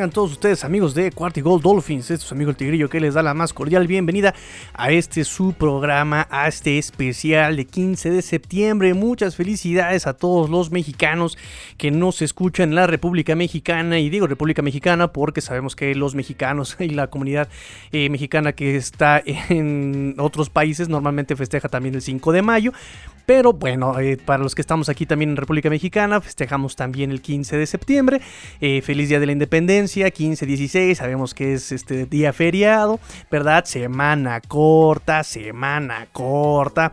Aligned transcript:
tengan 0.00 0.12
todos 0.12 0.32
ustedes 0.32 0.64
amigos 0.64 0.94
de 0.94 1.12
Quarty 1.12 1.42
Gold 1.42 1.62
Dolphins, 1.62 2.04
este 2.04 2.14
es 2.14 2.20
su 2.22 2.32
amigo 2.32 2.48
el 2.48 2.56
Tigrillo 2.56 2.88
que 2.88 3.00
les 3.00 3.12
da 3.12 3.22
la 3.22 3.34
más 3.34 3.52
cordial 3.52 3.86
bienvenida 3.86 4.34
a 4.72 4.90
este 4.92 5.24
su 5.24 5.52
programa, 5.52 6.26
a 6.30 6.48
este 6.48 6.78
especial 6.78 7.56
de 7.56 7.66
15 7.66 8.08
de 8.08 8.22
septiembre. 8.22 8.94
Muchas 8.94 9.36
felicidades 9.36 10.06
a 10.06 10.14
todos 10.14 10.48
los 10.48 10.70
mexicanos 10.70 11.36
que 11.76 11.90
nos 11.90 12.22
escuchan 12.22 12.70
en 12.70 12.76
la 12.76 12.86
República 12.86 13.34
Mexicana 13.34 13.98
y 13.98 14.08
digo 14.08 14.26
República 14.26 14.62
Mexicana 14.62 15.12
porque 15.12 15.42
sabemos 15.42 15.76
que 15.76 15.94
los 15.94 16.14
mexicanos 16.14 16.76
y 16.80 16.88
la 16.88 17.08
comunidad 17.08 17.50
eh, 17.92 18.08
mexicana 18.08 18.52
que 18.54 18.76
está 18.76 19.22
en 19.22 20.14
otros 20.16 20.48
países 20.48 20.88
normalmente 20.88 21.36
festeja 21.36 21.68
también 21.68 21.94
el 21.94 22.00
5 22.00 22.32
de 22.32 22.40
mayo, 22.40 22.72
pero 23.30 23.52
bueno, 23.52 23.96
eh, 24.00 24.16
para 24.16 24.42
los 24.42 24.56
que 24.56 24.60
estamos 24.60 24.88
aquí 24.88 25.06
también 25.06 25.30
en 25.30 25.36
República 25.36 25.70
Mexicana, 25.70 26.20
festejamos 26.20 26.74
también 26.74 27.12
el 27.12 27.22
15 27.22 27.58
de 27.58 27.66
septiembre. 27.66 28.20
Eh, 28.60 28.82
feliz 28.82 29.08
Día 29.08 29.20
de 29.20 29.26
la 29.26 29.30
Independencia, 29.30 30.08
15-16, 30.08 30.96
sabemos 30.96 31.32
que 31.32 31.52
es 31.52 31.70
este 31.70 32.06
día 32.06 32.32
feriado, 32.32 32.98
¿verdad? 33.30 33.66
Semana 33.66 34.40
corta, 34.40 35.22
semana 35.22 36.08
corta. 36.10 36.90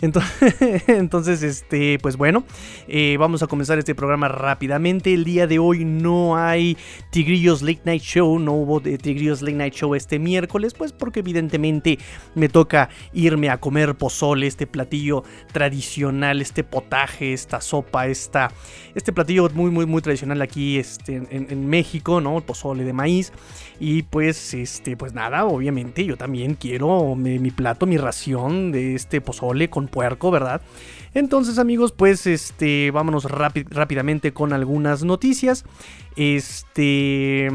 Entonces, 0.86 1.42
este, 1.42 1.98
pues 2.00 2.16
bueno, 2.16 2.44
eh, 2.86 3.16
vamos 3.18 3.42
a 3.42 3.46
comenzar 3.46 3.78
este 3.78 3.94
programa 3.94 4.28
rápidamente. 4.28 5.14
El 5.14 5.24
día 5.24 5.46
de 5.46 5.58
hoy 5.58 5.84
no 5.84 6.36
hay 6.36 6.76
Tigrillos 7.10 7.62
Late 7.62 7.80
Night 7.84 8.02
Show, 8.02 8.38
no 8.38 8.52
hubo 8.52 8.80
de 8.80 8.98
Tigrillos 8.98 9.40
Late 9.40 9.56
Night 9.56 9.74
Show 9.74 9.94
este 9.94 10.18
miércoles, 10.18 10.74
pues 10.74 10.92
porque 10.92 11.20
evidentemente 11.20 11.98
me 12.34 12.48
toca 12.48 12.90
irme 13.14 13.48
a 13.48 13.58
comer 13.58 13.94
pozole, 13.94 14.46
este 14.46 14.66
platillo 14.66 15.24
tradicional, 15.52 16.42
este 16.42 16.62
potaje, 16.62 17.32
esta 17.32 17.60
sopa, 17.60 18.06
esta, 18.06 18.52
este 18.94 19.12
platillo 19.12 19.48
muy, 19.54 19.70
muy, 19.70 19.86
muy 19.86 20.02
tradicional 20.02 20.42
aquí 20.42 20.78
este, 20.78 21.22
en, 21.30 21.66
México, 21.66 22.20
¿no? 22.20 22.36
El 22.36 22.44
pozole 22.44 22.84
de 22.84 22.92
maíz. 22.92 23.32
Y 23.80 24.02
pues, 24.02 24.54
este, 24.54 24.96
pues 24.96 25.14
nada, 25.14 25.46
obviamente 25.46 26.04
yo 26.04 26.16
también 26.16 26.54
quiero 26.54 27.14
mi, 27.14 27.38
mi 27.38 27.50
plato, 27.50 27.86
mi 27.86 27.96
ración 27.96 28.72
de 28.72 28.94
este 28.94 29.20
pozole 29.20 29.68
con 29.68 29.85
puerco, 29.88 30.30
¿verdad? 30.30 30.60
Entonces, 31.14 31.58
amigos, 31.58 31.92
pues 31.92 32.26
este, 32.26 32.90
vámonos 32.90 33.24
rápidamente 33.24 34.32
con 34.32 34.52
algunas 34.52 35.02
noticias. 35.02 35.64
Este 36.16 37.48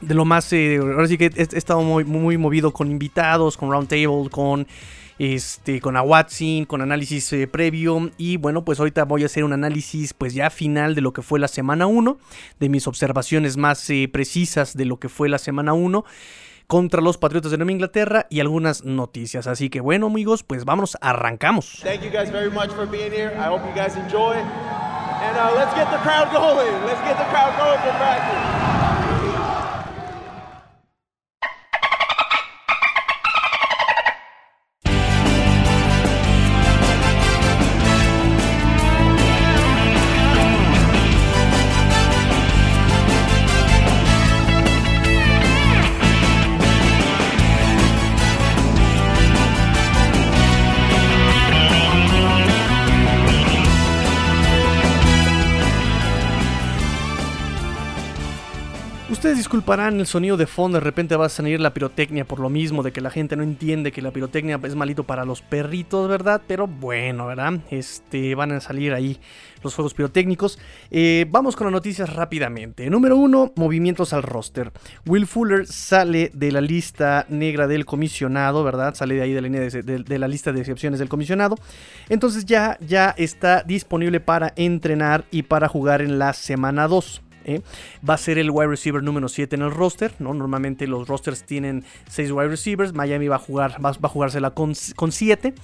de 0.00 0.14
lo 0.14 0.24
más. 0.24 0.52
Eh, 0.52 0.78
ahora 0.78 1.06
sí 1.08 1.18
que 1.18 1.26
he, 1.34 1.56
estado 1.56 1.82
muy, 1.82 2.04
muy, 2.04 2.38
movido 2.38 2.72
con 2.72 2.90
invitados, 2.90 3.56
con 3.56 3.70
Roundtable, 3.70 4.30
con. 4.30 4.66
Este, 5.18 5.80
con 5.80 5.96
Awatsin, 5.96 6.64
con 6.64 6.80
análisis 6.80 7.32
eh, 7.32 7.48
previo. 7.48 8.08
Y 8.18 8.36
bueno, 8.36 8.64
pues 8.64 8.78
ahorita 8.78 9.04
voy 9.04 9.24
a 9.24 9.26
hacer 9.26 9.42
un 9.42 9.52
análisis, 9.52 10.14
pues 10.14 10.32
ya 10.32 10.48
final 10.48 10.94
de 10.94 11.00
lo 11.00 11.12
que 11.12 11.22
fue 11.22 11.40
la 11.40 11.48
semana 11.48 11.88
1, 11.88 12.18
de 12.60 12.68
mis 12.68 12.86
observaciones 12.86 13.56
más 13.56 13.90
eh, 13.90 14.08
precisas 14.10 14.76
de 14.76 14.84
lo 14.84 15.00
que 15.00 15.08
fue 15.08 15.28
la 15.28 15.38
semana 15.38 15.72
1 15.72 16.04
contra 16.68 17.00
los 17.00 17.18
Patriotas 17.18 17.50
de 17.50 17.56
Nueva 17.58 17.72
Inglaterra 17.72 18.26
y 18.30 18.40
algunas 18.40 18.84
noticias. 18.84 19.48
Así 19.48 19.70
que 19.70 19.80
bueno, 19.80 20.06
amigos, 20.06 20.44
pues 20.44 20.64
vamos, 20.64 20.96
arrancamos. 21.00 21.80
Thank 21.82 22.02
you 22.02 22.10
guys 22.10 22.30
very 22.30 22.50
much 22.50 22.70
for 22.70 22.86
being 22.86 23.10
here. 23.10 23.32
I 23.34 23.48
hope 23.48 23.64
you 23.66 23.74
guys 23.74 23.96
enjoy. 23.96 24.34
And 24.34 25.36
uh, 25.36 25.50
let's 25.56 25.74
get 25.74 25.90
the 25.90 25.98
crowd 25.98 26.30
going. 26.30 26.72
Let's 26.84 27.00
get 27.02 27.18
the 27.18 27.24
crowd 27.32 27.58
going 27.58 27.80
for 27.80 27.90
practice. 27.98 28.87
Disculparán 59.34 60.00
el 60.00 60.06
sonido 60.06 60.36
de 60.36 60.46
fondo, 60.46 60.78
de 60.78 60.84
repente 60.84 61.16
va 61.16 61.26
a 61.26 61.28
salir 61.28 61.60
la 61.60 61.74
pirotecnia 61.74 62.24
por 62.24 62.40
lo 62.40 62.48
mismo, 62.48 62.82
de 62.82 62.92
que 62.92 63.00
la 63.00 63.10
gente 63.10 63.36
no 63.36 63.42
entiende 63.42 63.92
que 63.92 64.02
la 64.02 64.10
pirotecnia 64.10 64.60
es 64.62 64.74
malito 64.74 65.04
para 65.04 65.24
los 65.24 65.42
perritos, 65.42 66.08
¿verdad? 66.08 66.42
Pero 66.46 66.66
bueno, 66.66 67.26
¿verdad? 67.26 67.60
Este, 67.70 68.34
van 68.34 68.52
a 68.52 68.60
salir 68.60 68.92
ahí 68.92 69.18
los 69.62 69.74
fuegos 69.74 69.94
pirotécnicos. 69.94 70.58
Eh, 70.90 71.26
vamos 71.28 71.56
con 71.56 71.66
las 71.66 71.72
noticias 71.72 72.12
rápidamente. 72.12 72.88
Número 72.90 73.16
uno, 73.16 73.52
movimientos 73.56 74.12
al 74.12 74.22
roster. 74.22 74.72
Will 75.06 75.26
Fuller 75.26 75.66
sale 75.66 76.30
de 76.34 76.52
la 76.52 76.60
lista 76.60 77.26
negra 77.28 77.66
del 77.66 77.84
comisionado, 77.84 78.64
¿verdad? 78.64 78.94
Sale 78.94 79.16
de 79.16 79.22
ahí 79.22 79.32
de 79.32 80.18
la, 80.18 80.28
lista 80.28 80.52
de 80.52 80.60
excepciones 80.60 80.98
del 80.98 81.08
comisionado. 81.08 81.56
Entonces 82.08 82.44
ya, 82.44 82.78
ya 82.80 83.14
está 83.16 83.62
disponible 83.62 84.20
para 84.20 84.52
entrenar 84.56 85.24
y 85.30 85.42
para 85.42 85.68
jugar 85.68 86.02
en 86.02 86.18
la 86.18 86.32
semana 86.32 86.88
2. 86.88 87.22
¿Eh? 87.48 87.62
Va 88.08 88.14
a 88.14 88.18
ser 88.18 88.38
el 88.38 88.50
wide 88.50 88.68
receiver 88.68 89.02
número 89.02 89.28
7 89.28 89.56
en 89.56 89.62
el 89.62 89.70
roster. 89.70 90.12
¿no? 90.18 90.34
Normalmente 90.34 90.86
los 90.86 91.08
rosters 91.08 91.44
tienen 91.44 91.84
6 92.08 92.30
wide 92.32 92.48
receivers. 92.48 92.92
Miami 92.92 93.28
va 93.28 93.36
a, 93.36 93.40
jugar, 93.40 93.84
va, 93.84 93.90
a 93.90 94.08
jugársela 94.08 94.50
con 94.50 94.74
7. 94.74 95.54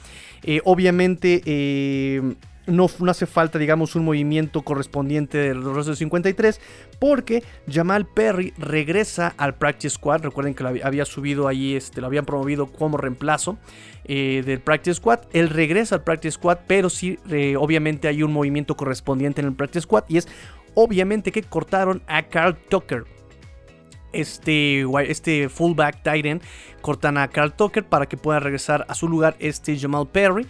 Eh, 0.47 0.61
obviamente 0.65 1.43
eh, 1.47 2.35
no, 2.67 2.89
hace 3.09 3.27
falta, 3.27 3.59
digamos, 3.59 3.95
un 3.95 4.05
movimiento 4.05 4.63
correspondiente 4.63 5.39
del 5.39 5.63
roster 5.63 5.97
53 5.97 6.61
porque 6.99 7.43
Jamal 7.71 8.07
Perry 8.07 8.55
regresa 8.57 9.35
al 9.37 9.55
practice 9.55 9.95
squad. 9.95 10.23
Recuerden 10.23 10.55
que 10.55 10.63
lo 10.63 10.71
había 10.71 11.05
subido 11.05 11.49
ahí, 11.49 11.75
este, 11.75 12.01
lo 12.01 12.07
habían 12.07 12.25
promovido 12.25 12.67
como 12.67 12.97
reemplazo 12.97 13.59
del 14.07 14.61
practice 14.61 14.95
squad. 14.95 15.21
Él 15.33 15.49
regresa 15.49 15.97
al 15.97 16.05
practice 16.05 16.33
squad, 16.33 16.59
pero 16.67 16.91
sí, 16.91 17.19
obviamente 17.59 18.09
hay 18.09 18.23
un 18.23 18.33
movimiento 18.33 18.77
correspondiente 18.77 19.41
en 19.41 19.49
el 19.49 19.55
practice 19.55 19.83
squad 19.83 20.05
y 20.09 20.19
es 20.19 20.29
obviamente 20.75 21.33
que 21.33 21.43
cortaron 21.43 22.03
a 22.07 22.25
Carl 22.25 22.57
Tucker. 22.57 23.05
Este, 24.13 24.85
este 25.09 25.49
fullback 25.49 26.03
Titan 26.05 26.41
cortan 26.81 27.19
a 27.19 27.29
Carl 27.29 27.53
Tucker 27.53 27.85
para 27.85 28.07
que 28.07 28.17
pueda 28.17 28.39
regresar 28.39 28.87
a 28.89 28.95
su 28.95 29.09
lugar 29.09 29.35
este 29.41 29.77
Jamal 29.77 30.07
Perry. 30.07 30.47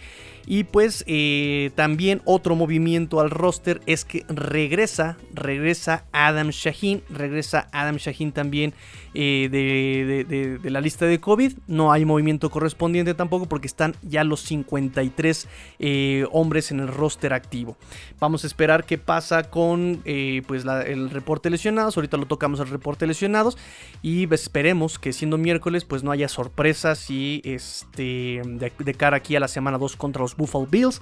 Y 0.47 0.65
pues 0.65 1.03
eh, 1.07 1.71
también 1.75 2.21
otro 2.25 2.55
movimiento 2.55 3.19
al 3.19 3.31
roster 3.31 3.81
es 3.87 4.05
que 4.05 4.25
regresa, 4.27 5.17
regresa 5.33 6.05
Adam 6.11 6.49
Shaheen, 6.49 7.01
regresa 7.09 7.67
Adam 7.71 7.97
Shaheen 7.97 8.31
también 8.31 8.73
eh, 9.13 9.49
de, 9.51 10.69
la 10.69 10.81
lista 10.81 11.05
de 11.05 11.19
COVID. 11.19 11.53
No 11.67 11.91
hay 11.91 12.05
movimiento 12.05 12.51
correspondiente 12.51 13.13
tampoco 13.15 13.47
porque 13.47 13.67
están 13.67 13.95
ya 14.03 14.23
los 14.23 14.41
53 14.41 15.47
eh, 15.79 16.25
hombres 16.31 16.71
en 16.71 16.79
el 16.79 16.89
roster 16.89 17.33
activo. 17.33 17.77
Vamos 18.19 18.43
a 18.43 18.47
esperar 18.47 18.85
qué 18.85 18.97
pasa 18.97 19.49
con 19.49 20.01
pues 20.47 20.65
el 20.65 21.09
reporte 21.09 21.49
lesionados. 21.49 21.97
Ahorita 21.97 22.17
lo 22.17 22.27
tocamos 22.27 22.59
el 22.59 22.67
reporte 22.67 23.07
lesionados 23.07 23.57
y 24.01 24.31
esperemos 24.33 24.99
que 24.99 25.13
siendo 25.13 25.37
miércoles 25.37 25.85
pues 25.85 26.03
no 26.03 26.11
haya 26.11 26.27
sorpresas 26.27 27.09
y 27.09 27.41
este 27.43 28.41
de 28.43 28.93
cara 28.93 29.17
aquí 29.17 29.35
a 29.35 29.39
la 29.39 29.47
semana 29.47 29.77
2 29.77 29.95
contra 29.95 30.21
los 30.21 30.34
Buffalo 30.37 30.65
Bills. 30.65 30.99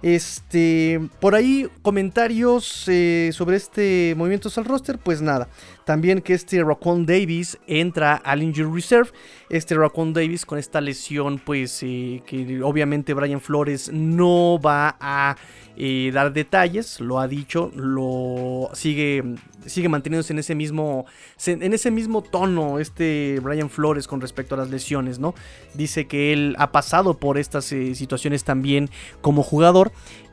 Este, 0.00 1.00
por 1.20 1.34
ahí 1.34 1.68
comentarios 1.82 2.84
eh, 2.86 3.30
sobre 3.32 3.56
este 3.56 4.14
movimiento 4.16 4.48
al 4.56 4.64
roster, 4.64 4.98
pues 4.98 5.20
nada. 5.20 5.48
También 5.84 6.20
que 6.20 6.34
este 6.34 6.62
Raquan 6.62 7.06
Davis 7.06 7.58
entra 7.66 8.14
al 8.14 8.42
injury 8.42 8.70
reserve. 8.72 9.10
Este 9.48 9.74
Raquan 9.74 10.12
Davis 10.12 10.46
con 10.46 10.58
esta 10.58 10.80
lesión, 10.80 11.40
pues 11.44 11.82
eh, 11.82 12.22
que 12.26 12.62
obviamente 12.62 13.14
Brian 13.14 13.40
Flores 13.40 13.90
no 13.92 14.60
va 14.60 14.96
a 15.00 15.36
eh, 15.76 16.10
dar 16.12 16.32
detalles, 16.32 17.00
lo 17.00 17.18
ha 17.18 17.26
dicho, 17.26 17.72
lo 17.74 18.68
sigue, 18.74 19.24
sigue 19.64 19.88
manteniéndose 19.88 20.32
en 20.32 20.40
ese 20.40 20.54
mismo, 20.54 21.06
en 21.46 21.72
ese 21.72 21.90
mismo 21.90 22.20
tono 22.20 22.78
este 22.80 23.40
Brian 23.42 23.70
Flores 23.70 24.06
con 24.06 24.20
respecto 24.20 24.54
a 24.54 24.58
las 24.58 24.70
lesiones, 24.70 25.18
¿no? 25.18 25.34
Dice 25.74 26.06
que 26.06 26.32
él 26.32 26.54
ha 26.58 26.70
pasado 26.70 27.14
por 27.14 27.38
estas 27.38 27.64
situaciones 27.64 28.44
también 28.44 28.90
como 29.22 29.42
jugador 29.42 29.87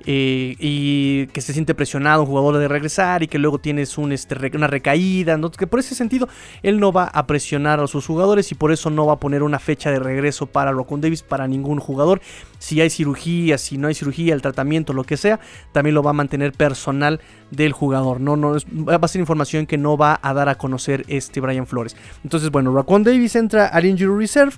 eh, 0.07 0.55
y 0.59 1.25
que 1.27 1.41
se 1.41 1.51
siente 1.51 1.73
presionado 1.73 2.21
un 2.21 2.27
jugador 2.27 2.59
de 2.59 2.67
regresar 2.67 3.23
y 3.23 3.27
que 3.27 3.39
luego 3.39 3.57
tienes 3.57 3.97
este, 4.11 4.55
una 4.55 4.67
recaída, 4.67 5.39
que 5.57 5.65
por 5.65 5.79
ese 5.79 5.95
sentido 5.95 6.29
él 6.61 6.79
no 6.79 6.91
va 6.91 7.05
a 7.05 7.25
presionar 7.25 7.79
a 7.79 7.87
sus 7.87 8.05
jugadores 8.05 8.51
y 8.51 8.55
por 8.55 8.71
eso 8.71 8.91
no 8.91 9.07
va 9.07 9.13
a 9.13 9.19
poner 9.19 9.41
una 9.41 9.57
fecha 9.57 9.89
de 9.89 9.97
regreso 9.97 10.45
para 10.45 10.71
Rocon 10.71 11.01
Davis 11.01 11.23
para 11.23 11.47
ningún 11.47 11.79
jugador. 11.79 12.21
Si 12.59 12.81
hay 12.81 12.91
cirugía, 12.91 13.57
si 13.57 13.79
no 13.79 13.87
hay 13.87 13.95
cirugía, 13.95 14.35
el 14.35 14.43
tratamiento, 14.43 14.93
lo 14.93 15.03
que 15.03 15.17
sea, 15.17 15.39
también 15.71 15.95
lo 15.95 16.03
va 16.03 16.11
a 16.11 16.13
mantener 16.13 16.51
personal 16.51 17.19
del 17.49 17.71
jugador. 17.71 18.21
No, 18.21 18.35
no, 18.35 18.53
va 18.53 18.99
a 19.01 19.07
ser 19.07 19.21
información 19.21 19.65
que 19.65 19.77
no 19.77 19.97
va 19.97 20.19
a 20.21 20.33
dar 20.35 20.49
a 20.49 20.55
conocer 20.55 21.03
este 21.07 21.39
Brian 21.39 21.65
Flores. 21.65 21.95
Entonces, 22.23 22.51
bueno, 22.51 22.71
Rocon 22.71 23.03
Davis 23.03 23.35
entra 23.35 23.67
al 23.67 23.85
Injury 23.85 24.19
Reserve, 24.19 24.53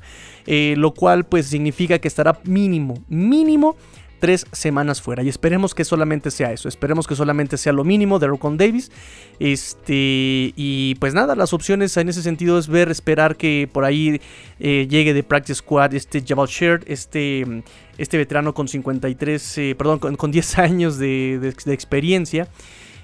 eh, 0.46 0.76
lo 0.78 0.94
cual 0.94 1.24
pues 1.24 1.48
significa 1.48 2.00
que 2.00 2.10
estará 2.10 2.38
mínimo, 2.44 2.96
mínimo 3.08 3.78
tres 4.20 4.46
semanas 4.52 5.02
fuera. 5.02 5.24
Y 5.24 5.30
esperemos 5.30 5.74
que 5.74 5.86
solamente 5.86 6.32
sea 6.32 6.52
eso. 6.52 6.68
Esperemos 6.68 7.08
que 7.08 7.16
solamente 7.16 7.58
sea 7.58 7.74
lo 7.74 7.84
mínimo 7.84 8.20
de 8.20 8.28
Rocon 8.28 8.58
Davis. 8.58 8.92
Este, 9.40 10.54
y 10.56 10.96
pues 11.00 11.14
nada, 11.14 11.36
las 11.36 11.54
opciones 11.54 11.96
en 11.98 12.10
ese 12.10 12.22
sentido 12.22 12.58
es 12.58 12.68
ver, 12.68 12.90
esperar 12.90 13.36
que 13.36 13.70
por 13.72 13.86
ahí 13.86 14.22
eh, 14.60 14.88
llegue 14.90 15.14
de 15.14 15.24
Practice 15.24 15.60
Squad 15.60 15.94
este 15.94 16.24
Jabal 16.26 16.48
Shared, 16.48 16.84
este, 16.88 17.64
este 17.98 18.18
veterano 18.18 18.54
con 18.54 18.68
53, 18.68 19.58
eh, 19.58 19.76
perdón, 19.78 20.00
con, 20.00 20.32
10 20.32 20.58
años 20.60 20.98
de, 20.98 21.54
experiencia. 21.68 22.48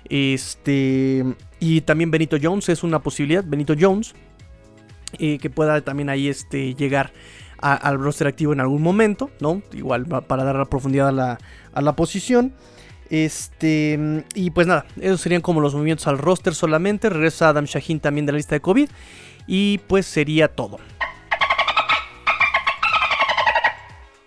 Este, 0.09 1.24
y 1.59 1.81
también 1.81 2.12
Benito 2.12 2.38
Jones 2.42 2.69
es 2.69 2.83
una 2.83 3.00
posibilidad. 3.00 3.44
Benito 3.44 3.74
Jones. 3.80 4.13
Eh, 5.19 5.38
que 5.38 5.51
pueda 5.51 5.80
también 5.81 6.09
ahí 6.09 6.27
este, 6.27 6.74
llegar 6.74 7.13
al 7.63 7.98
roster 7.98 8.27
activo 8.27 8.51
en 8.51 8.60
algún 8.60 8.81
momento, 8.81 9.31
¿no? 9.39 9.62
Igual 9.71 10.06
para 10.06 10.44
dar 10.44 10.56
la 10.56 10.65
profundidad 10.65 11.07
a 11.07 11.81
la, 11.81 11.95
posición. 11.95 12.54
Este, 13.10 14.25
y 14.36 14.51
pues 14.51 14.68
nada, 14.68 14.86
esos 15.00 15.21
serían 15.21 15.42
como 15.42 15.62
los 15.62 15.74
movimientos 15.74 16.07
al 16.07 16.18
roster 16.18 16.54
solamente. 16.56 17.10
Regresa 17.10 17.50
Adam 17.50 17.65
Shaheen 17.65 18.00
también 18.00 18.25
de 18.25 18.33
la 18.33 18.38
lista 18.38 18.56
de 18.56 18.62
COVID. 18.62 18.89
Y 19.48 19.77
pues 19.88 20.06
sería 20.06 20.50
todo. 20.50 20.77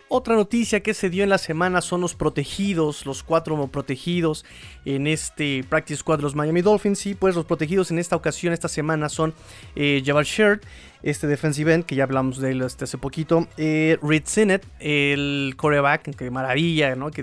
Otra 0.09 0.35
noticia 0.37 0.81
que 0.81 0.94
se 0.94 1.11
dio 1.11 1.25
en 1.25 1.31
la 1.31 1.37
semana 1.37 1.81
son 1.81 2.00
los 2.00 2.15
protegidos, 2.15 3.05
los 3.05 3.23
cuatro 3.23 3.67
protegidos 3.67 4.44
en 4.85 5.09
este 5.09 5.65
Practice 5.69 5.99
Squad 5.99 6.19
de 6.19 6.23
los 6.23 6.35
Miami 6.35 6.62
Dolphins. 6.62 7.05
Y 7.06 7.15
pues 7.15 7.35
los 7.35 7.44
protegidos 7.44 7.91
en 7.91 7.99
esta 7.99 8.17
ocasión, 8.17 8.53
esta 8.53 8.69
semana, 8.69 9.09
son 9.09 9.35
eh, 9.75 10.03
Jabal 10.06 10.25
este 11.02 11.26
defensive 11.26 11.72
end, 11.72 11.84
que 11.84 11.94
ya 11.94 12.04
hablamos 12.04 12.38
de 12.38 12.52
él 12.52 12.62
hasta 12.62 12.84
hace 12.84 12.98
poquito. 12.98 13.46
Eh, 13.56 13.98
Reed 14.02 14.22
Sinnett, 14.25 14.66
el 14.78 15.54
coreback, 15.56 16.14
que 16.16 16.31
maravilla, 16.31 16.94
¿no? 16.94 17.10
que 17.10 17.22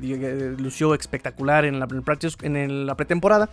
lució 0.57 0.93
espectacular 0.93 1.65
en 1.65 1.79
la, 1.79 1.87
practice, 1.87 2.37
en 2.43 2.85
la 2.85 2.95
pretemporada 2.95 3.49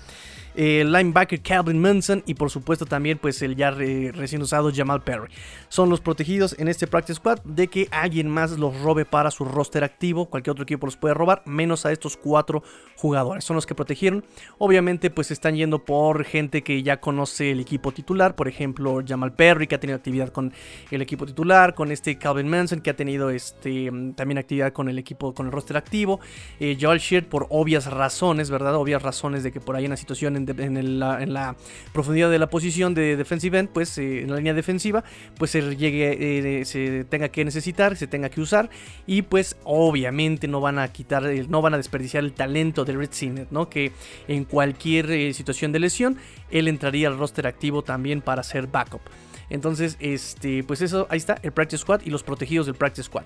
el 0.54 0.92
linebacker 0.92 1.40
Calvin 1.40 1.80
Munson 1.80 2.22
y 2.26 2.34
por 2.34 2.50
supuesto 2.50 2.86
también 2.86 3.18
pues 3.18 3.40
el 3.42 3.56
ya 3.56 3.70
recién 3.70 4.42
usado 4.42 4.70
Jamal 4.74 5.02
Perry. 5.02 5.30
Son 5.68 5.88
los 5.88 6.00
protegidos 6.00 6.56
en 6.58 6.68
este 6.68 6.86
practice 6.86 7.16
squad 7.16 7.40
de 7.44 7.68
que 7.68 7.88
alguien 7.90 8.28
más 8.28 8.58
los 8.58 8.78
robe 8.80 9.04
para 9.04 9.30
su 9.30 9.44
roster 9.44 9.84
activo, 9.84 10.26
cualquier 10.26 10.52
otro 10.52 10.64
equipo 10.64 10.86
los 10.86 10.96
puede 10.96 11.14
robar, 11.14 11.42
menos 11.46 11.86
a 11.86 11.92
estos 11.92 12.16
cuatro 12.16 12.62
jugadores. 12.96 13.44
Son 13.44 13.54
los 13.54 13.66
que 13.66 13.74
protegieron. 13.74 14.24
Obviamente 14.58 15.10
pues 15.10 15.30
están 15.30 15.56
yendo 15.56 15.84
por 15.84 16.24
gente 16.24 16.62
que 16.62 16.82
ya 16.82 17.00
conoce 17.00 17.52
el 17.52 17.60
equipo 17.60 17.92
titular, 17.92 18.34
por 18.34 18.48
ejemplo 18.48 19.00
Jamal 19.06 19.32
Perry 19.32 19.66
que 19.66 19.76
ha 19.76 19.80
tenido 19.80 19.96
actividad 19.96 20.09
con 20.32 20.52
el 20.90 21.02
equipo 21.02 21.26
titular, 21.26 21.74
con 21.74 21.90
este 21.90 22.18
Calvin 22.18 22.48
Munson 22.48 22.80
que 22.80 22.90
ha 22.90 22.96
tenido 22.96 23.30
este, 23.30 23.90
también 24.14 24.38
actividad 24.38 24.72
con 24.72 24.88
el 24.88 24.98
equipo, 24.98 25.34
con 25.34 25.46
el 25.46 25.52
roster 25.52 25.76
activo, 25.76 26.20
eh, 26.58 26.76
Joel 26.80 26.98
Sheard 26.98 27.26
por 27.26 27.46
obvias 27.50 27.86
razones, 27.86 28.50
¿verdad? 28.50 28.74
Obvias 28.76 29.02
razones 29.02 29.42
de 29.42 29.52
que 29.52 29.60
por 29.60 29.76
ahí 29.76 29.86
una 29.86 29.96
situación 29.96 30.36
en, 30.36 30.98
la, 30.98 31.56
profundidad 31.92 32.30
de 32.30 32.38
la 32.38 32.48
posición 32.48 32.94
de 32.94 33.16
defensive 33.16 33.58
end, 33.58 33.68
pues 33.70 33.96
eh, 33.98 34.22
en 34.22 34.30
la 34.30 34.36
línea 34.36 34.54
defensiva, 34.54 35.04
pues 35.38 35.50
se 35.50 35.76
llegue, 35.76 36.60
eh, 36.60 36.64
se 36.64 37.04
tenga 37.04 37.28
que 37.28 37.44
necesitar, 37.44 37.96
se 37.96 38.06
tenga 38.06 38.28
que 38.28 38.40
usar 38.40 38.70
y 39.06 39.22
pues 39.22 39.56
obviamente 39.64 40.48
no 40.48 40.60
van 40.60 40.78
a 40.78 40.88
quitar, 40.88 41.22
no 41.48 41.62
van 41.62 41.74
a 41.74 41.76
desperdiciar 41.76 42.24
el 42.24 42.32
talento 42.32 42.84
de 42.84 42.92
Red 42.94 43.12
Sinet, 43.12 43.50
¿no? 43.50 43.68
Que 43.68 43.92
en 44.28 44.44
cualquier 44.44 45.10
eh, 45.10 45.32
situación 45.34 45.72
de 45.72 45.78
lesión, 45.80 46.16
él 46.50 46.68
entraría 46.68 47.08
al 47.08 47.18
roster 47.18 47.46
activo 47.46 47.82
también 47.82 48.20
para 48.20 48.42
ser 48.42 48.66
backup. 48.66 49.02
Entonces, 49.50 49.96
este, 50.00 50.64
pues 50.64 50.80
eso, 50.80 51.06
ahí 51.10 51.18
está, 51.18 51.38
el 51.42 51.52
Practice 51.52 51.82
Squad 51.82 52.00
y 52.04 52.10
los 52.10 52.22
protegidos 52.22 52.66
del 52.66 52.76
Practice 52.76 53.04
Squad. 53.04 53.24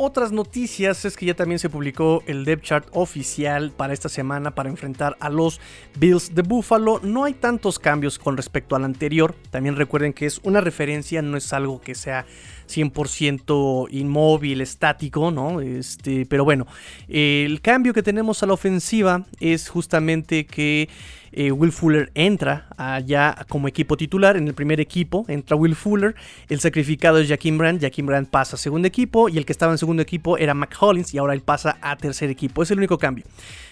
Otras 0.00 0.30
noticias 0.30 1.04
es 1.04 1.16
que 1.16 1.26
ya 1.26 1.34
también 1.34 1.58
se 1.58 1.68
publicó 1.68 2.22
el 2.28 2.44
depth 2.44 2.62
chart 2.62 2.88
oficial 2.92 3.72
para 3.72 3.92
esta 3.92 4.08
semana 4.08 4.54
para 4.54 4.68
enfrentar 4.68 5.16
a 5.18 5.28
los 5.28 5.60
Bills 5.98 6.36
de 6.36 6.42
Buffalo. 6.42 7.00
No 7.02 7.24
hay 7.24 7.34
tantos 7.34 7.80
cambios 7.80 8.16
con 8.16 8.36
respecto 8.36 8.76
al 8.76 8.84
anterior. 8.84 9.34
También 9.50 9.74
recuerden 9.74 10.12
que 10.12 10.26
es 10.26 10.38
una 10.44 10.60
referencia, 10.60 11.20
no 11.20 11.36
es 11.36 11.52
algo 11.52 11.80
que 11.80 11.96
sea 11.96 12.26
100% 12.68 13.88
inmóvil, 13.90 14.60
estático, 14.60 15.30
¿no? 15.30 15.60
Este, 15.60 16.26
pero 16.26 16.44
bueno, 16.44 16.66
el 17.08 17.60
cambio 17.60 17.92
que 17.92 18.02
tenemos 18.02 18.42
a 18.42 18.46
la 18.46 18.52
ofensiva 18.52 19.24
es 19.40 19.68
justamente 19.68 20.46
que 20.46 20.88
eh, 21.32 21.52
Will 21.52 21.72
Fuller 21.72 22.10
entra 22.14 22.66
allá 22.76 23.46
como 23.48 23.68
equipo 23.68 23.96
titular. 23.96 24.36
En 24.36 24.48
el 24.48 24.54
primer 24.54 24.80
equipo 24.80 25.24
entra 25.28 25.56
Will 25.56 25.74
Fuller. 25.74 26.14
El 26.48 26.60
sacrificado 26.60 27.18
es 27.18 27.28
Jaquim 27.28 27.58
Brand. 27.58 27.80
Jaquim 27.80 28.06
Brand 28.06 28.28
pasa 28.28 28.56
a 28.56 28.58
segundo 28.58 28.88
equipo. 28.88 29.28
Y 29.28 29.38
el 29.38 29.46
que 29.46 29.52
estaba 29.52 29.72
en 29.72 29.78
segundo 29.78 30.02
equipo 30.02 30.38
era 30.38 30.54
Mac 30.54 30.74
Hollins. 30.80 31.12
Y 31.14 31.18
ahora 31.18 31.34
él 31.34 31.42
pasa 31.42 31.78
a 31.80 31.96
tercer 31.96 32.30
equipo. 32.30 32.62
Es 32.62 32.70
el 32.70 32.78
único 32.78 32.98
cambio. 32.98 33.24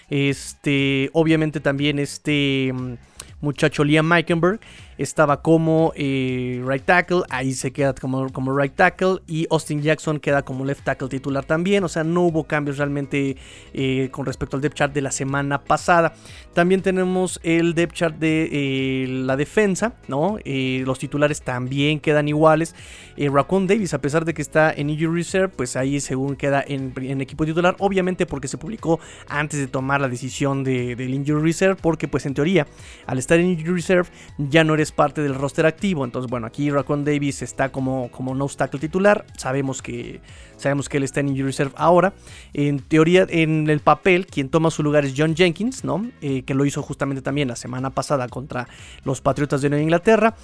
Este, 0.09 1.09
obviamente 1.13 1.59
también 1.59 1.99
este 1.99 2.71
mm, 2.73 2.93
muchacho 3.41 3.83
Liam 3.83 4.07
Meikenberg 4.07 4.59
estaba 4.97 5.41
como 5.41 5.93
eh, 5.95 6.63
right 6.65 6.83
tackle, 6.83 7.23
ahí 7.29 7.53
se 7.53 7.71
queda 7.71 7.93
como, 7.93 8.29
como 8.31 8.57
right 8.57 8.73
tackle 8.73 9.19
y 9.27 9.47
Austin 9.49 9.81
Jackson 9.81 10.19
queda 10.19 10.43
como 10.43 10.65
left 10.65 10.83
tackle 10.83 11.07
titular 11.07 11.45
también, 11.45 11.83
o 11.83 11.87
sea, 11.87 12.03
no 12.03 12.23
hubo 12.23 12.45
cambios 12.45 12.77
realmente 12.77 13.37
eh, 13.73 14.09
con 14.11 14.25
respecto 14.25 14.57
al 14.57 14.61
depth 14.61 14.75
chart 14.75 14.93
de 14.93 15.01
la 15.01 15.11
semana 15.11 15.63
pasada. 15.63 16.13
También 16.53 16.81
tenemos 16.81 17.39
el 17.43 17.75
depth 17.75 17.93
chart 17.93 18.15
de 18.17 18.49
eh, 18.51 19.07
la 19.07 19.35
defensa, 19.35 19.93
¿no? 20.07 20.37
los 20.47 20.99
titulares 20.99 21.41
también 21.41 21.99
quedan 21.99 22.27
iguales. 22.27 22.73
Raccoon 23.17 23.67
Davis, 23.67 23.93
a 23.93 24.01
pesar 24.01 24.25
de 24.25 24.33
que 24.33 24.41
está 24.41 24.71
en 24.71 24.89
injury 24.89 25.21
reserve, 25.21 25.49
pues 25.49 25.75
ahí 25.75 25.99
según 25.99 26.35
queda 26.35 26.63
en, 26.65 27.21
equipo 27.21 27.45
titular, 27.45 27.75
obviamente 27.79 28.25
porque 28.25 28.47
se 28.47 28.57
publicó 28.57 28.99
antes 29.27 29.59
de 29.59 29.67
tomar 29.67 30.01
la 30.01 30.09
decisión 30.09 30.63
del 30.63 31.13
injury 31.13 31.41
reserve, 31.41 31.75
porque 31.75 32.07
pues 32.07 32.25
en 32.25 32.33
teoría, 32.33 32.67
al 33.05 33.19
estar 33.19 33.39
en 33.39 33.47
injury 33.47 33.75
reserve, 33.75 34.09
ya 34.37 34.63
no 34.63 34.73
eres 34.73 34.86
parte 34.91 35.21
del 35.21 35.35
roster 35.35 35.65
activo. 35.65 36.05
Entonces, 36.05 36.29
bueno, 36.29 36.47
aquí 36.47 36.69
Raccoon 36.69 37.03
Davis 37.03 37.41
está 37.41 37.69
como, 37.69 38.09
como 38.11 38.35
no 38.35 38.47
tackle 38.47 38.79
titular. 38.79 39.25
Sabemos 39.37 39.81
que, 39.81 40.21
sabemos 40.57 40.89
que 40.89 40.97
él 40.97 41.03
está 41.03 41.19
en 41.19 41.29
injury 41.29 41.43
reserve 41.43 41.73
ahora. 41.75 42.13
En 42.53 42.79
teoría, 42.79 43.25
en 43.29 43.69
el 43.69 43.79
papel, 43.79 44.25
quien 44.25 44.49
toma 44.49 44.71
su 44.71 44.83
lugar 44.83 45.05
es 45.05 45.13
John 45.15 45.35
Jenkins, 45.35 45.83
¿no? 45.83 46.05
Eh, 46.21 46.43
que 46.43 46.53
lo 46.53 46.65
hizo 46.65 46.81
justamente 46.81 47.21
también 47.21 47.47
la 47.47 47.55
semana 47.55 47.89
pasada 47.89 48.27
contra 48.27 48.67
los 49.03 49.21
Patriotas 49.21 49.61
de 49.61 49.69
Nueva 49.69 49.83
Inglaterra. 49.83 50.35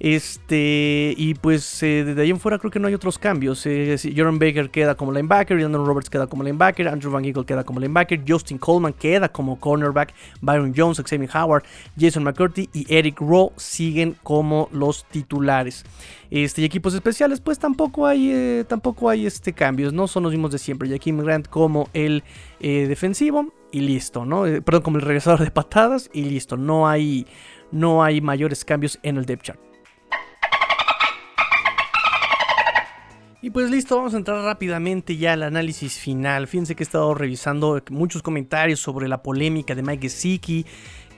Este, 0.00 1.14
y 1.16 1.34
pues 1.34 1.82
eh, 1.82 2.04
de 2.04 2.20
ahí 2.20 2.30
en 2.30 2.40
fuera 2.40 2.58
creo 2.58 2.70
que 2.70 2.80
no 2.80 2.88
hay 2.88 2.94
otros 2.94 3.18
cambios. 3.18 3.64
Eh, 3.66 3.96
Baker 4.32 4.70
queda 4.70 4.94
como 4.94 5.12
linebacker, 5.12 5.62
Andrew 5.62 5.84
Roberts 5.84 6.10
queda 6.10 6.26
como 6.26 6.42
linebacker, 6.42 6.88
Andrew 6.88 7.12
Van 7.12 7.24
Eagle 7.24 7.44
queda 7.44 7.64
como 7.64 7.80
linebacker, 7.80 8.22
Justin 8.26 8.58
Coleman 8.58 8.92
queda 8.92 9.28
como 9.28 9.58
cornerback, 9.58 10.12
Byron 10.40 10.72
Jones, 10.76 11.00
Xavier 11.04 11.30
Howard, 11.34 11.64
Jason 11.98 12.24
McCurdy 12.24 12.68
y 12.72 12.92
Eric 12.92 13.20
Rowe 13.20 13.52
siguen 13.56 14.16
como 14.22 14.68
los 14.72 15.04
titulares. 15.06 15.84
Este, 16.30 16.62
y 16.62 16.64
equipos 16.64 16.94
especiales, 16.94 17.40
pues 17.40 17.58
tampoco 17.58 18.06
hay, 18.06 18.30
eh, 18.32 18.64
tampoco 18.66 19.08
hay 19.08 19.26
este, 19.26 19.52
cambios, 19.52 19.92
¿no? 19.92 20.08
Son 20.08 20.24
los 20.24 20.32
mismos 20.32 20.50
de 20.50 20.58
siempre. 20.58 20.88
Jaquim 20.88 21.18
Grant 21.20 21.48
como 21.48 21.88
el 21.92 22.24
defensivo 22.60 23.52
y 23.70 23.80
listo, 23.80 24.24
¿no? 24.24 24.42
perdón, 24.64 24.82
como 24.82 24.96
el 24.96 25.02
regresador 25.02 25.40
de 25.40 25.50
patadas 25.50 26.08
y 26.12 26.24
listo. 26.24 26.56
No 26.56 26.88
hay, 26.88 27.26
no 27.70 28.02
hay 28.02 28.20
mayores 28.20 28.64
cambios 28.64 28.98
en 29.02 29.18
el 29.18 29.26
depth 29.26 29.42
chart. 29.42 29.73
Y 33.44 33.50
pues 33.50 33.70
listo, 33.70 33.96
vamos 33.96 34.14
a 34.14 34.16
entrar 34.16 34.42
rápidamente 34.42 35.18
ya 35.18 35.34
al 35.34 35.42
análisis 35.42 35.98
final. 35.98 36.46
Fíjense 36.46 36.74
que 36.74 36.82
he 36.82 36.86
estado 36.86 37.12
revisando 37.12 37.78
muchos 37.90 38.22
comentarios 38.22 38.80
sobre 38.80 39.06
la 39.06 39.22
polémica 39.22 39.74
de 39.74 39.82
Mike 39.82 40.08
Gesicki, 40.08 40.64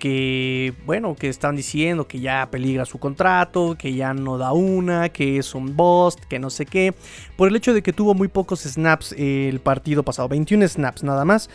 que 0.01 0.75
bueno, 0.85 1.15
que 1.15 1.29
están 1.29 1.55
diciendo 1.55 2.09
que 2.09 2.19
ya 2.19 2.49
peligra 2.51 2.85
su 2.85 2.99
contrato, 2.99 3.77
que 3.79 3.95
ya 3.95 4.13
no 4.13 4.39
da 4.39 4.51
una, 4.51 5.11
que 5.11 5.39
es 5.39 5.55
un 5.55 5.77
bust, 5.77 6.19
que 6.25 6.41
no 6.41 6.51
sé 6.51 6.67
qué, 6.67 6.97
por 7.37 7.47
el 7.47 7.55
hecho 7.55 7.73
de 7.73 7.81
que 7.81 7.93
tuvo 7.93 8.13
muy 8.13 8.27
pocos 8.27 8.63
snaps 8.63 9.15
el 9.17 9.61
partido 9.61 10.03
pasado, 10.03 10.27
21 10.27 10.67
snaps 10.67 11.05
nada 11.05 11.25
más. 11.25 11.49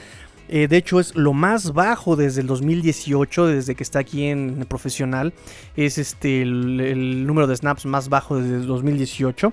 Eh, 0.48 0.70
de 0.70 0.78
hecho, 0.78 1.02
es 1.02 1.16
lo 1.16 1.34
más 1.34 1.74
bajo 1.74 2.16
desde 2.16 2.40
el 2.40 2.48
2018, 2.48 3.48
desde 3.48 3.76
que 3.76 3.84
está 3.84 4.00
aquí 4.00 4.24
en 4.24 4.66
profesional. 4.70 5.34
Es 5.76 5.98
este 5.98 6.44
el, 6.44 6.80
el 6.80 7.28
número 7.28 7.48
de 7.48 7.58
snaps 7.58 7.86
más 7.86 8.08
bajo 8.08 8.38
desde 8.38 8.56
el 8.56 8.68
2018. 8.68 9.52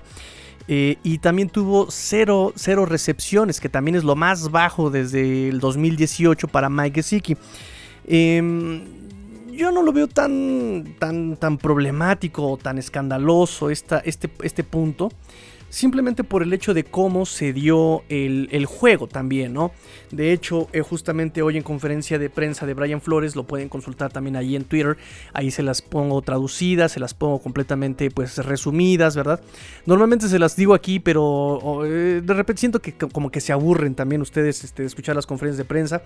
Eh, 0.71 0.97
y 1.01 1.17
también 1.17 1.49
tuvo 1.49 1.87
cero, 1.89 2.53
recepciones, 2.85 3.59
que 3.59 3.69
también 3.69 3.95
es 3.95 4.03
lo 4.03 4.15
más 4.15 4.51
bajo 4.51 4.91
desde 4.91 5.49
el 5.49 5.59
2018 5.59 6.47
para 6.47 6.69
Mike 6.69 7.01
Gesicki. 7.01 7.35
Em, 8.05 8.83
yo 9.51 9.71
no 9.71 9.81
lo 9.81 9.91
veo 9.91 10.07
tan, 10.07 10.95
tan, 10.99 11.37
tan 11.37 11.57
problemático 11.57 12.51
o 12.51 12.57
tan 12.57 12.77
escandaloso 12.77 13.71
esta, 13.71 13.97
este, 14.05 14.29
este 14.43 14.63
punto 14.63 15.09
simplemente 15.69 16.23
por 16.23 16.43
el 16.43 16.51
hecho 16.53 16.73
de 16.73 16.83
cómo 16.83 17.25
se 17.25 17.53
dio 17.53 18.03
el, 18.09 18.65
juego 18.65 19.07
también, 19.07 19.53
¿no? 19.53 19.71
De 20.11 20.33
hecho, 20.33 20.67
eh, 20.73 20.81
justamente 20.81 21.41
hoy 21.41 21.57
en 21.57 21.63
conferencia 21.63 22.19
de 22.19 22.29
prensa 22.29 22.65
de 22.65 22.73
Brian 22.73 23.01
Flores, 23.01 23.35
lo 23.35 23.43
pueden 23.43 23.69
consultar 23.69 24.11
también 24.11 24.35
ahí 24.35 24.55
en 24.55 24.63
Twitter, 24.63 24.97
ahí 25.33 25.51
se 25.51 25.63
las 25.63 25.81
pongo 25.81 26.21
traducidas, 26.21 26.91
se 26.91 26.99
las 26.99 27.13
pongo 27.13 27.39
completamente 27.39 28.11
pues 28.11 28.37
resumidas, 28.37 29.15
¿verdad? 29.15 29.41
Normalmente 29.85 30.27
se 30.27 30.39
las 30.39 30.55
digo 30.55 30.73
aquí, 30.73 30.99
pero 30.99 31.85
eh, 31.85 32.21
de 32.23 32.33
repente 32.33 32.59
siento 32.59 32.81
que 32.81 32.93
como 32.93 33.31
que 33.31 33.41
se 33.41 33.53
aburren 33.53 33.95
también 33.95 34.21
ustedes 34.21 34.63
este, 34.63 34.85
escuchar 34.85 35.15
las 35.15 35.25
conferencias 35.25 35.57
de 35.57 35.65
prensa. 35.65 36.01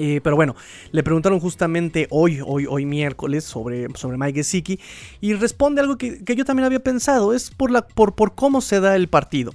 Eh, 0.00 0.20
pero 0.22 0.36
bueno, 0.36 0.54
le 0.92 1.02
preguntaron 1.02 1.40
justamente 1.40 2.06
hoy, 2.10 2.40
hoy, 2.46 2.66
hoy 2.66 2.86
miércoles 2.86 3.42
sobre, 3.42 3.88
sobre 3.94 4.16
Mike 4.16 4.38
Gesicki 4.38 4.78
y 5.20 5.34
responde 5.34 5.80
algo 5.80 5.98
que, 5.98 6.22
yo 6.24 6.44
también 6.44 6.66
había 6.66 6.78
pensado, 6.78 7.34
es 7.34 7.50
por, 7.50 7.72
la, 7.72 7.82
por, 7.82 8.14
por 8.14 8.36
cómo 8.36 8.60
se 8.60 8.78
da 8.80 8.94
el 8.94 9.08
partido. 9.08 9.52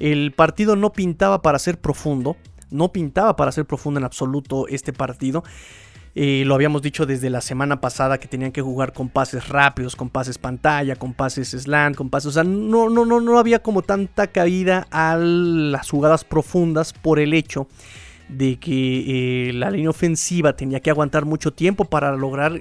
El 0.00 0.32
partido 0.32 0.76
no 0.76 0.94
pintaba 0.94 1.42
para 1.42 1.58
ser 1.58 1.78
profundo, 1.78 2.38
no 2.70 2.90
pintaba 2.90 3.36
para 3.36 3.52
ser 3.52 3.66
profundo 3.66 4.00
en 4.00 4.04
absoluto 4.04 4.66
este 4.66 4.94
partido. 4.94 5.44
Eh, 6.14 6.44
lo 6.46 6.54
habíamos 6.54 6.80
dicho 6.80 7.04
desde 7.04 7.28
la 7.28 7.42
semana 7.42 7.80
pasada 7.80 8.18
que 8.18 8.28
tenían 8.28 8.52
que 8.52 8.62
jugar 8.62 8.94
con 8.94 9.10
pases 9.10 9.48
rápidos, 9.48 9.94
con 9.94 10.08
pases 10.08 10.38
pantalla, 10.38 10.96
con 10.96 11.12
pases 11.12 11.50
slant, 11.50 11.96
con 11.96 12.08
pases. 12.08 12.28
O 12.28 12.32
sea, 12.32 12.44
no, 12.44 12.88
no, 12.88 13.04
no, 13.04 13.20
no 13.20 13.38
había 13.38 13.62
como 13.62 13.82
tanta 13.82 14.26
caída 14.26 14.86
a 14.90 15.16
las 15.16 15.90
jugadas 15.90 16.24
profundas 16.24 16.94
por 16.94 17.18
el 17.18 17.34
hecho 17.34 17.66
de 18.36 18.58
que 18.58 19.48
eh, 19.48 19.52
la 19.52 19.70
línea 19.70 19.90
ofensiva 19.90 20.54
tenía 20.54 20.80
que 20.80 20.90
aguantar 20.90 21.24
mucho 21.24 21.52
tiempo 21.52 21.84
para 21.84 22.16
lograr 22.16 22.60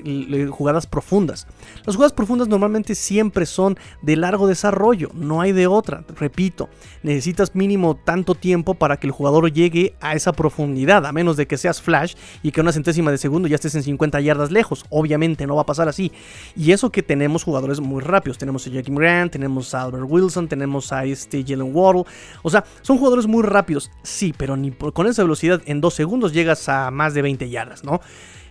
jugadas 0.49 0.87
profundas. 0.87 1.47
Las 1.85 1.95
jugadas 1.95 2.13
profundas 2.13 2.47
normalmente 2.47 2.95
siempre 2.95 3.45
son 3.45 3.77
de 4.01 4.15
largo 4.15 4.47
desarrollo, 4.47 5.09
no 5.13 5.41
hay 5.41 5.51
de 5.51 5.67
otra. 5.67 6.03
Repito, 6.17 6.69
necesitas 7.03 7.55
mínimo 7.55 7.95
tanto 7.95 8.35
tiempo 8.35 8.73
para 8.73 8.97
que 8.97 9.07
el 9.07 9.11
jugador 9.11 9.51
llegue 9.51 9.95
a 10.01 10.15
esa 10.15 10.33
profundidad, 10.33 11.05
a 11.05 11.11
menos 11.11 11.37
de 11.37 11.47
que 11.47 11.57
seas 11.57 11.81
flash 11.81 12.15
y 12.43 12.51
que 12.51 12.61
una 12.61 12.71
centésima 12.71 13.11
de 13.11 13.17
segundo 13.17 13.47
ya 13.47 13.55
estés 13.55 13.75
en 13.75 13.83
50 13.83 14.19
yardas 14.21 14.51
lejos. 14.51 14.85
Obviamente 14.89 15.47
no 15.47 15.55
va 15.55 15.61
a 15.63 15.65
pasar 15.65 15.87
así. 15.87 16.11
Y 16.55 16.71
eso 16.71 16.91
que 16.91 17.03
tenemos 17.03 17.43
jugadores 17.43 17.79
muy 17.79 18.01
rápidos. 18.01 18.37
Tenemos 18.37 18.67
a 18.67 18.69
Jackie 18.69 18.93
Grant, 18.93 19.31
tenemos 19.31 19.73
a 19.73 19.83
Albert 19.83 20.05
Wilson, 20.07 20.47
tenemos 20.47 20.91
a 20.91 21.05
este 21.05 21.43
Jalen 21.43 21.73
Waddle. 21.73 22.03
O 22.43 22.49
sea, 22.49 22.63
son 22.81 22.97
jugadores 22.97 23.27
muy 23.27 23.43
rápidos, 23.43 23.91
sí, 24.03 24.33
pero 24.37 24.57
ni 24.57 24.71
con 24.71 25.07
esa 25.07 25.23
velocidad 25.23 25.60
en 25.65 25.81
dos 25.81 25.93
segundos 25.93 26.33
llegas 26.33 26.67
a 26.69 26.91
más 26.91 27.13
de 27.13 27.21
20 27.21 27.49
yardas, 27.49 27.83
¿no? 27.83 28.01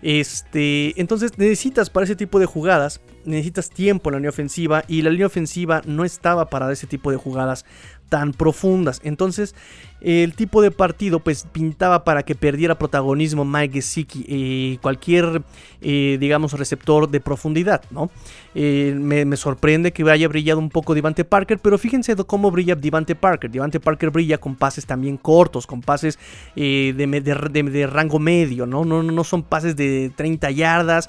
Este, 0.02 0.98
entonces 0.98 1.36
necesitas 1.36 1.90
para 1.90 2.04
ese 2.04 2.16
tipo 2.16 2.38
de 2.38 2.46
jugadas, 2.46 3.00
necesitas 3.24 3.68
tiempo 3.68 4.08
en 4.08 4.12
la 4.14 4.18
línea 4.18 4.30
ofensiva 4.30 4.84
y 4.88 5.02
la 5.02 5.10
línea 5.10 5.26
ofensiva 5.26 5.82
no 5.84 6.04
estaba 6.04 6.48
para 6.48 6.72
ese 6.72 6.86
tipo 6.86 7.10
de 7.10 7.18
jugadas 7.18 7.66
tan 8.08 8.32
profundas. 8.32 9.00
Entonces, 9.04 9.54
el 10.00 10.34
tipo 10.34 10.62
de 10.62 10.70
partido 10.70 11.20
pues 11.20 11.46
pintaba 11.52 12.04
para 12.04 12.22
que 12.22 12.34
perdiera 12.34 12.78
protagonismo 12.78 13.44
Mike 13.44 13.74
Gesicki, 13.74 14.24
eh, 14.28 14.78
cualquier, 14.80 15.42
eh, 15.82 16.16
digamos, 16.18 16.54
receptor 16.54 17.08
de 17.08 17.20
profundidad, 17.20 17.82
¿no? 17.90 18.10
Eh, 18.54 18.94
me, 18.96 19.36
sorprende 19.36 19.92
que 19.92 20.08
haya 20.10 20.26
brillado 20.26 20.58
un 20.58 20.70
poco 20.70 20.94
Devante 20.94 21.24
Parker, 21.24 21.58
pero 21.58 21.78
fíjense 21.78 22.16
cómo 22.26 22.50
brilla 22.50 22.74
Devante 22.74 23.14
Parker. 23.14 23.50
Devante 23.50 23.78
Parker 23.78 24.10
brilla 24.10 24.38
con 24.38 24.56
pases 24.56 24.86
también 24.86 25.16
cortos, 25.16 25.66
con 25.66 25.80
pases 25.82 26.18
de, 26.56 26.92
de, 26.92 27.86
rango 27.86 28.18
medio, 28.18 28.66
¿no? 28.66 28.84
¿no? 28.84 29.02
No 29.02 29.24
son 29.24 29.42
pases 29.42 29.76
de 29.76 30.10
30 30.16 30.50
yardas. 30.50 31.08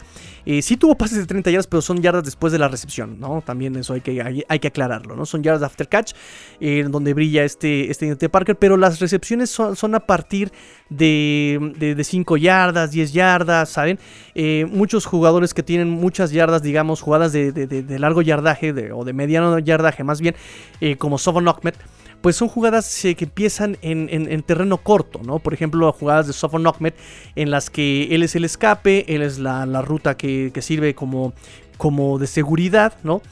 sí 0.62 0.78
tuvo 0.78 0.96
pases 0.96 1.18
de 1.18 1.26
30 1.26 1.50
yardas, 1.50 1.68
pero 1.68 1.82
son 1.82 2.02
yardas 2.02 2.24
después 2.24 2.54
de 2.54 2.60
la 2.60 2.68
recepción, 2.68 3.20
¿no? 3.20 3.42
También 3.42 3.76
eso 3.76 3.94
hay 3.94 4.02
que, 4.02 4.46
hay, 4.48 4.60
que 4.60 4.68
aclararlo, 4.68 5.16
¿no? 5.16 5.26
Son 5.26 5.42
yardas 5.42 5.64
after 5.64 5.88
catch, 5.88 6.14
donde 6.60 7.14
brilla 7.14 7.44
este, 7.44 7.90
este 7.90 8.30
Parker, 8.30 8.56
pero 8.56 8.78
las 8.82 9.00
recepciones 9.00 9.50
son, 9.50 9.96
a 9.96 10.02
partir 10.02 10.52
de, 10.90 12.02
5 12.04 12.38
yardas, 12.38 12.92
10 12.92 13.14
yardas, 13.14 13.70
¿saben? 13.70 14.00
Eh, 14.36 14.66
muchos 14.70 15.06
jugadores 15.06 15.54
que 15.54 15.64
tienen 15.64 15.90
muchas 15.90 16.32
yardas, 16.32 16.62
digamos, 16.62 17.02
jugadas 17.02 17.32
de, 17.32 17.96
largo 18.00 18.22
yardaje 18.22 18.92
o 18.92 19.06
de 19.06 19.14
mediano 19.14 19.60
yardaje 19.60 20.04
más 20.04 20.20
bien, 20.20 20.36
eh, 20.82 20.98
como 20.98 21.18
Sovon 21.18 21.48
Ahmed, 21.48 21.76
pues 22.22 22.36
son 22.36 22.48
jugadas 22.48 23.00
que 23.02 23.26
empiezan 23.26 23.78
en, 23.82 24.44
terreno 24.44 24.78
corto, 24.78 25.22
¿no? 25.24 25.40
Por 25.40 25.54
ejemplo, 25.54 25.92
jugadas 25.92 26.28
de 26.28 26.34
Sofon 26.34 26.66
Ahmed 26.68 26.94
en 27.36 27.50
las 27.50 27.70
que 27.70 28.14
él 28.14 28.24
es 28.24 28.36
el 28.36 28.46
escape, 28.46 29.14
él 29.14 29.24
es 29.24 29.40
la, 29.40 29.66
ruta 29.82 30.16
que, 30.16 30.52
que, 30.54 30.62
sirve 30.62 30.94
como, 30.94 31.34
como 31.82 32.20
de 32.20 32.28
seguridad, 32.28 32.94
¿no? 33.02 33.24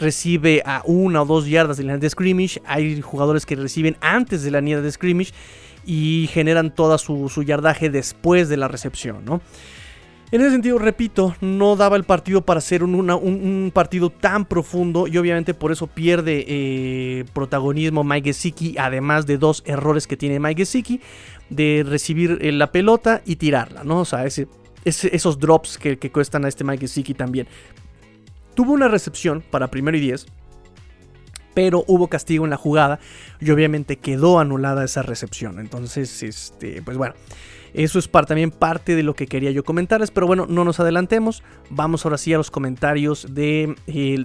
Recibe 0.00 0.62
a 0.64 0.80
una 0.86 1.20
o 1.20 1.26
dos 1.26 1.46
yardas 1.46 1.76
de 1.76 1.82
la 1.82 1.88
línea 1.88 2.00
de 2.00 2.08
scrimmage. 2.08 2.62
Hay 2.64 3.02
jugadores 3.02 3.44
que 3.44 3.56
reciben 3.56 3.98
antes 4.00 4.42
de 4.42 4.50
la 4.50 4.62
línea 4.62 4.80
de 4.80 4.90
scrimmage 4.90 5.34
y 5.84 6.30
generan 6.32 6.74
toda 6.74 6.96
su, 6.96 7.28
yardaje 7.46 7.90
después 7.90 8.48
de 8.48 8.56
la 8.56 8.68
recepción, 8.68 9.26
¿no? 9.26 9.42
En 10.32 10.40
ese 10.40 10.52
sentido, 10.52 10.78
repito, 10.78 11.36
no 11.42 11.76
daba 11.76 11.96
el 11.96 12.04
partido 12.04 12.40
para 12.40 12.62
ser 12.62 12.82
un, 12.82 13.70
partido 13.74 14.08
tan 14.08 14.46
profundo 14.46 15.06
y 15.06 15.18
obviamente 15.18 15.52
por 15.52 15.70
eso 15.70 15.86
pierde 15.86 16.42
eh, 16.48 17.24
protagonismo 17.34 18.02
Mike 18.02 18.32
además 18.78 19.26
de 19.26 19.36
dos 19.36 19.62
errores 19.66 20.06
que 20.06 20.16
tiene 20.16 20.40
Mike 20.40 20.64
de 21.50 21.84
recibir 21.86 22.38
eh, 22.40 22.50
la 22.50 22.72
pelota 22.72 23.20
y 23.26 23.36
tirarla, 23.36 23.84
¿no? 23.84 24.00
O 24.00 24.04
sea, 24.06 24.24
ese 24.24 24.48
esos 24.84 25.38
drops 25.38 25.78
que, 25.78 25.98
cuestan 26.10 26.44
a 26.44 26.48
este 26.48 26.64
Mike 26.64 26.82
Gesicki 26.82 27.14
también. 27.14 27.46
Tuvo 28.54 28.72
una 28.72 28.88
recepción 28.88 29.42
para 29.50 29.68
primero 29.68 29.96
y 29.96 30.00
10, 30.00 30.26
pero 31.54 31.84
hubo 31.86 32.08
castigo 32.08 32.44
en 32.44 32.50
la 32.50 32.56
jugada 32.56 33.00
y 33.40 33.50
obviamente 33.50 33.96
quedó 33.96 34.38
anulada 34.38 34.84
esa 34.84 35.02
recepción. 35.02 35.58
Entonces, 35.58 36.22
este, 36.22 36.82
pues 36.82 36.96
bueno, 36.96 37.14
eso 37.74 37.98
es 37.98 38.08
también 38.08 38.52
parte 38.52 38.94
de 38.94 39.02
lo 39.02 39.14
que 39.14 39.26
quería 39.26 39.50
yo 39.50 39.64
comentarles, 39.64 40.12
pero 40.12 40.28
bueno, 40.28 40.46
no 40.48 40.64
nos 40.64 40.78
adelantemos. 40.78 41.42
Vamos 41.70 42.04
ahora 42.04 42.18
sí 42.18 42.32
a 42.32 42.36
los 42.36 42.50
comentarios 42.50 43.26
de, 43.30 43.74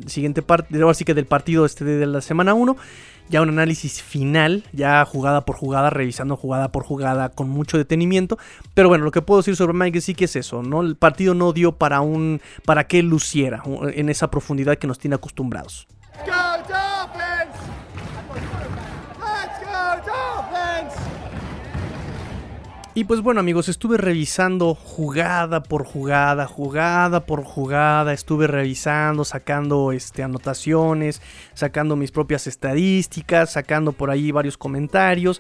siguiente 0.06 0.44
parte, 0.44 0.80
ahora 0.80 0.94
sí 0.94 1.04
que 1.04 1.16
del 1.16 1.26
partido 1.26 1.66
este 1.66 1.84
de 1.84 2.06
la 2.06 2.22
semana 2.22 2.54
1 2.54 2.78
ya 3.30 3.42
un 3.42 3.50
análisis 3.50 4.02
final, 4.02 4.64
ya 4.74 5.06
jugada 5.06 5.46
por 5.46 5.56
jugada, 5.56 5.90
revisando 5.90 6.36
jugada 6.36 6.72
por 6.72 6.84
jugada 6.84 7.30
con 7.30 7.50
mucho 7.50 7.78
detenimiento. 7.78 8.38
Pero 8.74 8.90
bueno, 8.90 9.06
lo 9.06 9.12
que 9.12 9.22
puedo 9.22 9.40
decir 9.40 9.56
sobre 9.56 9.74
Mike 9.74 10.02
sí 10.02 10.16
que 10.16 10.26
es 10.26 10.36
eso, 10.36 10.64
¿no? 10.64 10.82
El 10.82 10.96
partido 10.96 11.34
no 11.34 11.54
dio 11.54 11.74
para 11.74 12.02
un 12.02 12.42
para 12.66 12.88
que 12.88 13.04
luciera 13.04 13.64
en 13.94 14.10
esa 14.10 14.30
profundidad 14.30 14.78
que 14.78 14.88
nos 14.88 15.00
tiene 15.00 15.16
acostumbrados. 15.16 15.88
Y 22.96 23.04
pues 23.04 23.22
bueno 23.22 23.40
amigos, 23.40 23.70
estuve 23.70 23.98
revisando 23.98 24.74
jugada 24.74 25.62
por 25.62 25.86
jugada, 25.86 26.48
jugada 26.48 27.24
por 27.24 27.44
jugada, 27.44 28.14
estuve 28.14 28.48
revisando, 28.48 29.24
sacando 29.24 29.92
este, 29.92 30.24
anotaciones, 30.24 31.22
sacando 31.54 31.96
mis 31.96 32.10
propias 32.10 32.48
estadísticas, 32.48 33.52
sacando 33.52 33.92
por 33.92 34.10
ahí 34.10 34.32
varios 34.32 34.58
comentarios. 34.58 35.40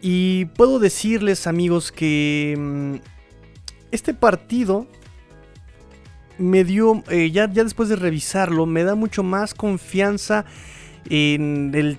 Y 0.00 0.46
puedo 0.46 0.78
decirles 0.78 1.46
amigos 1.46 1.92
que 1.92 2.56
mm, 2.58 2.94
este 3.92 4.14
partido 4.14 4.86
me 6.38 6.64
dio, 6.64 7.04
eh, 7.10 7.30
ya, 7.30 7.52
ya 7.52 7.62
después 7.62 7.90
de 7.90 7.96
revisarlo, 7.96 8.64
me 8.64 8.84
da 8.84 8.94
mucho 8.94 9.22
más 9.22 9.52
confianza 9.52 10.46
en, 11.10 11.72
el, 11.74 11.98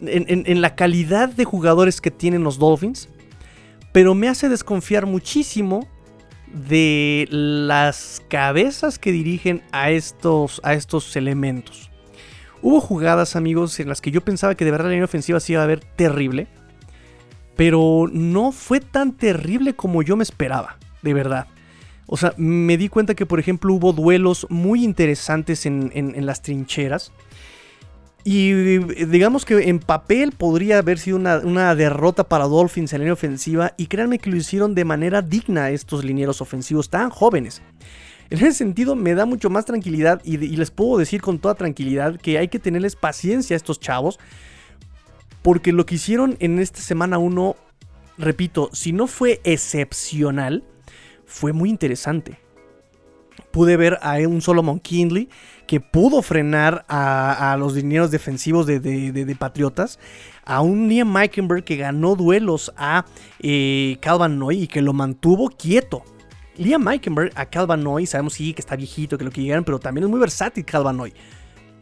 en 0.00 0.60
la 0.60 0.76
calidad 0.76 1.28
de 1.28 1.44
jugadores 1.44 2.00
que 2.00 2.12
tienen 2.12 2.44
los 2.44 2.58
Dolphins 2.58 3.08
pero 3.96 4.14
me 4.14 4.28
hace 4.28 4.50
desconfiar 4.50 5.06
muchísimo 5.06 5.88
de 6.52 7.26
las 7.30 8.22
cabezas 8.28 8.98
que 8.98 9.10
dirigen 9.10 9.62
a 9.72 9.90
estos, 9.90 10.60
a 10.64 10.74
estos 10.74 11.16
elementos. 11.16 11.90
Hubo 12.60 12.82
jugadas, 12.82 13.36
amigos, 13.36 13.80
en 13.80 13.88
las 13.88 14.02
que 14.02 14.10
yo 14.10 14.20
pensaba 14.20 14.54
que 14.54 14.66
de 14.66 14.70
verdad 14.70 14.88
la 14.88 14.90
línea 14.90 15.06
ofensiva 15.06 15.40
se 15.40 15.54
iba 15.54 15.62
a 15.62 15.66
ver 15.66 15.80
terrible, 15.80 16.46
pero 17.56 18.04
no 18.12 18.52
fue 18.52 18.80
tan 18.80 19.12
terrible 19.12 19.74
como 19.74 20.02
yo 20.02 20.14
me 20.14 20.24
esperaba, 20.24 20.76
de 21.00 21.14
verdad. 21.14 21.46
O 22.04 22.18
sea, 22.18 22.34
me 22.36 22.76
di 22.76 22.90
cuenta 22.90 23.14
que, 23.14 23.24
por 23.24 23.40
ejemplo, 23.40 23.72
hubo 23.72 23.94
duelos 23.94 24.46
muy 24.50 24.84
interesantes 24.84 25.64
en, 25.64 25.90
en 25.94 26.26
las 26.26 26.42
trincheras. 26.42 27.12
Y 28.28 28.78
digamos 29.04 29.44
que 29.44 29.68
en 29.68 29.78
papel 29.78 30.32
podría 30.32 30.78
haber 30.78 30.98
sido 30.98 31.16
una, 31.16 31.76
derrota 31.76 32.24
para 32.24 32.46
Dolphins 32.46 32.92
en 32.92 33.02
línea 33.02 33.12
ofensiva. 33.12 33.72
Y 33.76 33.86
créanme 33.86 34.18
que 34.18 34.30
lo 34.30 34.36
hicieron 34.36 34.74
de 34.74 34.84
manera 34.84 35.22
digna 35.22 35.70
estos 35.70 36.04
linieros 36.04 36.40
ofensivos 36.40 36.90
tan 36.90 37.10
jóvenes. 37.10 37.62
En 38.28 38.38
ese 38.38 38.50
sentido 38.50 38.96
me 38.96 39.14
da 39.14 39.26
mucho 39.26 39.48
más 39.48 39.64
tranquilidad 39.64 40.20
y, 40.24 40.38
les 40.38 40.72
puedo 40.72 40.98
decir 40.98 41.22
con 41.22 41.38
toda 41.38 41.54
tranquilidad 41.54 42.16
que 42.16 42.36
hay 42.36 42.48
que 42.48 42.58
tenerles 42.58 42.96
paciencia 42.96 43.54
a 43.54 43.58
estos 43.58 43.78
chavos. 43.78 44.18
Porque 45.42 45.72
lo 45.72 45.86
que 45.86 45.94
hicieron 45.94 46.36
en 46.40 46.58
esta 46.58 46.80
semana 46.80 47.18
1, 47.18 47.54
repito, 48.18 48.70
si 48.72 48.90
no 48.90 49.06
fue 49.06 49.40
excepcional, 49.44 50.64
fue 51.26 51.52
muy 51.52 51.70
interesante. 51.70 52.40
pude 53.52 53.76
ver 53.76 53.98
a 54.02 54.16
un 54.26 54.42
Solomon 54.42 54.80
Kindley 54.80 55.28
que 55.66 55.80
pudo 55.80 56.22
frenar 56.22 56.84
a, 56.88 57.56
los 57.58 57.74
dineros 57.74 58.10
defensivos 58.10 58.66
de, 58.66 59.36
Patriotas. 59.38 59.98
A 60.44 60.60
un 60.60 60.88
Liam 60.88 61.12
Meikenberg 61.12 61.64
que 61.64 61.76
ganó 61.76 62.14
duelos 62.14 62.72
a 62.76 63.04
eh, 63.40 63.98
Calvin 64.00 64.38
Noy 64.38 64.62
y 64.62 64.66
que 64.68 64.80
lo 64.80 64.92
mantuvo 64.92 65.48
quieto. 65.48 66.04
Liam 66.56 66.82
Meikenberg 66.82 67.32
a 67.34 67.46
Calvin 67.46 67.82
Noy, 67.82 68.06
sabemos 68.06 68.34
sí 68.34 68.54
que 68.54 68.60
está 68.60 68.76
viejito, 68.76 69.18
que 69.18 69.24
lo 69.24 69.30
que 69.30 69.42
llegaron, 69.42 69.64
pero 69.64 69.78
también 69.78 70.04
es 70.04 70.10
muy 70.10 70.20
versátil 70.20 70.64
Calvin 70.64 70.96
Noy. 70.96 71.12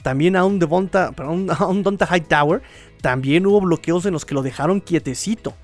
También 0.02 0.36
a 0.36 0.44
un 0.44 0.58
Devonta, 0.58 1.12
un, 1.18 1.50
a 1.56 1.66
un 1.66 1.82
Donta 1.82 2.06
Hightower, 2.06 2.62
también 3.02 3.46
hubo 3.46 3.60
bloqueos 3.60 4.06
en 4.06 4.12
los 4.12 4.24
que 4.24 4.34
lo 4.34 4.42
dejaron 4.42 4.80
quietecito. 4.80 5.54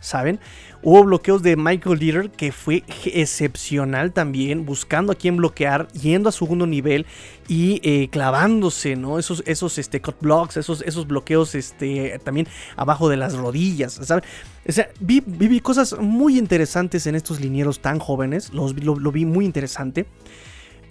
¿Saben? 0.00 0.40
Hubo 0.82 1.04
bloqueos 1.04 1.42
de 1.42 1.56
Michael 1.56 1.98
Leader 1.98 2.30
que 2.30 2.52
fue 2.52 2.82
excepcional 3.04 4.12
también, 4.12 4.64
buscando 4.64 5.12
a 5.12 5.14
quién 5.14 5.36
bloquear, 5.36 5.88
yendo 5.92 6.30
a 6.30 6.32
segundo 6.32 6.66
nivel 6.66 7.06
y 7.46 7.80
eh, 7.84 8.08
clavándose, 8.08 8.96
¿no? 8.96 9.18
Esos, 9.18 9.42
esos 9.46 9.78
este, 9.78 10.00
cut 10.00 10.16
blocks, 10.20 10.56
esos, 10.56 10.82
esos 10.82 11.06
bloqueos 11.06 11.54
este, 11.54 12.18
también 12.24 12.48
abajo 12.76 13.08
de 13.08 13.18
las 13.18 13.34
rodillas, 13.34 13.92
¿saben? 14.02 14.24
O 14.66 14.72
sea, 14.72 14.88
vi, 15.00 15.60
cosas 15.60 15.96
muy 15.98 16.38
interesantes 16.38 17.06
en 17.06 17.14
estos 17.14 17.40
linieros 17.40 17.80
tan 17.80 17.98
jóvenes, 17.98 18.52
los, 18.52 18.74
lo, 18.82 18.98
lo 18.98 19.12
vi 19.12 19.24
muy 19.24 19.44
interesante. 19.44 20.06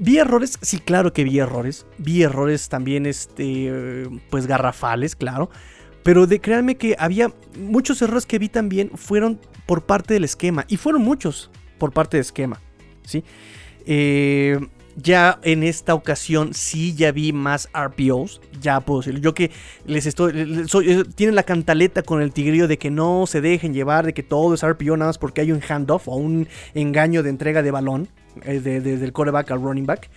Vi 0.02 0.18
errores, 0.18 0.58
sí, 0.62 0.80
claro 0.80 1.12
que 1.12 1.26
vi 1.26 1.40
errores. 1.40 1.86
Vi 1.98 2.24
errores 2.24 2.70
también, 2.70 3.06
este, 3.06 4.08
pues 4.30 4.48
garrafales, 4.48 5.16
claro. 5.16 5.50
Pero 6.04 6.28
de 6.28 6.40
créanme 6.40 6.76
que 6.76 6.96
había 6.98 7.34
muchos 7.58 8.02
errores 8.02 8.26
que 8.26 8.40
vi 8.40 8.50
también 8.50 8.92
fueron 8.96 9.40
por 9.66 9.86
parte 9.86 10.14
del 10.14 10.24
esquema. 10.24 10.66
Y 10.68 10.78
fueron 10.78 11.02
muchos 11.02 11.52
por 11.78 11.92
parte 11.92 12.18
del 12.18 12.22
esquema. 12.22 12.62
¿sí? 13.04 13.24
Eh, 13.86 14.60
ya 15.02 15.40
en 15.44 15.64
esta 15.64 15.94
ocasión 15.94 16.54
sí 16.54 16.96
ya 16.96 17.12
vi 17.12 17.34
más 17.34 17.70
RPOs. 17.74 18.42
Ya 18.62 18.80
puedo 18.82 19.02
decirlo. 19.02 19.20
Yo 19.20 19.34
que 19.34 19.52
les 19.86 20.06
estoy. 20.06 20.34
Eh, 20.36 21.04
tienen 21.16 21.36
la 21.36 21.44
cantaleta 21.44 22.04
con 22.04 22.22
el 22.22 22.32
tigrillo 22.32 22.68
de 22.68 22.78
que 22.78 22.92
no 22.92 23.26
se 23.28 23.42
dejen 23.42 23.74
llevar, 23.74 24.06
de 24.06 24.14
que 24.14 24.24
todo 24.24 24.54
es 24.54 24.66
RPO 24.66 24.98
nada 24.98 25.10
más 25.10 25.18
porque 25.18 25.42
hay 25.42 25.52
un 25.52 25.62
handoff 25.68 26.08
o 26.08 26.16
un 26.16 26.48
engaño 26.74 27.24
de 27.24 27.30
entrega 27.30 27.62
de 27.62 27.72
balón. 27.72 28.08
Eh, 28.44 28.60
desde 28.60 29.04
el 29.04 29.12
coreback 29.12 29.52
al 29.52 29.62
running 29.62 29.86
back. 29.86 30.10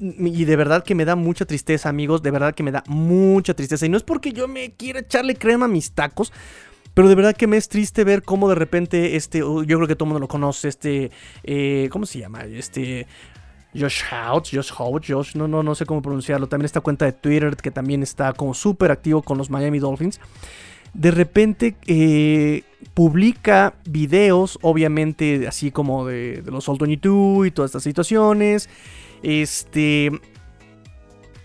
Y 0.00 0.44
de 0.44 0.56
verdad 0.56 0.82
que 0.84 0.94
me 0.94 1.04
da 1.04 1.16
mucha 1.16 1.44
tristeza, 1.44 1.88
amigos. 1.88 2.22
De 2.22 2.30
verdad 2.30 2.54
que 2.54 2.62
me 2.62 2.72
da 2.72 2.82
mucha 2.86 3.54
tristeza. 3.54 3.86
Y 3.86 3.88
no 3.88 3.96
es 3.96 4.02
porque 4.02 4.32
yo 4.32 4.48
me 4.48 4.72
quiera 4.72 5.00
echarle 5.00 5.36
crema 5.36 5.66
a 5.66 5.68
mis 5.68 5.92
tacos. 5.92 6.32
Pero 6.94 7.08
de 7.08 7.14
verdad 7.14 7.36
que 7.36 7.46
me 7.46 7.56
es 7.56 7.68
triste 7.68 8.02
ver 8.02 8.24
cómo 8.24 8.48
de 8.48 8.56
repente 8.56 9.14
este, 9.14 9.38
yo 9.38 9.64
creo 9.64 9.86
que 9.86 9.94
todo 9.94 10.06
el 10.06 10.08
mundo 10.08 10.18
lo 10.18 10.26
conoce, 10.26 10.66
este, 10.66 11.12
eh, 11.44 11.88
¿cómo 11.92 12.06
se 12.06 12.18
llama? 12.18 12.44
Este, 12.44 13.06
Josh 13.74 14.02
Hout, 14.10 14.48
Josh 14.50 14.72
Hout, 14.78 15.04
Josh, 15.06 15.34
no, 15.34 15.46
no, 15.46 15.62
no 15.62 15.74
sé 15.74 15.86
cómo 15.86 16.02
pronunciarlo. 16.02 16.48
También 16.48 16.66
esta 16.66 16.80
cuenta 16.80 17.04
de 17.04 17.12
Twitter 17.12 17.56
que 17.56 17.70
también 17.70 18.02
está 18.02 18.32
como 18.32 18.54
súper 18.54 18.90
activo 18.90 19.22
con 19.22 19.38
los 19.38 19.50
Miami 19.50 19.78
Dolphins. 19.78 20.20
De 20.94 21.10
repente 21.10 21.76
eh, 21.86 22.62
publica 22.94 23.74
videos, 23.84 24.58
obviamente 24.62 25.46
así 25.46 25.70
como 25.70 26.06
de, 26.06 26.42
los 26.46 26.68
Old 26.68 26.80
22 26.80 27.46
y 27.46 27.50
todas 27.50 27.70
estas 27.70 27.82
situaciones. 27.82 28.68
Este. 29.22 30.10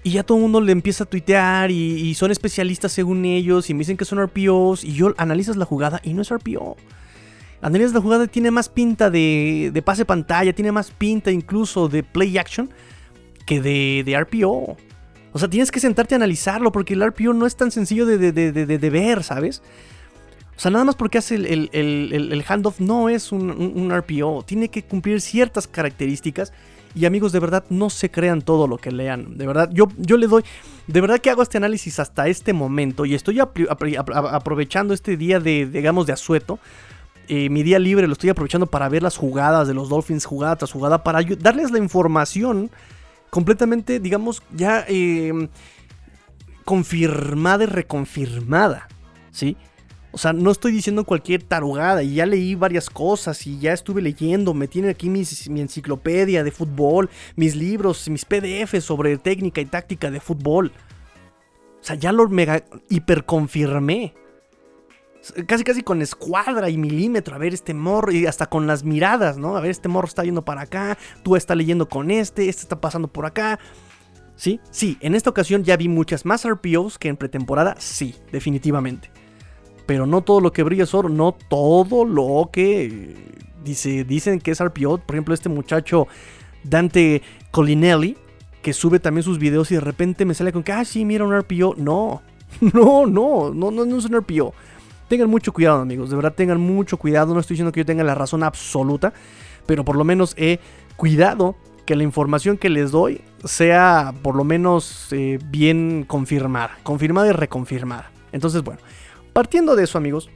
Y 0.06 0.12
ya 0.12 0.24
todo 0.24 0.38
el 0.38 0.42
mundo 0.42 0.60
le 0.60 0.74
empieza 0.74 1.06
a 1.06 1.08
tuitear 1.08 1.72
y, 1.72 2.14
son 2.16 2.32
especialistas 2.32 2.92
según 2.92 3.24
ellos 3.24 3.70
y 3.70 3.74
me 3.74 3.80
dicen 3.80 3.96
que 3.96 4.04
son 4.04 4.22
RPOs 4.22 4.84
y 4.84 4.94
yo 4.94 5.14
analizas 5.16 5.56
la 5.56 5.64
jugada 5.64 6.02
y 6.04 6.14
no 6.14 6.22
es 6.22 6.30
RPO. 6.30 6.76
Analizas 7.64 7.94
la 7.94 8.02
jugada 8.02 8.28
tiene 8.28 8.52
más 8.52 8.70
pinta 8.70 9.10
de, 9.10 9.72
de 9.74 9.82
pase 9.82 10.06
pantalla, 10.06 10.54
tiene 10.54 10.72
más 10.72 10.92
pinta 10.92 11.32
incluso 11.32 11.88
de 11.88 12.04
play 12.04 12.38
action 12.38 12.70
que 13.46 13.62
de, 13.62 14.04
de 14.06 14.20
RPO. 14.20 14.78
O 15.32 15.40
sea, 15.40 15.50
tienes 15.50 15.72
que 15.72 15.80
sentarte 15.80 16.14
a 16.14 16.18
analizarlo 16.18 16.72
porque 16.72 16.94
el 16.94 17.06
RPO 17.06 17.34
no 17.34 17.48
es 17.48 17.56
tan 17.56 17.72
sencillo 17.72 18.06
de, 18.06 18.32
de 18.32 18.90
ver, 18.90 19.24
¿sabes? 19.24 19.64
O 20.56 20.60
sea, 20.60 20.70
nada 20.72 20.86
más 20.86 20.96
porque 20.96 21.18
hace 21.18 21.36
el, 21.36 22.46
handoff 22.48 22.80
no 22.80 23.10
es 23.10 23.32
un, 23.32 23.92
RPO. 23.92 24.44
Tiene 24.46 24.70
que 24.70 24.84
cumplir 24.84 25.20
ciertas 25.20 25.68
características. 25.68 26.54
Y 26.96 27.06
amigos, 27.06 27.32
de 27.32 27.40
verdad, 27.40 27.66
no 27.70 27.90
se 27.90 28.12
crean 28.12 28.44
todo 28.44 28.68
lo 28.68 28.78
que 28.78 28.92
lean. 28.92 29.36
De 29.36 29.48
verdad, 29.48 29.70
yo, 29.74 29.88
yo 29.98 30.16
le 30.16 30.28
doy. 30.28 30.44
De 30.86 31.02
verdad 31.02 31.20
que 31.20 31.32
hago 31.32 31.42
este 31.42 31.58
análisis 31.58 32.00
hasta 32.00 32.28
este 32.28 32.54
momento. 32.54 33.06
Y 33.06 33.16
estoy 33.16 33.40
aprovechando 33.40 34.94
este 34.94 35.18
día 35.18 35.40
de, 35.40 35.66
digamos, 35.66 36.06
de 36.06 36.14
asueto. 36.14 36.60
Eh, 37.28 37.50
mi 37.50 37.64
día 37.64 37.80
libre 37.80 38.08
lo 38.08 38.14
estoy 38.14 38.30
aprovechando 38.30 38.68
para 38.68 38.90
ver 38.90 39.04
las 39.04 39.18
jugadas 39.18 39.68
de 39.68 39.74
los 39.74 39.90
Dolphins, 39.90 40.26
jugada 40.26 40.58
tras 40.58 40.72
jugada, 40.72 41.04
para 41.04 41.22
darles 41.40 41.72
la 41.72 41.78
información 41.78 42.70
completamente, 43.30 44.00
digamos, 44.00 44.44
ya 44.56 44.86
em, 44.88 45.48
confirmada 46.66 47.64
y 47.64 47.68
reconfirmada. 47.68 48.88
¿Sí? 49.32 49.58
O 50.12 50.18
sea, 50.20 50.32
no 50.32 50.52
estoy 50.52 50.72
diciendo 50.72 51.06
cualquier 51.06 51.42
tarugada 51.42 52.04
y 52.04 52.16
ya 52.16 52.28
leí 52.28 52.54
varias 52.54 52.90
cosas 52.90 53.48
y 53.48 53.58
ya 53.58 53.74
estuve 53.74 54.02
leyendo, 54.02 54.54
me 54.54 54.68
tiene 54.68 54.90
aquí 54.90 55.10
mi 55.10 55.22
enciclopedia 55.60 56.44
de 56.44 56.52
fútbol, 56.52 57.10
mis 57.36 57.56
libros, 57.56 58.08
mis 58.10 58.24
PDFs 58.24 58.84
sobre 58.84 59.18
técnica 59.18 59.60
y 59.60 59.66
táctica 59.66 60.12
de 60.12 60.20
fútbol. 60.20 60.72
O 61.84 61.86
sea, 61.86 61.96
ya 61.98 62.12
lo 62.12 62.30
mega 62.30 62.64
hiperconfirmé. 62.90 64.14
Casi 65.48 65.64
casi 65.64 65.84
con 65.84 66.02
escuadra 66.02 66.70
y 66.70 66.78
milímetro, 66.78 67.34
a 67.34 67.38
ver 67.38 67.54
este 67.54 67.74
morro, 67.74 68.12
y 68.12 68.26
hasta 68.26 68.48
con 68.48 68.68
las 68.68 68.84
miradas, 68.84 69.38
¿no? 69.38 69.56
A 69.56 69.62
ver, 69.62 69.72
este 69.72 69.88
morro 69.88 70.08
está 70.08 70.24
yendo 70.24 70.44
para 70.44 70.62
acá, 70.62 70.98
tú 71.24 71.38
estás 71.38 71.56
leyendo 71.56 71.88
con 71.88 72.12
este, 72.12 72.50
este 72.50 72.64
está 72.64 72.82
pasando 72.82 73.08
por 73.08 73.26
acá. 73.26 73.58
¿Sí? 74.36 74.60
Sí, 74.72 74.98
en 75.00 75.16
esta 75.16 75.30
ocasión 75.30 75.64
ya 75.64 75.78
vi 75.78 75.88
muchas 75.88 76.26
más 76.26 76.46
RPOs 76.48 76.98
que 76.98 77.08
en 77.08 77.16
pretemporada, 77.16 77.76
sí, 77.80 78.16
definitivamente. 78.32 79.12
Pero 79.86 80.06
no 80.06 80.22
todo 80.22 80.42
lo 80.42 80.52
que 80.52 80.64
brilla 80.64 80.84
es 80.84 80.94
oro, 80.94 81.08
no 81.08 81.34
todo 81.34 82.04
lo 82.04 82.50
que 82.52 83.16
dice, 83.64 84.04
dicen 84.04 84.40
que 84.40 84.52
es 84.52 84.64
RPO. 84.64 84.98
Por 85.00 85.16
ejemplo, 85.16 85.34
este 85.34 85.50
muchacho 85.50 86.08
Dante 86.64 87.22
Colinelli, 87.52 88.18
que 88.62 88.74
sube 88.74 89.00
también 89.00 89.24
sus 89.24 89.40
videos 89.40 89.72
y 89.72 89.76
de 89.76 89.82
repente 89.82 90.26
me 90.26 90.34
sale 90.34 90.52
con 90.52 90.64
que, 90.64 90.72
ah, 90.72 90.86
sí, 90.86 91.06
mira 91.06 91.26
un 91.26 91.38
RPO. 91.38 91.76
No, 91.78 92.22
no, 92.62 93.06
no, 93.06 93.54
no, 93.54 93.72
no, 93.72 93.86
no 93.86 93.98
es 93.98 94.06
un 94.06 94.20
RPO. 94.20 94.54
Tengan 95.08 95.30
mucho 95.30 95.54
cuidado, 95.54 95.82
amigos. 95.82 96.10
De 96.10 96.16
verdad, 96.16 96.34
tengan 96.34 96.60
mucho 96.60 96.98
cuidado. 96.98 97.34
No 97.34 97.40
estoy 97.40 97.56
diciendo 97.56 97.72
que 97.72 97.82
yo 97.82 97.86
tenga 97.86 98.04
la 98.04 98.16
razón 98.16 98.44
absoluta, 98.44 99.14
pero 99.66 99.84
por 99.86 99.96
lo 99.96 100.04
menos 100.04 100.34
he 100.38 100.60
cuidado 100.96 101.56
que 101.86 101.96
la 101.96 102.04
información 102.04 102.58
que 102.58 102.70
les 102.70 102.92
doy 102.92 103.22
sea 103.44 104.14
por 104.22 104.36
lo 104.36 104.44
menos 104.44 105.08
eh, 105.12 105.40
bien 105.46 106.06
confirmada, 106.08 106.78
confirmada 106.84 107.28
y 107.28 107.32
reconfirmada. 107.34 108.12
Entonces, 108.32 108.64
bueno, 108.64 108.80
Partiendo 109.34 109.76
de 109.76 109.84
eso, 109.84 109.98
amigos, 109.98 110.30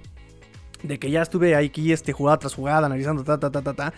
de 0.81 0.97
que 0.97 1.11
ya 1.11 1.21
estuve 1.21 1.55
aquí 1.55 1.91
este, 1.91 2.13
jugada 2.13 2.39
tras 2.39 2.55
jugada, 2.55 2.87
analizando 2.87 3.23
ta, 3.23 3.39
ta, 3.39 3.51
ta, 3.51 3.61
ta, 3.61 3.73
ta, 3.73 3.93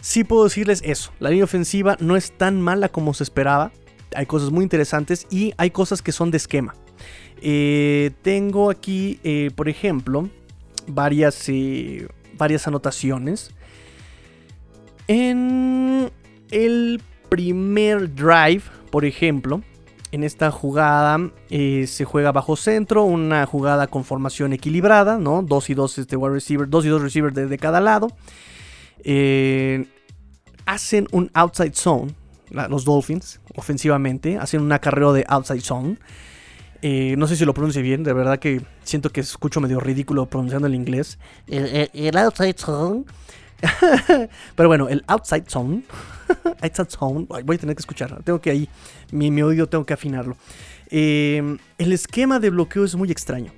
sí 0.00 0.24
puedo 0.24 0.44
decirles 0.44 0.82
eso. 0.84 1.12
La 1.20 1.30
línea 1.30 1.44
ofensiva 1.44 1.96
no 2.00 2.16
es 2.16 2.36
tan 2.36 2.60
mala 2.60 2.88
como 2.88 3.14
se 3.14 3.22
esperaba. 3.22 3.70
Hay 4.16 4.26
cosas 4.26 4.50
muy 4.50 4.64
interesantes 4.64 5.28
y 5.30 5.54
hay 5.56 5.70
cosas 5.70 6.02
que 6.02 6.10
son 6.10 6.32
de 6.32 6.38
esquema. 6.38 6.74
Eh, 7.44 8.12
tengo 8.22 8.70
aquí, 8.70 9.18
eh, 9.24 9.50
por 9.56 9.68
ejemplo, 9.68 10.28
varias, 10.86 11.48
eh, 11.48 12.06
varias 12.34 12.68
anotaciones. 12.68 13.50
En 15.08 16.08
el 16.52 17.02
primer 17.28 18.14
drive, 18.14 18.62
por 18.92 19.04
ejemplo, 19.04 19.60
en 20.12 20.22
esta 20.22 20.52
jugada 20.52 21.18
se 21.48 22.04
juega 22.04 22.30
bajo 22.30 22.54
centro, 22.54 23.02
una 23.02 23.44
jugada 23.46 23.88
con 23.88 24.04
formación 24.04 24.52
equilibrada, 24.52 25.18
¿no? 25.18 25.42
Dos 25.42 25.68
y 25.68 25.74
dos 25.74 25.98
este, 25.98 26.16
wide 26.16 26.34
receiver, 26.34 26.68
dos 26.68 26.84
y 26.84 26.88
dos 26.88 27.02
receivers 27.02 27.34
de, 27.34 27.58
cada 27.58 27.80
lado. 27.80 28.08
Hacen 30.66 31.08
un 31.10 31.30
outside 31.34 31.74
zone, 31.74 32.14
los 32.50 32.84
Dolphins, 32.84 33.40
ofensivamente, 33.56 34.38
hacen 34.38 34.60
un 34.60 34.70
acarreo 34.70 35.12
de 35.12 35.24
outside 35.28 35.62
zone. 35.62 35.96
Eh, 36.82 37.14
no 37.16 37.28
sé 37.28 37.36
si 37.36 37.44
lo 37.44 37.54
pronuncie 37.54 37.80
bien, 37.80 38.02
de 38.02 38.12
verdad 38.12 38.38
que 38.38 38.60
siento 38.82 39.10
que 39.10 39.20
escucho 39.20 39.60
medio 39.60 39.78
ridículo 39.80 40.26
pronunciando 40.26 40.66
el 40.66 40.74
inglés. 40.74 41.18
el 41.46 42.16
outside 42.16 42.56
zone 42.58 43.04
Pero 44.56 44.68
bueno, 44.68 44.88
el 44.88 45.04
outside 45.06 45.44
zone. 45.48 45.82
outside 46.62 46.90
zone. 46.90 47.26
Voy 47.44 47.56
a 47.56 47.58
tener 47.58 47.76
que 47.76 47.80
escuchar. 47.80 48.22
Tengo 48.24 48.40
que 48.40 48.50
ahí. 48.50 48.68
Mi, 49.10 49.42
oído 49.42 49.68
tengo 49.68 49.84
que 49.84 49.94
afinarlo. 49.94 50.36
Em, 50.90 51.58
el 51.78 51.92
esquema 51.92 52.38
de 52.38 52.50
bloqueo 52.50 52.84
es 52.84 52.94
muy 52.94 53.10
extraño. 53.10 53.52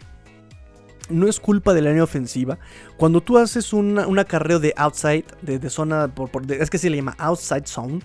No 1.11 1.29
es 1.29 1.39
culpa 1.39 1.75
de 1.75 1.83
la 1.83 1.91
línea 1.91 2.05
ofensiva. 2.05 2.59
Cuando 2.97 3.21
tú 3.21 3.39
haces 3.39 3.73
un 3.73 4.19
acarreo 4.19 4.59
de 4.59 4.73
outside, 4.77 5.25
de, 5.43 5.71
zona. 5.71 6.11
es 6.49 6.71
que 6.71 6.79
se 6.79 6.91
le 6.91 6.97
llama 6.97 7.15
outside 7.19 7.67
zone. 7.67 8.01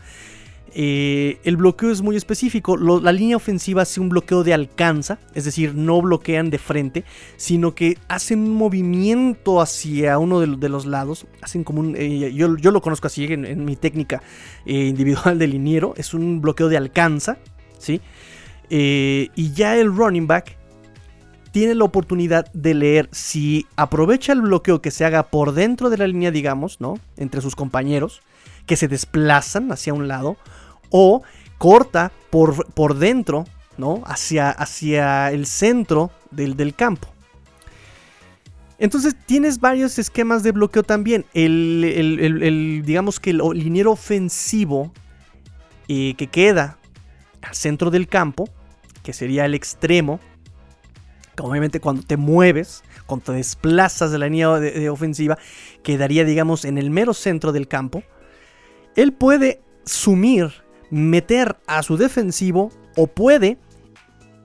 Eh, 0.73 1.39
el 1.43 1.57
bloqueo 1.57 1.91
es 1.91 2.01
muy 2.01 2.15
específico. 2.15 2.77
la 2.77 3.11
línea 3.11 3.37
ofensiva 3.37 3.81
hace 3.81 3.99
un 3.99 4.09
bloqueo 4.09 4.43
de 4.43 4.53
alcanza, 4.53 5.19
es 5.33 5.45
decir, 5.45 5.75
no 5.75 6.01
bloquean 6.01 6.49
de 6.49 6.57
frente, 6.57 7.03
sino 7.37 7.75
que 7.75 7.97
hacen 8.07 8.39
un 8.39 8.55
movimiento 8.55 9.61
hacia 9.61 10.17
uno 10.17 10.39
de, 10.39 10.69
los 10.69 10.85
lados. 10.85 11.27
Hacen 11.41 11.63
como 11.63 11.81
un. 11.81 11.95
Eh, 11.97 12.33
yo, 12.33 12.47
lo 12.47 12.81
conozco 12.81 13.07
así 13.07 13.25
en, 13.25 13.65
mi 13.65 13.75
técnica 13.75 14.21
eh, 14.65 14.85
individual 14.85 15.39
de 15.39 15.47
liniero. 15.47 15.93
Es 15.97 16.13
un 16.13 16.41
bloqueo 16.41 16.69
de 16.69 16.77
alcanza, 16.77 17.37
¿sí? 17.77 18.01
y 18.71 19.51
ya 19.53 19.77
el 19.77 19.95
running 19.95 20.27
back 20.27 20.59
tiene 21.51 21.75
la 21.75 21.83
oportunidad 21.83 22.51
de 22.53 22.73
leer 22.73 23.09
si 23.11 23.65
aprovecha 23.75 24.33
el 24.33 24.41
bloqueo 24.41 24.81
que 24.81 24.91
se 24.91 25.05
haga 25.05 25.23
por 25.29 25.53
dentro 25.53 25.89
de 25.89 25.97
la 25.97 26.07
línea, 26.07 26.31
digamos, 26.31 26.79
¿no? 26.79 26.99
Entre 27.17 27.41
sus 27.41 27.55
compañeros, 27.55 28.21
que 28.65 28.75
se 28.75 28.87
desplazan 28.87 29.71
hacia 29.71 29.93
un 29.93 30.07
lado, 30.07 30.37
o 30.89 31.21
corta 31.57 32.11
por, 32.29 32.71
por 32.73 32.95
dentro, 32.97 33.45
¿no? 33.77 34.01
Hacia, 34.05 34.49
hacia 34.49 35.31
el 35.31 35.45
centro 35.45 36.11
del, 36.31 36.75
campo. 36.75 37.07
Entonces 38.77 39.15
tienes 39.25 39.59
varios 39.59 39.99
esquemas 39.99 40.43
de 40.43 40.51
bloqueo 40.51 40.83
también. 40.83 41.25
El, 41.33 42.81
digamos 42.85 43.19
que 43.19 43.31
el 43.31 43.39
liniero 43.53 43.91
ofensivo 43.91 44.91
eh, 45.87 46.13
que 46.17 46.27
queda 46.27 46.77
al 47.41 47.55
centro 47.55 47.91
del 47.91 48.07
campo, 48.07 48.49
que 49.03 49.13
sería 49.13 49.45
el 49.45 49.53
extremo, 49.53 50.19
obviamente 51.41 51.79
cuando 51.79 52.03
te 52.03 52.17
mueves, 52.17 52.83
cuando 53.05 53.25
te 53.25 53.33
desplazas 53.33 54.11
de 54.11 54.19
la 54.19 54.27
línea 54.27 54.49
de, 54.59 54.89
ofensiva, 54.89 55.37
quedaría, 55.83 56.25
digamos, 56.25 56.65
en 56.65 56.77
el 56.77 56.89
mero 56.89 57.13
centro 57.13 57.51
del 57.51 57.67
campo. 57.67 58.03
Él 58.95 59.13
puede 59.13 59.61
sumir, 59.85 60.51
meter 60.89 61.57
a 61.67 61.83
su 61.83 61.97
defensivo 61.97 62.71
o 62.95 63.07
puede 63.07 63.57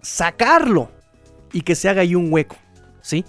sacarlo 0.02 0.90
y 1.52 1.62
que 1.62 1.74
se 1.74 1.88
haga 1.88 2.02
ahí 2.02 2.14
un 2.14 2.32
hueco, 2.32 2.56
¿sí? 3.00 3.24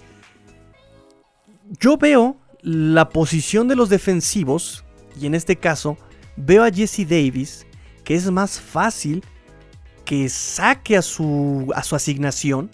Yo 1.80 1.96
veo 1.96 2.36
la 2.62 3.08
posición 3.08 3.68
de 3.68 3.76
los 3.76 3.88
defensivos 3.88 4.84
y 5.18 5.26
en 5.26 5.34
este 5.34 5.56
caso 5.56 5.96
veo 6.36 6.64
a 6.64 6.70
Jesse 6.70 7.08
Davis 7.08 7.66
que 8.04 8.14
es 8.14 8.30
más 8.30 8.60
fácil 8.60 9.24
que 10.04 10.28
saque 10.28 10.96
a 10.96 11.02
su, 11.02 11.72
a 11.74 11.82
su 11.82 11.96
asignación 11.96 12.70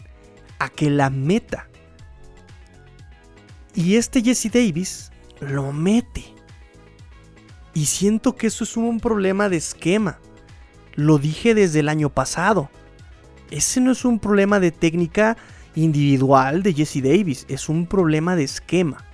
a 0.59 0.69
que 0.69 0.91
la 0.91 1.11
meta. 1.11 1.69
Y 3.75 3.97
este 3.97 4.23
Jesse 4.23 4.51
Davis 4.53 5.11
lo 5.41 5.73
mete. 5.73 6.25
Y 7.75 7.87
siento 7.87 8.37
que 8.37 8.49
eso 8.49 8.65
es 8.65 8.77
un 8.77 9.01
problema 9.01 9.49
de 9.49 9.57
esquema. 9.57 10.21
Lo 10.95 11.19
dije 11.19 11.55
desde 11.55 11.81
el 11.81 11.89
año 11.89 12.11
pasado. 12.11 12.71
Ese 13.51 13.81
no 13.81 13.93
es 13.93 14.05
un 14.05 14.19
problema 14.19 14.61
de 14.61 14.71
técnica 14.71 15.37
individual 15.75 16.63
de 16.63 16.75
Jesse 16.75 17.03
Davis, 17.03 17.47
es 17.49 17.69
un 17.69 17.87
problema 17.87 18.37
de 18.37 18.45
esquema. 18.45 19.05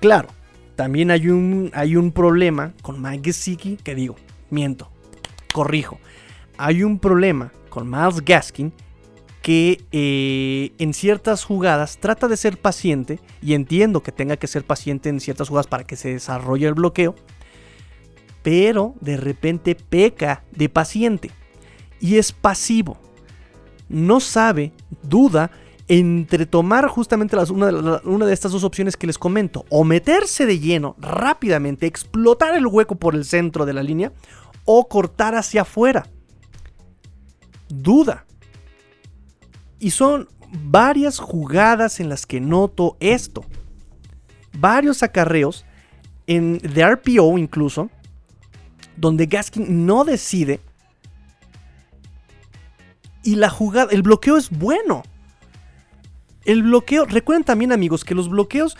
Claro, 0.00 0.28
también 0.76 1.10
hay 1.10 1.28
un, 1.28 1.70
hay 1.74 1.96
un 1.96 2.10
problema 2.10 2.72
con 2.82 3.00
Mike 3.00 3.32
Gesicki, 3.32 3.76
que 3.76 3.94
digo, 3.94 4.16
miento, 4.50 4.90
corrijo. 5.52 5.98
Hay 6.58 6.82
un 6.82 6.98
problema 6.98 7.52
con 7.68 7.88
Miles 7.88 8.24
Gaskin 8.24 8.72
que 9.42 9.84
eh, 9.90 10.72
en 10.78 10.94
ciertas 10.94 11.44
jugadas 11.44 11.98
trata 11.98 12.28
de 12.28 12.36
ser 12.36 12.58
paciente, 12.58 13.18
y 13.42 13.54
entiendo 13.54 14.02
que 14.02 14.12
tenga 14.12 14.36
que 14.36 14.46
ser 14.46 14.64
paciente 14.64 15.08
en 15.08 15.20
ciertas 15.20 15.48
jugadas 15.48 15.66
para 15.66 15.84
que 15.84 15.96
se 15.96 16.10
desarrolle 16.10 16.68
el 16.68 16.74
bloqueo, 16.74 17.14
pero 18.42 18.94
de 19.00 19.16
repente 19.16 19.74
peca 19.74 20.44
de 20.52 20.68
paciente 20.68 21.30
y 22.00 22.16
es 22.16 22.32
pasivo. 22.32 22.98
No 23.88 24.20
sabe, 24.20 24.72
duda 25.02 25.50
entre 25.88 26.46
tomar 26.46 26.86
justamente 26.88 27.36
una, 27.50 27.70
de, 27.70 28.32
estas 28.32 28.52
dos 28.52 28.64
opciones 28.64 28.96
que 28.96 29.06
les 29.06 29.18
comento, 29.18 29.64
o 29.68 29.84
meterse 29.84 30.46
de 30.46 30.58
lleno 30.58 30.96
rápidamente, 30.98 31.86
explotar 31.86 32.54
el 32.54 32.66
hueco 32.66 32.94
por 32.94 33.14
el 33.14 33.24
centro 33.24 33.66
de 33.66 33.74
la 33.74 33.82
línea, 33.82 34.12
o 34.64 34.88
cortar 34.88 35.34
hacia 35.34 35.62
afuera. 35.62 36.06
Duda. 37.68 38.24
Y 39.78 39.90
son 39.90 40.28
varias 40.50 41.18
jugadas 41.18 42.00
en 42.00 42.08
las 42.08 42.26
que 42.26 42.40
noto 42.40 42.96
esto. 43.00 43.44
Varios 44.58 45.02
acarreos 45.02 45.64
en 46.26 46.58
de 46.58 46.86
RPO 46.86 47.36
incluso, 47.38 47.90
donde 48.96 49.26
Gaskin 49.26 49.86
no 49.86 50.04
decide. 50.04 50.60
Y 53.22 53.36
la 53.36 53.50
jugada, 53.50 53.92
el 53.92 54.02
bloqueo 54.02 54.36
es 54.36 54.50
bueno. 54.50 55.02
El 56.44 56.64
bloqueo, 56.64 57.04
recuerden 57.04 57.44
también 57.44 57.70
amigos 57.70 58.04
que 58.04 58.16
los 58.16 58.28
bloqueos 58.28 58.76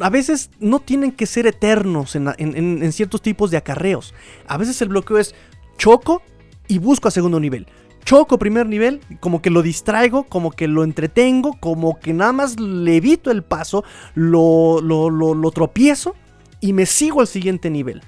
a 0.00 0.10
veces 0.10 0.50
no 0.58 0.80
tienen 0.80 1.12
que 1.12 1.26
ser 1.26 1.46
eternos 1.46 2.16
en, 2.16 2.28
en 2.38 2.92
ciertos 2.92 3.22
tipos 3.22 3.52
de 3.52 3.58
acarreos. 3.58 4.12
A 4.48 4.56
veces 4.56 4.82
el 4.82 4.88
bloqueo 4.88 5.18
es 5.18 5.34
choco 5.78 6.20
y 6.66 6.78
busco 6.78 7.06
a 7.06 7.12
segundo 7.12 7.38
nivel 7.38 7.66
choco 8.04 8.38
primer 8.38 8.66
nivel, 8.66 9.00
como 9.20 9.42
que 9.42 9.50
lo 9.50 9.62
distraigo, 9.62 10.24
como 10.24 10.50
que 10.50 10.68
lo 10.68 10.84
entretengo, 10.84 11.56
como 11.60 11.98
que 11.98 12.12
nada 12.12 12.32
más 12.32 12.58
le 12.58 12.96
evito 12.96 13.30
el 13.30 13.42
paso, 13.42 13.84
lo, 14.14 14.80
lo, 14.80 15.50
tropiezo 15.52 16.14
y 16.60 16.72
me 16.72 16.86
sigo 16.86 17.20
al 17.20 17.26
siguiente 17.26 17.70
nivel. 17.70 18.02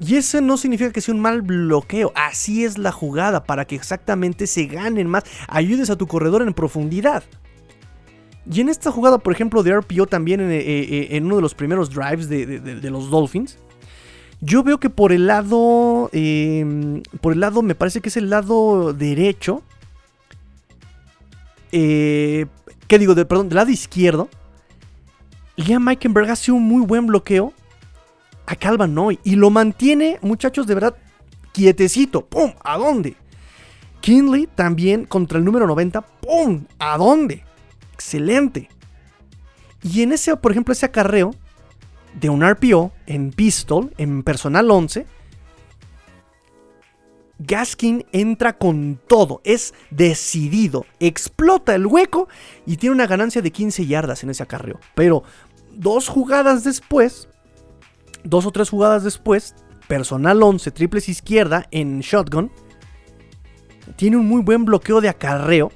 Y 0.00 0.16
eso 0.16 0.40
no 0.40 0.56
significa 0.56 0.90
que 0.92 1.00
sea 1.00 1.14
un 1.14 1.20
mal 1.20 1.42
bloqueo, 1.42 2.10
así 2.14 2.64
es 2.64 2.78
la 2.78 2.90
jugada, 2.90 3.44
para 3.44 3.66
que 3.66 3.74
exactamente 3.74 4.46
se 4.46 4.64
ganen 4.64 5.08
más, 5.08 5.24
ayudes 5.46 5.90
a 5.90 5.96
tu 5.96 6.06
corredor 6.06 6.42
en 6.42 6.54
profundidad. 6.54 7.22
Y 8.50 8.62
en 8.62 8.70
esta 8.70 8.90
jugada, 8.90 9.18
por 9.18 9.34
ejemplo, 9.34 9.62
de 9.62 9.78
RPO 9.78 10.06
también 10.06 10.40
en, 10.40 10.50
eh, 10.50 10.62
eh, 10.62 11.20
uno 11.22 11.36
de 11.36 11.42
los 11.42 11.54
primeros 11.54 11.90
drives 11.90 12.28
de 12.28 12.90
los 12.90 13.10
Dolphins, 13.10 13.58
yo 14.40 14.62
veo 14.62 14.80
que 14.80 14.90
por 14.90 15.12
el 15.12 15.26
lado. 15.26 16.08
Em, 16.12 17.02
por 17.20 17.34
el 17.34 17.40
lado, 17.40 17.62
me 17.62 17.74
parece 17.74 18.00
que 18.00 18.08
es 18.08 18.16
el 18.16 18.30
lado 18.30 18.92
derecho. 18.94 19.62
Eh, 21.72 22.46
¿Qué 22.88 22.98
digo? 22.98 23.14
perdón, 23.14 23.48
del 23.48 23.56
lado 23.56 23.70
izquierdo. 23.70 24.28
Liam 25.56 25.84
Meikenberg 25.84 26.30
hace 26.30 26.52
un 26.52 26.62
muy 26.62 26.86
buen 26.86 27.06
bloqueo 27.06 27.52
a 28.50 28.56
Calvin 28.56 28.92
Noy. 28.92 29.20
Y 29.22 29.36
lo 29.36 29.48
mantiene, 29.48 30.18
muchachos, 30.22 30.66
de 30.66 30.74
verdad, 30.74 30.96
quietecito. 31.52 32.26
¡Pum! 32.26 32.52
¿A 32.64 32.76
dónde? 32.76 33.14
Kinley 34.00 34.48
también 34.48 35.04
contra 35.04 35.38
el 35.38 35.44
número 35.44 35.68
90. 35.68 36.00
¡Pum! 36.00 36.64
¿A 36.80 36.98
dónde? 36.98 37.44
Excelente. 37.94 38.68
Y 39.84 40.02
en 40.02 40.12
ese, 40.12 40.36
por 40.36 40.50
ejemplo, 40.50 40.72
ese 40.72 40.86
acarreo 40.86 41.32
de 42.20 42.28
un 42.28 42.44
RPO 42.44 42.90
en 43.06 43.30
pistol, 43.30 43.94
en 43.98 44.24
personal 44.24 44.68
11, 44.68 45.06
Gaskin 47.38 48.04
entra 48.10 48.58
con 48.58 49.00
todo, 49.06 49.40
es 49.44 49.74
decidido, 49.90 50.86
explota 50.98 51.74
el 51.74 51.86
hueco 51.86 52.28
y 52.66 52.78
tiene 52.78 52.96
una 52.96 53.06
ganancia 53.06 53.42
de 53.42 53.52
15 53.52 53.86
yardas 53.86 54.24
en 54.24 54.30
ese 54.30 54.42
acarreo. 54.42 54.80
Pero 54.96 55.22
dos 55.72 56.08
jugadas 56.08 56.64
después, 56.64 57.29
dos 58.24 58.46
o 58.46 58.50
tres 58.50 58.70
jugadas 58.70 59.04
después, 59.04 59.54
personal 59.88 60.42
11, 60.42 60.70
triples 60.70 61.08
izquierda 61.08 61.66
en 61.70 62.00
shotgun, 62.00 62.50
tiene 63.96 64.16
un 64.16 64.28
muy 64.28 64.42
buen 64.42 64.64
bloqueo 64.64 65.00
de 65.00 65.08
acarreo 65.08 65.72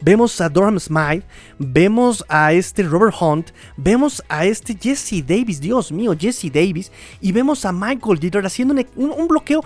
Vemos 0.00 0.40
a 0.40 0.48
Durham 0.48 0.78
Smythe, 0.78 1.26
vemos 1.58 2.24
a 2.28 2.52
este 2.52 2.82
Robert 2.82 3.14
Hunt, 3.20 3.50
vemos 3.76 4.22
a 4.28 4.46
este 4.46 4.76
Jesse 4.80 5.24
Davis, 5.26 5.60
Dios 5.60 5.92
mío, 5.92 6.14
Jesse 6.18 6.50
Davis, 6.52 6.90
y 7.20 7.32
vemos 7.32 7.64
a 7.64 7.72
Michael 7.72 8.18
Dieter 8.18 8.46
haciendo 8.46 8.74
un, 8.96 9.28
bloqueo 9.28 9.62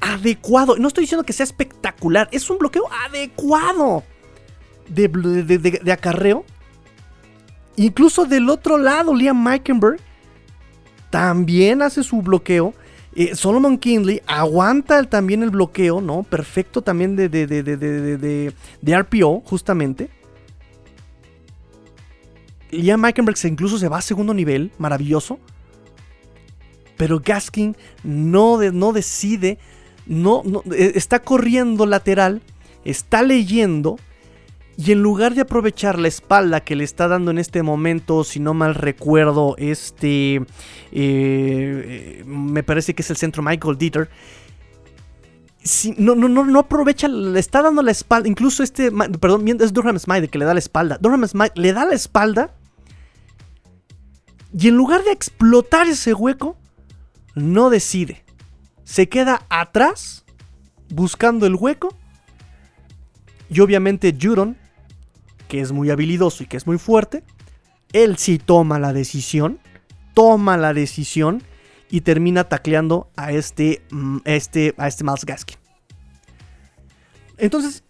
adecuado. 0.00 0.76
No 0.76 0.88
estoy 0.88 1.02
diciendo 1.02 1.24
que 1.24 1.32
sea 1.32 1.44
espectacular, 1.44 2.28
es 2.32 2.48
un 2.50 2.58
bloqueo 2.58 2.84
adecuado 3.06 4.02
de, 4.88 5.92
acarreo. 5.92 6.44
Incluso 7.76 8.24
del 8.24 8.48
otro 8.48 8.78
lado, 8.78 9.14
Liam 9.14 9.42
Meikenberg 9.42 10.00
también 11.16 11.80
hace 11.80 12.02
su 12.02 12.20
bloqueo 12.20 12.74
eh, 13.14 13.34
Solomon 13.34 13.78
Kinley 13.78 14.20
aguanta 14.26 15.02
también 15.04 15.42
el 15.42 15.48
bloqueo, 15.48 16.02
¿no? 16.02 16.24
Perfecto 16.24 16.82
también 16.82 17.16
de, 17.16 17.30
de, 17.30 17.46
de, 17.46 18.98
RPO, 18.98 19.40
justamente. 19.46 20.10
Liam 22.70 23.00
Meikenberg 23.00 23.38
incluso 23.44 23.78
se 23.78 23.88
va 23.88 23.96
a 23.96 24.02
segundo 24.02 24.34
nivel, 24.34 24.72
maravilloso. 24.76 25.38
Pero 26.98 27.18
Gaskin 27.24 27.74
no, 28.04 28.60
no 28.70 28.92
decide, 28.92 29.56
no, 30.04 30.42
eh, 30.70 30.92
está 30.96 31.20
corriendo 31.20 31.86
lateral, 31.86 32.42
está 32.84 33.22
leyendo 33.22 33.96
Y 34.78 34.92
en 34.92 35.00
lugar 35.02 35.34
de 35.34 35.40
aprovechar 35.40 35.98
la 35.98 36.08
espalda 36.08 36.60
que 36.60 36.76
le 36.76 36.84
está 36.84 37.08
dando 37.08 37.30
en 37.30 37.38
este 37.38 37.62
momento, 37.62 38.24
si 38.24 38.40
no 38.40 38.52
mal 38.52 38.74
recuerdo, 38.74 39.54
este. 39.56 40.44
Eh, 40.92 42.22
me 42.26 42.62
parece 42.62 42.94
que 42.94 43.00
es 43.00 43.08
el 43.08 43.16
centro 43.16 43.42
Michael 43.42 43.78
Dieter. 43.78 44.10
Si, 45.64 45.94
no, 45.96 46.14
no, 46.14 46.28
no, 46.28 46.44
no 46.44 46.58
aprovecha, 46.58 47.08
le 47.08 47.40
está 47.40 47.62
dando 47.62 47.80
la 47.80 47.90
espalda. 47.90 48.28
Incluso 48.28 48.62
este. 48.62 48.92
Perdón, 48.92 49.48
es 49.48 49.72
Durham 49.72 49.98
Smythe 49.98 50.28
que 50.28 50.38
le 50.38 50.44
da 50.44 50.52
la 50.52 50.60
espalda. 50.60 50.98
Durham 51.00 51.26
Smythe 51.26 51.58
le 51.58 51.72
da 51.72 51.86
la 51.86 51.94
espalda. 51.94 52.50
Y 54.58 54.68
en 54.68 54.76
lugar 54.76 55.04
de 55.04 55.12
explotar 55.12 55.86
ese 55.86 56.12
hueco, 56.12 56.56
no 57.34 57.70
decide. 57.70 58.24
Se 58.84 59.08
queda 59.08 59.46
atrás, 59.48 60.24
buscando 60.90 61.46
el 61.46 61.54
hueco. 61.54 61.96
Y 63.48 63.60
obviamente 63.60 64.14
Judon 64.20 64.56
que 65.48 65.60
es 65.60 65.72
muy 65.72 65.90
habilidoso 65.90 66.42
y 66.42 66.46
que 66.46 66.56
es 66.56 66.66
muy 66.66 66.78
fuerte, 66.78 67.22
él 67.92 68.16
sí 68.16 68.38
toma 68.38 68.78
la 68.78 68.92
decisión, 68.92 69.58
toma 70.14 70.56
la 70.56 70.74
decisión 70.74 71.42
y 71.90 72.00
termina 72.00 72.44
tacleando 72.44 73.10
a 73.16 73.32
este, 73.32 73.82
mm, 73.90 74.18
este, 74.24 74.74
a 74.76 74.88
este 74.88 75.04
Miles 75.04 75.24
Gaskin. 75.24 75.58
Entonces, 77.38 77.84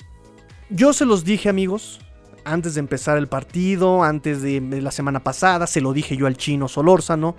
yo 0.71 0.93
se 0.93 1.07
los 1.07 1.25
dije 1.25 1.49
amigos, 1.49 2.01
antes 2.45 2.75
de 2.75 2.81
empezar 2.81 3.19
el 3.19 3.29
partido, 3.29 4.03
antes 4.03 4.43
de 4.43 4.61
la 4.61 4.91
semana 4.91 5.23
pasada, 5.23 5.67
se 5.67 5.81
lo 5.81 5.93
dije 5.93 6.17
yo 6.17 6.27
al 6.27 6.37
chino 6.37 6.69
Solórzano 6.69 7.37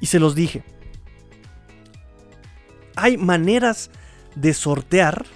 y 0.00 0.06
se 0.06 0.18
los 0.18 0.34
dije. 0.34 0.64
Hay 2.96 3.16
maneras 3.16 3.90
de 4.34 4.54
sortear 4.54 5.26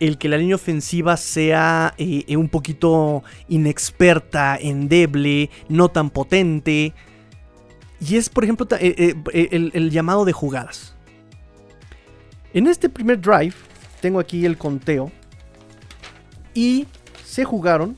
el 0.00 0.18
que 0.18 0.28
la 0.28 0.38
línea 0.38 0.54
ofensiva 0.54 1.16
sea 1.16 1.94
eh, 1.98 2.24
eh, 2.26 2.36
un 2.36 2.48
poquito 2.48 3.22
inexperta, 3.48 4.56
endeble, 4.56 5.50
no 5.68 5.88
tan 5.88 6.10
potente. 6.10 6.94
Y 8.00 8.16
es, 8.16 8.28
por 8.28 8.44
ejemplo, 8.44 8.66
eh, 8.80 9.14
el, 9.32 9.90
llamado 9.90 10.24
de 10.24 10.32
jugadas. 10.32 10.94
En 12.54 12.66
este 12.66 12.88
primer 12.88 13.20
drive, 13.20 13.54
tengo 14.00 14.20
aquí 14.20 14.44
el 14.46 14.56
conteo. 14.56 15.10
Y 16.54 16.86
se 17.24 17.44
jugaron, 17.44 17.96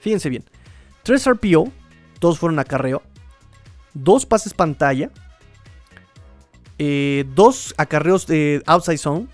fíjense 0.00 0.28
bien, 0.28 0.44
3 1.02 1.26
RPO, 1.30 1.72
todos 2.18 2.38
fueron 2.38 2.58
acarreo, 2.58 3.02
2 3.94 4.26
pases 4.26 4.54
pantalla, 4.54 5.10
2 6.78 7.74
acarreos 7.76 8.26
de 8.26 8.62
outside 8.66 8.98
zone, 8.98 9.28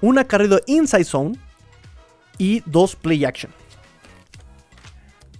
una 0.00 0.24
carrera 0.24 0.58
inside 0.66 1.04
zone 1.04 1.38
y 2.38 2.62
dos 2.66 2.96
play 2.96 3.24
action. 3.24 3.52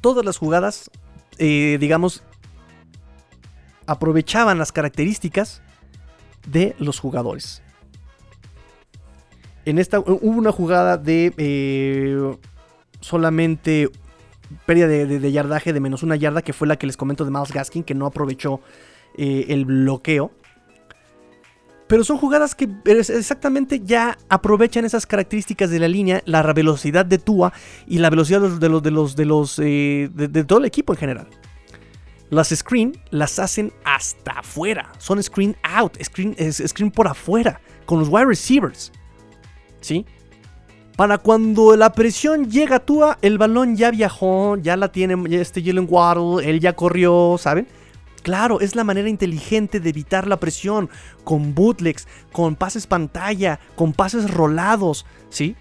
Todas 0.01 0.25
las 0.25 0.38
jugadas, 0.38 0.90
eh, 1.38 1.77
digamos, 1.81 2.23
aprovechaban 3.87 4.59
las 4.59 4.73
características 4.73 5.62
de 6.46 6.75
los 6.79 6.99
jugadores. 7.01 7.62
En 9.64 9.79
esta 9.79 10.01
hubo 10.01 10.18
una 10.23 10.53
jugada 10.53 10.96
de 10.96 11.35
eh, 11.37 12.37
solamente 13.01 13.90
pérdida 14.66 14.87
de, 14.87 15.33
yardaje 15.33 15.73
de 15.73 15.81
menos 15.81 16.03
una 16.03 16.16
yarda, 16.16 16.42
que 16.42 16.53
fue 16.53 16.66
la 16.66 16.77
que 16.77 16.87
les 16.87 16.96
comento 16.96 17.25
de 17.25 17.31
Miles 17.31 17.53
Gaskin, 17.53 17.85
que 17.85 17.94
no 17.94 18.07
aprovechó 18.07 18.61
eh, 19.16 19.46
el 19.49 19.64
bloqueo. 19.64 20.33
Pero 21.90 22.05
son 22.05 22.18
jugadas 22.18 22.55
que 22.55 22.68
exactamente 22.85 23.81
ya 23.85 24.16
aprovechan 24.29 24.85
esas 24.85 25.07
características 25.07 25.70
de 25.70 25.81
la 25.81 25.88
línea, 25.88 26.22
la 26.24 26.40
velocidad 26.53 27.05
de 27.05 27.18
Tua 27.18 27.53
y 27.85 27.98
la 27.98 28.11
velocidad 28.11 28.40
de 28.40 28.68
los 28.68 28.81
de 28.81 28.92
los 28.92 29.16
de 29.16 29.24
los 29.24 29.59
eh, 29.59 30.09
de, 30.14 30.44
todo 30.44 30.61
el 30.61 30.66
equipo 30.66 30.92
en 30.92 31.00
general. 31.00 31.26
Las 32.29 32.50
screen 32.50 32.96
las 33.11 33.40
hacen 33.40 33.72
hasta 33.83 34.38
afuera, 34.38 34.92
son 34.98 35.20
screen 35.20 35.57
out, 35.64 36.00
screen, 36.00 36.37
screen 36.53 36.92
por 36.92 37.09
afuera 37.09 37.61
con 37.87 37.98
los 37.98 38.09
wide 38.09 38.26
receivers. 38.26 38.92
¿Sí? 39.81 40.07
Para 40.96 41.18
cuando 41.18 41.74
la 41.74 41.92
presión 41.92 42.48
llega 42.53 42.76
a 42.76 42.87
Tua, 42.87 43.18
el 43.20 43.37
balón 43.37 43.76
ya 43.76 43.90
viajó, 43.90 44.57
ya 44.59 44.76
la 44.76 44.92
tiene 44.92 45.16
este 45.40 45.61
Jalen 45.61 45.88
Waddle, 45.90 46.48
él 46.48 46.61
ya 46.61 46.72
corrió, 46.76 47.35
¿saben? 47.37 47.66
Claro, 48.22 48.61
es 48.61 48.76
la 48.76 48.85
manera 48.85 49.09
inteligente 49.09 49.80
de 49.80 49.90
evitar 49.90 50.26
la 50.26 50.38
presión, 50.38 50.90
con 51.24 51.54
bootlegs, 51.54 52.06
con 52.33 52.54
pases 52.54 52.87
pantalla, 52.87 53.61
con 53.76 53.92
pases 53.92 54.30
rolados, 54.30 55.06
¿sí? 55.30 55.56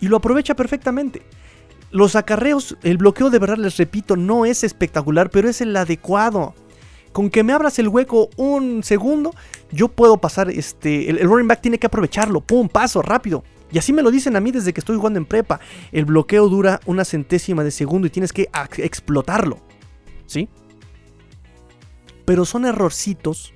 Y 0.00 0.08
lo 0.08 0.18
aprovecha 0.18 0.54
perfectamente. 0.54 1.22
Los 1.90 2.16
acarreos, 2.16 2.76
el 2.82 2.98
bloqueo 2.98 3.30
de 3.30 3.38
verdad, 3.38 3.56
les 3.56 3.76
repito, 3.76 4.14
no 4.14 4.44
es 4.44 4.62
espectacular, 4.62 5.30
pero 5.30 5.48
es 5.48 5.60
el 5.60 5.76
adecuado. 5.76 6.54
Con 7.12 7.30
que 7.30 7.42
me 7.42 7.52
abras 7.52 7.78
el 7.78 7.88
hueco 7.88 8.28
un 8.36 8.82
segundo, 8.84 9.34
yo 9.72 9.88
puedo 9.88 10.18
pasar, 10.18 10.50
este, 10.50 11.10
el, 11.10 11.18
running 11.20 11.48
back 11.48 11.62
tiene 11.62 11.78
que 11.78 11.86
aprovecharlo, 11.86 12.42
pum, 12.42 12.68
paso, 12.68 13.02
rápido. 13.02 13.42
Y 13.72 13.78
así 13.78 13.92
me 13.92 14.02
lo 14.02 14.10
dicen 14.10 14.36
a 14.36 14.40
mí 14.40 14.52
desde 14.52 14.72
que 14.72 14.80
estoy 14.80 14.96
jugando 14.96 15.18
en 15.18 15.26
prepa. 15.26 15.60
El 15.90 16.04
bloqueo 16.04 16.48
dura 16.48 16.80
una 16.86 17.04
centésima 17.04 17.64
de 17.64 17.70
segundo 17.70 18.06
y 18.06 18.10
tienes 18.10 18.32
que 18.32 18.48
explotarlo, 18.76 19.58
¿sí? 20.26 20.48
Pero 22.28 22.44
son 22.44 22.66
errorcitos, 22.66 23.54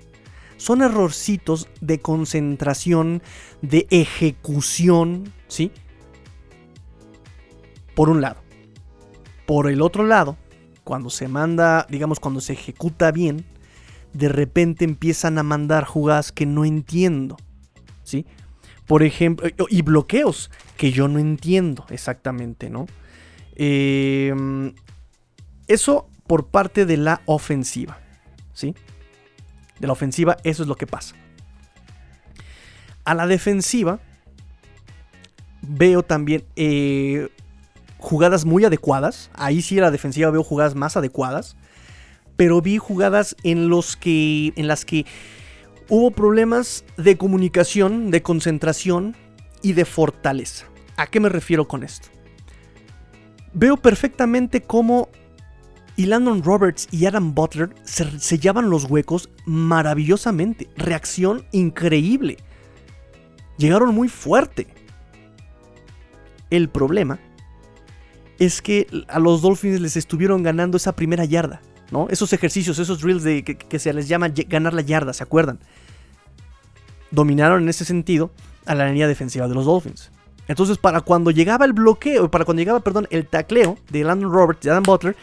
son 0.56 0.80
errorcitos 0.80 1.68
de 1.82 2.00
concentración, 2.00 3.22
de 3.60 3.86
ejecución, 3.90 5.30
¿sí? 5.46 5.72
Por 7.94 8.08
un 8.08 8.22
lado. 8.22 8.40
Por 9.44 9.70
el 9.70 9.82
otro 9.82 10.06
lado, 10.06 10.38
cuando 10.84 11.10
se 11.10 11.28
manda, 11.28 11.86
digamos, 11.90 12.18
cuando 12.18 12.40
se 12.40 12.54
ejecuta 12.54 13.12
bien, 13.12 13.44
de 14.14 14.30
repente 14.30 14.86
empiezan 14.86 15.36
a 15.36 15.42
mandar 15.42 15.84
jugadas 15.84 16.32
que 16.32 16.46
no 16.46 16.64
entiendo, 16.64 17.36
¿sí? 18.04 18.24
Por 18.86 19.02
ejemplo, 19.02 19.50
y 19.68 19.82
bloqueos 19.82 20.50
que 20.78 20.92
yo 20.92 21.08
no 21.08 21.18
entiendo 21.18 21.84
exactamente, 21.90 22.70
¿no? 22.70 22.86
Em, 23.54 24.72
eso 25.68 26.08
por 26.26 26.46
parte 26.46 26.86
de 26.86 26.96
la 26.96 27.20
ofensiva. 27.26 28.01
¿Sí? 28.52 28.74
De 29.78 29.86
la 29.86 29.92
ofensiva, 29.92 30.36
eso 30.44 30.62
es 30.62 30.68
lo 30.68 30.76
que 30.76 30.86
pasa. 30.86 31.14
A 33.04 33.14
la 33.14 33.26
defensiva, 33.26 34.00
veo 35.62 36.02
también 36.02 36.44
eh, 36.56 37.28
jugadas 37.98 38.44
muy 38.44 38.64
adecuadas. 38.64 39.30
Ahí 39.34 39.62
sí 39.62 39.78
a 39.78 39.82
la 39.82 39.90
defensiva 39.90 40.30
veo 40.30 40.44
jugadas 40.44 40.74
más 40.74 40.96
adecuadas. 40.96 41.56
Pero 42.36 42.60
vi 42.60 42.78
jugadas 42.78 43.36
en, 43.44 43.68
los 43.68 43.96
que, 43.96 44.52
en 44.56 44.66
las 44.66 44.84
que 44.84 45.06
hubo 45.88 46.10
problemas 46.10 46.84
de 46.96 47.16
comunicación, 47.16 48.10
de 48.10 48.22
concentración 48.22 49.16
y 49.62 49.74
de 49.74 49.84
fortaleza. 49.84 50.66
¿A 50.96 51.06
qué 51.06 51.20
me 51.20 51.28
refiero 51.28 51.68
con 51.68 51.82
esto? 51.84 52.08
Veo 53.54 53.76
perfectamente 53.76 54.62
cómo 54.62 55.08
y 55.96 56.06
Landon 56.06 56.42
Roberts 56.42 56.88
y 56.90 57.06
Adam 57.06 57.34
Butler 57.34 57.74
se 57.84 58.18
sellaban 58.18 58.70
los 58.70 58.84
huecos 58.84 59.28
maravillosamente. 59.44 60.68
Reacción 60.76 61.44
increíble. 61.52 62.38
Llegaron 63.58 63.94
muy 63.94 64.08
fuerte. 64.08 64.66
El 66.50 66.68
problema 66.68 67.18
es 68.38 68.62
que 68.62 68.86
a 69.08 69.18
los 69.18 69.42
Dolphins 69.42 69.80
les 69.80 69.96
estuvieron 69.96 70.42
ganando 70.42 70.76
esa 70.76 70.96
primera 70.96 71.24
yarda. 71.24 71.60
¿no? 71.90 72.08
Esos 72.08 72.32
ejercicios, 72.32 72.78
esos 72.78 73.00
drills 73.00 73.22
de, 73.22 73.44
que, 73.44 73.78
se 73.78 73.92
les 73.92 74.08
llama 74.08 74.28
ganar 74.48 74.72
la 74.72 74.80
yarda, 74.80 75.12
¿se 75.12 75.22
acuerdan? 75.22 75.60
Dominaron 77.10 77.62
en 77.62 77.68
ese 77.68 77.84
sentido 77.84 78.32
a 78.64 78.74
la 78.74 78.86
línea 78.88 79.06
defensiva 79.06 79.46
de 79.46 79.54
los 79.54 79.66
Dolphins. 79.66 80.10
Entonces, 80.48 80.78
para 80.78 81.02
cuando 81.02 81.30
llegaba 81.30 81.66
el 81.66 81.74
bloqueo, 81.74 82.30
para 82.30 82.44
cuando 82.44 82.60
llegaba, 82.60 82.80
perdón, 82.80 83.06
el 83.10 83.26
tacleo 83.26 83.78
de 83.90 84.04
Landon 84.04 84.32
Roberts 84.32 84.64
y 84.64 84.70
Adam 84.70 84.82
Butler, 84.82 85.16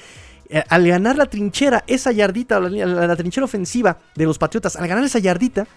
al 0.68 0.88
ganar 0.88 1.16
la 1.16 1.28
trinchera, 1.28 1.84
esa 1.88 2.12
yardita, 2.12 2.60
la, 2.60 3.16
trinchera 3.16 3.46
ofensiva 3.46 4.00
de 4.16 4.26
los 4.26 4.38
Patriotas, 4.38 4.76
al 4.76 4.88
ganar 4.88 5.04
esa 5.04 5.20
yardita, 5.20 5.68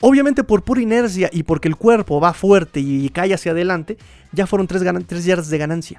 obviamente 0.00 0.42
por 0.42 0.62
pura 0.62 0.80
inercia 0.80 1.28
y 1.32 1.42
porque 1.42 1.68
el 1.68 1.76
cuerpo 1.76 2.20
va 2.20 2.32
fuerte 2.32 2.80
y 2.80 3.08
cae 3.10 3.34
hacia 3.34 3.52
adelante, 3.52 3.98
ya 4.32 4.46
fueron 4.46 4.66
tres, 4.66 4.82
yardas 5.24 5.50
de 5.50 5.58
ganancia. 5.58 5.98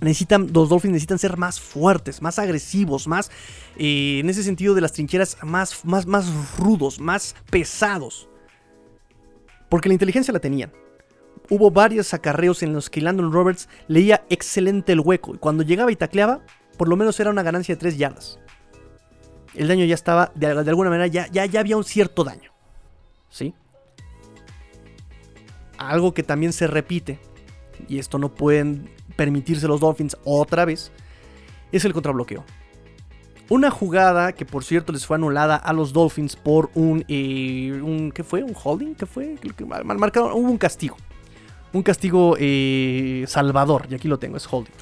Necesitan, 0.00 0.48
los 0.52 0.68
Dolphins 0.68 0.94
necesitan 0.94 1.18
ser 1.18 1.36
más 1.36 1.60
fuertes, 1.60 2.22
más 2.22 2.38
agresivos, 2.38 3.06
más, 3.06 3.30
eh, 3.76 4.18
en 4.20 4.28
ese 4.28 4.42
sentido 4.42 4.74
de 4.74 4.80
las 4.80 4.92
trincheras, 4.92 5.36
más, 5.42 5.84
más, 5.84 6.06
más 6.06 6.26
rudos, 6.58 6.98
más 6.98 7.36
pesados. 7.50 8.28
Porque 9.68 9.88
la 9.88 9.94
inteligencia 9.94 10.32
la 10.32 10.40
tenían 10.40 10.72
hubo 11.50 11.70
varios 11.70 12.14
acarreos 12.14 12.62
en 12.62 12.72
los 12.72 12.90
que 12.90 13.00
Landon 13.00 13.32
Roberts 13.32 13.68
leía 13.88 14.24
excelente 14.30 14.92
el 14.92 15.00
hueco 15.00 15.34
y 15.34 15.38
cuando 15.38 15.62
llegaba 15.62 15.92
y 15.92 15.96
tacleaba, 15.96 16.40
por 16.76 16.88
lo 16.88 16.96
menos 16.96 17.18
era 17.20 17.30
una 17.30 17.42
ganancia 17.42 17.74
de 17.74 17.80
3 17.80 17.98
yardas. 17.98 18.38
El 19.54 19.68
daño 19.68 19.84
ya 19.84 19.94
estaba, 19.94 20.32
de, 20.34 20.46
alguna 20.46 20.90
manera, 20.90 21.06
ya, 21.06 21.26
ya, 21.26 21.60
había 21.60 21.76
un 21.76 21.84
cierto 21.84 22.24
daño. 22.24 22.52
¿Sí? 23.28 23.54
Algo 25.76 26.14
que 26.14 26.22
también 26.22 26.52
se 26.52 26.66
repite 26.66 27.18
y 27.88 27.98
esto 27.98 28.18
no 28.18 28.34
pueden 28.34 28.90
permitirse 29.16 29.68
los 29.68 29.80
Dolphins 29.80 30.16
otra 30.24 30.64
vez, 30.64 30.92
es 31.70 31.84
el 31.84 31.92
contrabloqueo. 31.92 32.44
Una 33.48 33.70
jugada 33.70 34.32
que 34.32 34.46
por 34.46 34.64
cierto 34.64 34.92
les 34.92 35.04
fue 35.04 35.16
anulada 35.16 35.56
a 35.56 35.72
los 35.72 35.92
Dolphins 35.92 36.36
por 36.36 36.70
un, 36.74 37.04
eh, 37.08 38.10
¿qué 38.14 38.24
fue? 38.24 38.42
¿Un 38.42 38.54
holding? 38.62 38.94
¿Qué 38.94 39.04
fue? 39.04 39.36
Hubo 39.60 40.50
un 40.50 40.58
castigo. 40.58 40.96
Un 41.72 41.82
castigo 41.82 42.36
eh, 42.38 43.24
salvador, 43.26 43.86
y 43.88 43.94
aquí 43.94 44.08
lo 44.08 44.18
tengo, 44.18 44.36
es 44.36 44.46
holding. 44.50 44.72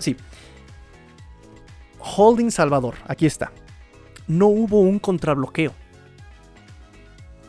Sí. 0.00 0.16
Holding 1.98 2.50
salvador, 2.50 2.94
aquí 3.06 3.26
está. 3.26 3.52
No 4.26 4.48
hubo 4.48 4.80
un 4.80 4.98
contrabloqueo. 4.98 5.72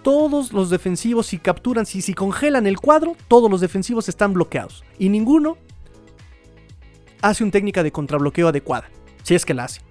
Todos 0.03 0.51
los 0.51 0.69
defensivos, 0.69 1.27
si 1.27 1.37
capturan, 1.37 1.85
si, 1.85 2.01
si 2.01 2.13
congelan 2.13 2.67
el 2.67 2.79
cuadro, 2.79 3.15
todos 3.27 3.49
los 3.49 3.61
defensivos 3.61 4.09
están 4.09 4.33
bloqueados. 4.33 4.83
Y 4.99 5.09
ninguno 5.09 5.57
hace 7.21 7.43
una 7.43 7.51
técnica 7.51 7.83
de 7.83 7.91
contrabloqueo 7.91 8.49
adecuada. 8.49 8.89
Si 9.23 9.33
es 9.33 9.45
que 9.45 9.53
la 9.53 9.65
hace. 9.65 9.81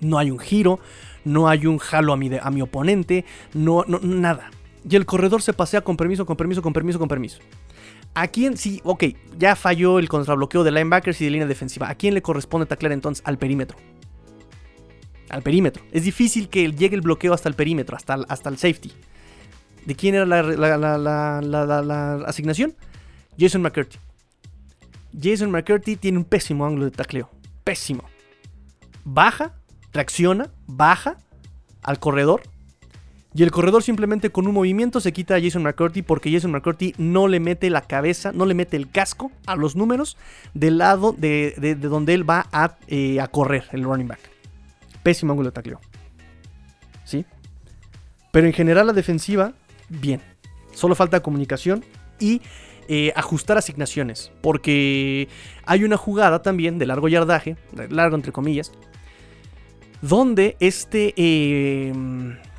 No 0.00 0.18
hay 0.18 0.30
un 0.30 0.38
giro, 0.38 0.78
no 1.24 1.48
hay 1.48 1.66
un 1.66 1.78
jalo 1.78 2.12
a 2.12 2.16
mi, 2.16 2.30
a 2.40 2.50
mi 2.50 2.60
oponente, 2.60 3.24
no, 3.54 3.84
no, 3.88 3.98
nada. 4.00 4.50
Y 4.88 4.96
el 4.96 5.04
corredor 5.04 5.42
se 5.42 5.52
pasea 5.52 5.80
con 5.80 5.96
permiso, 5.96 6.26
con 6.26 6.36
permiso, 6.36 6.62
con 6.62 6.72
permiso, 6.72 6.98
con 6.98 7.08
permiso. 7.08 7.38
¿A 8.14 8.28
quién 8.28 8.56
sí? 8.56 8.80
Ok, 8.84 9.04
ya 9.36 9.56
falló 9.56 9.98
el 9.98 10.08
contrabloqueo 10.08 10.64
de 10.64 10.70
linebackers 10.70 11.20
y 11.20 11.24
de 11.24 11.30
línea 11.30 11.46
defensiva. 11.46 11.88
¿A 11.88 11.94
quién 11.96 12.14
le 12.14 12.22
corresponde 12.22 12.66
taclear 12.66 12.92
entonces? 12.92 13.24
Al 13.26 13.38
perímetro. 13.38 13.76
Al 15.28 15.42
perímetro. 15.42 15.82
Es 15.92 16.04
difícil 16.04 16.48
que 16.48 16.70
llegue 16.70 16.94
el 16.94 17.02
bloqueo 17.02 17.34
hasta 17.34 17.48
el 17.48 17.54
perímetro, 17.54 17.96
hasta, 17.96 18.14
hasta 18.28 18.48
el 18.48 18.58
safety. 18.58 18.92
¿De 19.84 19.94
quién 19.96 20.14
era 20.14 20.24
la, 20.24 20.42
la 20.42 22.24
asignación? 22.26 22.74
Jason 23.38 23.62
McCurdy. 23.62 23.96
Jason 25.20 25.50
McCurdy 25.50 25.96
tiene 25.96 26.18
un 26.18 26.24
pésimo 26.24 26.64
ángulo 26.64 26.84
de 26.84 26.90
tacleo 26.92 27.30
pésimo. 27.66 28.04
Baja, 29.04 29.56
reacciona, 29.92 30.50
baja 30.68 31.18
al 31.82 31.98
corredor. 31.98 32.42
Y 33.36 33.42
el 33.42 33.50
corredor 33.50 33.82
simplemente 33.82 34.30
con 34.30 34.46
un 34.46 34.54
movimiento 34.54 34.98
se 34.98 35.12
quita 35.12 35.34
a 35.34 35.40
Jason 35.42 35.62
McCurdy 35.62 36.00
porque 36.00 36.32
Jason 36.32 36.52
McCurdy 36.52 36.94
no 36.96 37.28
le 37.28 37.38
mete 37.38 37.68
la 37.68 37.82
cabeza, 37.82 38.32
no 38.32 38.46
le 38.46 38.54
mete 38.54 38.78
el 38.78 38.88
casco 38.88 39.30
a 39.44 39.56
los 39.56 39.76
números 39.76 40.16
del 40.54 40.78
lado 40.78 41.12
de, 41.12 41.76
donde 41.78 42.14
él 42.14 42.28
va 42.28 42.46
a, 42.50 42.78
eh, 42.88 43.20
a, 43.20 43.28
correr, 43.28 43.64
el 43.72 43.84
running 43.84 44.08
back. 44.08 44.20
Pésimo 45.02 45.32
ángulo 45.32 45.50
de 45.50 45.52
tacleo. 45.52 45.80
¿Sí? 47.04 47.26
Pero 48.32 48.46
en 48.46 48.54
general 48.54 48.86
la 48.86 48.94
defensiva, 48.94 49.52
bien. 49.90 50.22
Solo 50.72 50.94
falta 50.94 51.20
comunicación 51.20 51.84
y 52.18 52.40
eh, 52.88 53.12
ajustar 53.16 53.58
asignaciones. 53.58 54.32
Porque 54.40 55.28
hay 55.66 55.84
una 55.84 55.98
jugada 55.98 56.40
también 56.40 56.78
de 56.78 56.86
largo 56.86 57.06
yardaje, 57.06 57.58
largo 57.90 58.16
entre 58.16 58.32
comillas, 58.32 58.72
donde 60.00 60.56
este, 60.58 61.12
eh, 61.18 61.92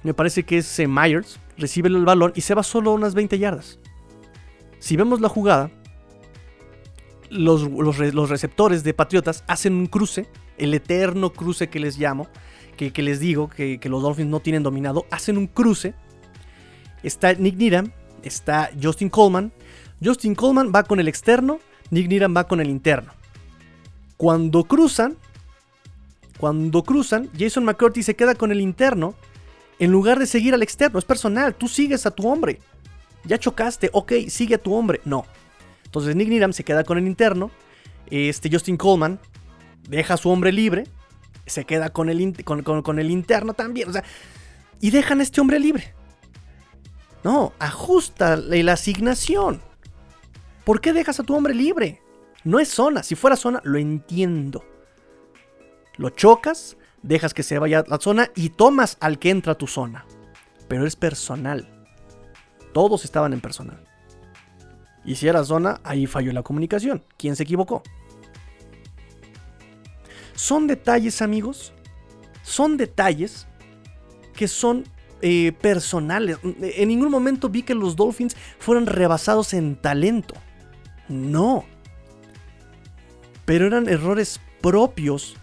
me 0.07 0.13
parece 0.13 0.43
que 0.43 0.59
es 0.59 0.79
eh, 0.79 0.87
Myers, 0.87 1.37
recibe 1.57 1.89
el 1.89 2.05
balón 2.05 2.31
y 2.33 2.39
se 2.39 2.53
va 2.53 2.63
solo 2.63 2.93
unas 2.93 3.13
20 3.13 3.37
yardas. 3.39 3.77
Si 4.79 4.95
vemos 4.95 5.19
la 5.19 5.27
jugada, 5.27 5.69
los, 7.29 7.69
los, 7.69 8.29
receptores 8.29 8.85
de 8.85 8.93
Patriotas 8.93 9.43
hacen 9.47 9.73
un 9.73 9.87
cruce, 9.87 10.29
el 10.57 10.73
eterno 10.73 11.33
cruce 11.33 11.67
que 11.67 11.81
les 11.81 11.97
llamo, 11.97 12.29
que, 12.77 12.89
les 13.03 13.19
digo 13.19 13.49
que, 13.49 13.81
que, 13.81 13.89
los 13.89 14.01
Dolphins 14.01 14.29
no 14.29 14.39
tienen 14.39 14.63
dominado, 14.63 15.05
hacen 15.11 15.37
un 15.37 15.47
cruce. 15.47 15.93
Está 17.03 17.33
Nick 17.33 17.57
Needham, 17.57 17.91
está 18.23 18.71
Justin 18.81 19.09
Coleman, 19.09 19.51
Justin 20.01 20.35
Coleman 20.35 20.71
va 20.73 20.83
con 20.83 21.01
el 21.01 21.09
externo, 21.09 21.59
Nick 21.91 22.07
Needham 22.07 22.33
va 22.33 22.45
con 22.45 22.61
el 22.61 22.69
interno. 22.69 23.11
Cuando 24.15 24.63
cruzan, 24.63 25.17
cuando 26.37 26.81
cruzan, 26.83 27.29
Jason 27.37 27.65
McCurdy 27.65 28.03
se 28.03 28.15
queda 28.15 28.35
con 28.35 28.53
el 28.53 28.61
interno 28.61 29.15
en 29.79 29.91
lugar 29.91 30.19
de 30.19 30.25
seguir 30.25 30.53
al 30.53 30.63
externo. 30.63 30.99
Es 30.99 31.05
personal, 31.05 31.55
tú 31.55 31.67
sigues 31.67 32.05
a 32.05 32.11
tu 32.11 32.27
hombre. 32.27 32.59
Ya 33.23 33.37
chocaste, 33.37 33.89
ok, 33.93 34.13
sigue 34.29 34.55
a 34.55 34.57
tu 34.57 34.73
hombre. 34.73 35.01
No. 35.05 35.25
Entonces 35.85 36.15
Nick 36.15 36.29
Needham 36.29 36.53
se 36.53 36.63
queda 36.63 36.83
con 36.83 36.97
el 36.97 37.07
interno. 37.07 37.51
Este 38.09 38.49
Justin 38.51 38.77
Coleman 38.77 39.19
deja 39.89 40.13
a 40.15 40.17
su 40.17 40.29
hombre 40.29 40.51
libre. 40.51 40.85
Se 41.45 41.65
queda 41.65 41.89
con 41.89 42.09
el, 42.09 42.43
con 42.43 42.99
el 42.99 43.11
interno 43.11 43.53
también. 43.53 43.89
O 43.89 43.93
sea, 43.93 44.03
y 44.81 44.91
dejan 44.91 45.19
a 45.19 45.23
este 45.23 45.41
hombre 45.41 45.59
libre. 45.59 45.93
No, 47.23 47.53
ajusta 47.59 48.37
la 48.37 48.73
asignación. 48.73 49.61
¿Por 50.63 50.81
qué 50.81 50.93
dejas 50.93 51.19
a 51.19 51.23
tu 51.23 51.35
hombre 51.35 51.53
libre? 51.53 52.01
No 52.43 52.59
es 52.59 52.69
zona. 52.69 53.03
Si 53.03 53.15
fuera 53.15 53.35
zona, 53.35 53.61
lo 53.63 53.77
entiendo. 53.77 54.63
Lo 55.97 56.09
chocas, 56.09 56.77
dejas 57.07 57.33
que 57.33 57.43
se 57.43 57.57
vaya 57.57 57.79
a 57.79 57.83
la 57.87 57.99
zona 57.99 58.29
y 58.35 58.49
tomas 58.49 58.97
al 58.99 59.17
que 59.17 59.29
entra 59.29 59.53
a 59.53 59.57
tu 59.57 59.67
zona. 59.67 60.05
Pero 60.67 60.85
es 60.85 60.95
personal. 60.95 61.67
Todos 62.73 63.05
estaban 63.05 63.33
en 63.33 63.41
personal. 63.41 63.83
Y 65.05 65.15
si 65.15 65.27
era 65.27 65.43
zona, 65.43 65.79
ahí 65.83 66.05
falló 66.05 66.33
la 66.33 66.43
comunicación. 66.43 67.03
¿Quién 67.17 67.35
se 67.35 67.43
equivocó? 67.43 67.81
Son 70.35 70.67
detalles, 70.67 71.21
amigos. 71.21 71.73
Son 72.43 72.75
detalles 72.75 73.47
que 74.33 74.47
son 74.47 74.83
eh, 75.21 75.53
personales. 75.53 76.37
En 76.43 76.89
ningún 76.89 77.09
momento 77.09 77.49
vi 77.49 77.63
que 77.63 77.73
los 77.73 77.95
Dolphins 77.95 78.35
fueran 78.59 78.85
rebasados 78.85 79.53
en 79.53 79.77
talento. 79.77 80.35
No. 81.07 81.65
Pero 83.45 83.65
eran 83.65 83.87
errores 83.87 84.41
propios 84.61 85.37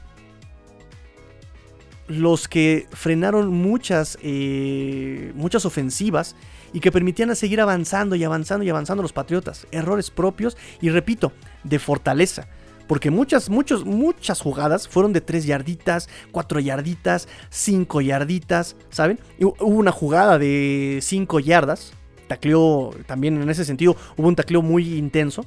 los 2.06 2.48
que 2.48 2.86
frenaron 2.92 3.48
muchas, 3.48 4.18
eh, 4.22 5.32
muchas 5.34 5.64
ofensivas 5.64 6.36
y 6.72 6.80
que 6.80 6.92
permitían 6.92 7.30
a 7.30 7.34
seguir 7.34 7.60
avanzando 7.60 8.16
y 8.16 8.24
avanzando 8.24 8.64
y 8.64 8.70
avanzando 8.70 9.02
los 9.02 9.12
Patriotas. 9.12 9.66
Errores 9.70 10.10
propios 10.10 10.56
y 10.80 10.90
repito, 10.90 11.32
de 11.62 11.78
fortaleza. 11.78 12.48
Porque 12.86 13.10
muchas, 13.10 13.48
muchos, 13.48 13.86
muchas 13.86 14.40
jugadas 14.42 14.88
fueron 14.88 15.14
de 15.14 15.22
3 15.22 15.46
yarditas, 15.46 16.10
4 16.32 16.60
yarditas, 16.60 17.28
5 17.48 18.02
yarditas, 18.02 18.76
¿saben? 18.90 19.18
hubo 19.40 19.64
una 19.64 19.90
jugada 19.92 20.38
de 20.38 20.98
5 21.00 21.40
yardas 21.40 21.94
tacleo 22.26 22.94
también 23.06 23.40
en 23.40 23.48
ese 23.48 23.64
sentido, 23.64 23.96
hubo 24.16 24.28
un 24.28 24.36
tacleo 24.36 24.62
muy 24.62 24.94
intenso 24.94 25.44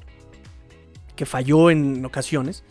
que 1.16 1.26
falló 1.26 1.70
en 1.70 2.06
ocasiones, 2.06 2.64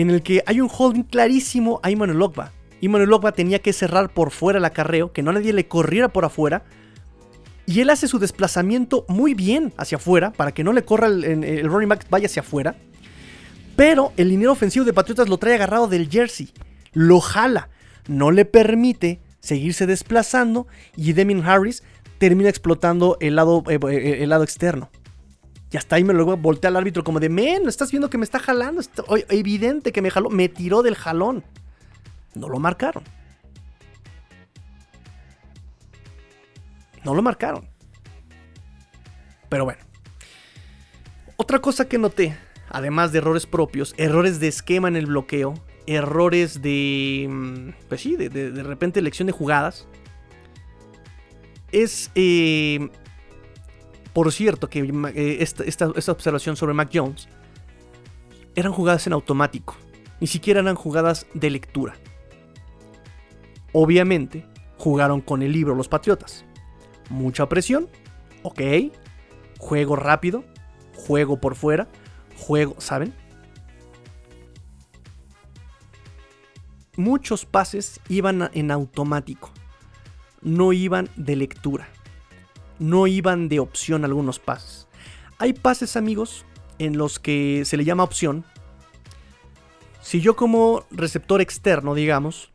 en 0.00 0.10
el 0.10 0.22
que 0.22 0.44
hay 0.46 0.60
un 0.60 0.70
holding 0.72 1.02
clarísimo 1.02 1.80
a 1.82 1.90
Immanuel 1.90 2.22
Ogba. 2.22 2.52
Immanuel 2.80 3.12
Ogba 3.12 3.32
tenía 3.32 3.58
que 3.58 3.72
cerrar 3.72 4.10
por 4.10 4.30
fuera 4.30 4.60
el 4.60 4.64
acarreo, 4.64 5.12
que 5.12 5.24
no 5.24 5.32
nadie 5.32 5.52
le 5.52 5.66
corriera 5.66 6.08
por 6.08 6.24
afuera, 6.24 6.62
y 7.66 7.80
él 7.80 7.90
hace 7.90 8.06
su 8.06 8.20
desplazamiento 8.20 9.04
muy 9.08 9.34
bien 9.34 9.74
hacia 9.76 9.96
afuera, 9.96 10.32
para 10.32 10.52
que 10.52 10.62
no 10.62 10.72
le 10.72 10.84
corra 10.84 11.08
el, 11.08 11.24
el 11.24 11.68
running 11.68 11.88
back 11.88 12.06
vaya 12.10 12.26
hacia 12.26 12.42
afuera, 12.42 12.76
pero 13.74 14.12
el 14.16 14.30
dinero 14.30 14.52
ofensivo 14.52 14.84
de 14.84 14.92
Patriotas 14.92 15.28
lo 15.28 15.38
trae 15.38 15.54
agarrado 15.54 15.88
del 15.88 16.08
jersey, 16.08 16.50
lo 16.92 17.18
jala, 17.18 17.68
no 18.06 18.30
le 18.30 18.44
permite 18.44 19.20
seguirse 19.40 19.86
desplazando 19.86 20.68
y 20.96 21.12
Demin 21.12 21.44
Harris 21.44 21.82
termina 22.18 22.48
explotando 22.48 23.16
el 23.20 23.34
lado, 23.34 23.64
eh, 23.68 23.80
eh, 23.90 24.18
el 24.22 24.30
lado 24.30 24.44
externo. 24.44 24.90
Y 25.70 25.76
hasta 25.76 25.96
ahí 25.96 26.04
me 26.04 26.14
lo 26.14 26.36
voltea 26.36 26.68
al 26.68 26.76
árbitro 26.76 27.04
como 27.04 27.20
de, 27.20 27.28
men, 27.28 27.68
estás 27.68 27.90
viendo 27.90 28.08
que 28.08 28.18
me 28.18 28.24
está 28.24 28.38
jalando. 28.38 28.80
Es 28.80 28.90
evidente 29.28 29.92
que 29.92 30.00
me 30.00 30.10
jaló. 30.10 30.30
Me 30.30 30.48
tiró 30.48 30.82
del 30.82 30.94
jalón. 30.94 31.44
No 32.34 32.48
lo 32.48 32.58
marcaron. 32.58 33.02
No 37.04 37.14
lo 37.14 37.22
marcaron. 37.22 37.68
Pero 39.48 39.64
bueno. 39.64 39.80
Otra 41.36 41.60
cosa 41.60 41.86
que 41.88 41.98
noté, 41.98 42.36
además 42.68 43.12
de 43.12 43.18
errores 43.18 43.46
propios, 43.46 43.94
errores 43.96 44.40
de 44.40 44.48
esquema 44.48 44.88
en 44.88 44.96
el 44.96 45.06
bloqueo, 45.06 45.54
errores 45.86 46.62
de... 46.62 47.26
Mm, 47.28 47.86
pues 47.88 48.00
sí, 48.00 48.16
de, 48.16 48.28
de 48.28 48.62
repente 48.62 48.98
elección 48.98 49.26
de 49.26 49.32
jugadas 49.32 49.86
es, 51.72 52.10
eh, 52.14 52.88
por 54.18 54.32
cierto, 54.32 54.68
que 54.68 54.80
eh, 54.80 55.36
esta, 55.38 55.86
observación 55.86 56.56
sobre 56.56 56.74
Mac 56.74 56.90
Jones 56.92 57.28
eran 58.56 58.72
jugadas 58.72 59.06
en 59.06 59.12
automático, 59.12 59.76
ni 60.18 60.26
siquiera 60.26 60.58
eran 60.58 60.74
jugadas 60.74 61.28
de 61.34 61.50
lectura. 61.50 61.94
Obviamente, 63.72 64.44
jugaron 64.76 65.20
con 65.20 65.42
el 65.42 65.52
libro 65.52 65.76
los 65.76 65.86
Patriotas. 65.86 66.44
Mucha 67.10 67.48
presión, 67.48 67.88
ok. 68.42 68.60
Juego 69.60 69.94
rápido, 69.94 70.42
juego 70.96 71.40
por 71.40 71.54
fuera, 71.54 71.86
juego, 72.36 72.74
¿saben? 72.78 73.14
Muchos 76.96 77.44
pases 77.44 78.00
iban 78.08 78.50
en 78.52 78.72
automático 78.72 79.52
no 80.42 80.72
iban 80.72 81.08
de 81.16 81.36
lectura. 81.36 81.88
No 82.78 83.06
iban 83.06 83.48
de 83.48 83.60
opción 83.60 84.04
algunos 84.04 84.38
pases. 84.38 84.88
Hay 85.38 85.52
pases, 85.52 85.96
amigos, 85.96 86.44
en 86.78 86.96
los 86.96 87.18
que 87.18 87.64
se 87.64 87.76
le 87.76 87.84
llama 87.84 88.04
opción. 88.04 88.44
Si 90.00 90.20
yo 90.20 90.36
como 90.36 90.84
receptor 90.90 91.40
externo, 91.40 91.94
digamos, 91.94 92.50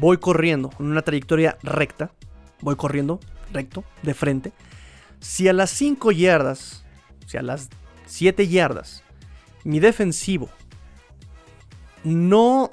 voy 0.00 0.18
corriendo 0.18 0.70
en 0.78 0.86
una 0.86 1.02
trayectoria 1.02 1.58
recta, 1.62 2.12
voy 2.60 2.76
corriendo 2.76 3.20
recto, 3.52 3.84
de 4.02 4.14
frente, 4.14 4.52
si 5.20 5.48
a 5.48 5.52
las 5.52 5.70
5 5.70 6.12
yardas, 6.12 6.84
si 7.26 7.36
a 7.36 7.42
las 7.42 7.70
7 8.06 8.48
yardas, 8.48 9.02
mi 9.64 9.80
defensivo 9.80 10.50
no, 12.02 12.70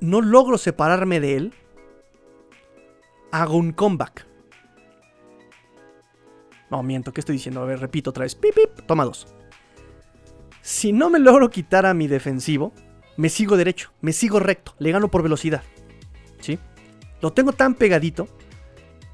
no 0.00 0.20
logro 0.20 0.58
separarme 0.58 1.20
de 1.20 1.36
él, 1.36 1.54
hago 3.32 3.56
un 3.56 3.72
comeback. 3.72 4.26
No, 6.74 6.82
miento, 6.82 7.12
¿qué 7.12 7.20
estoy 7.20 7.36
diciendo? 7.36 7.62
A 7.62 7.66
ver, 7.66 7.78
repito 7.78 8.10
otra 8.10 8.24
vez. 8.24 8.34
Pip, 8.34 8.52
pip, 8.52 8.84
toma 8.84 9.04
dos. 9.04 9.28
Si 10.60 10.92
no 10.92 11.08
me 11.08 11.20
logro 11.20 11.48
quitar 11.48 11.86
a 11.86 11.94
mi 11.94 12.08
defensivo, 12.08 12.72
me 13.16 13.28
sigo 13.28 13.56
derecho, 13.56 13.92
me 14.00 14.12
sigo 14.12 14.40
recto, 14.40 14.74
le 14.80 14.90
gano 14.90 15.08
por 15.08 15.22
velocidad. 15.22 15.62
¿Sí? 16.40 16.58
Lo 17.20 17.32
tengo 17.32 17.52
tan 17.52 17.76
pegadito 17.76 18.26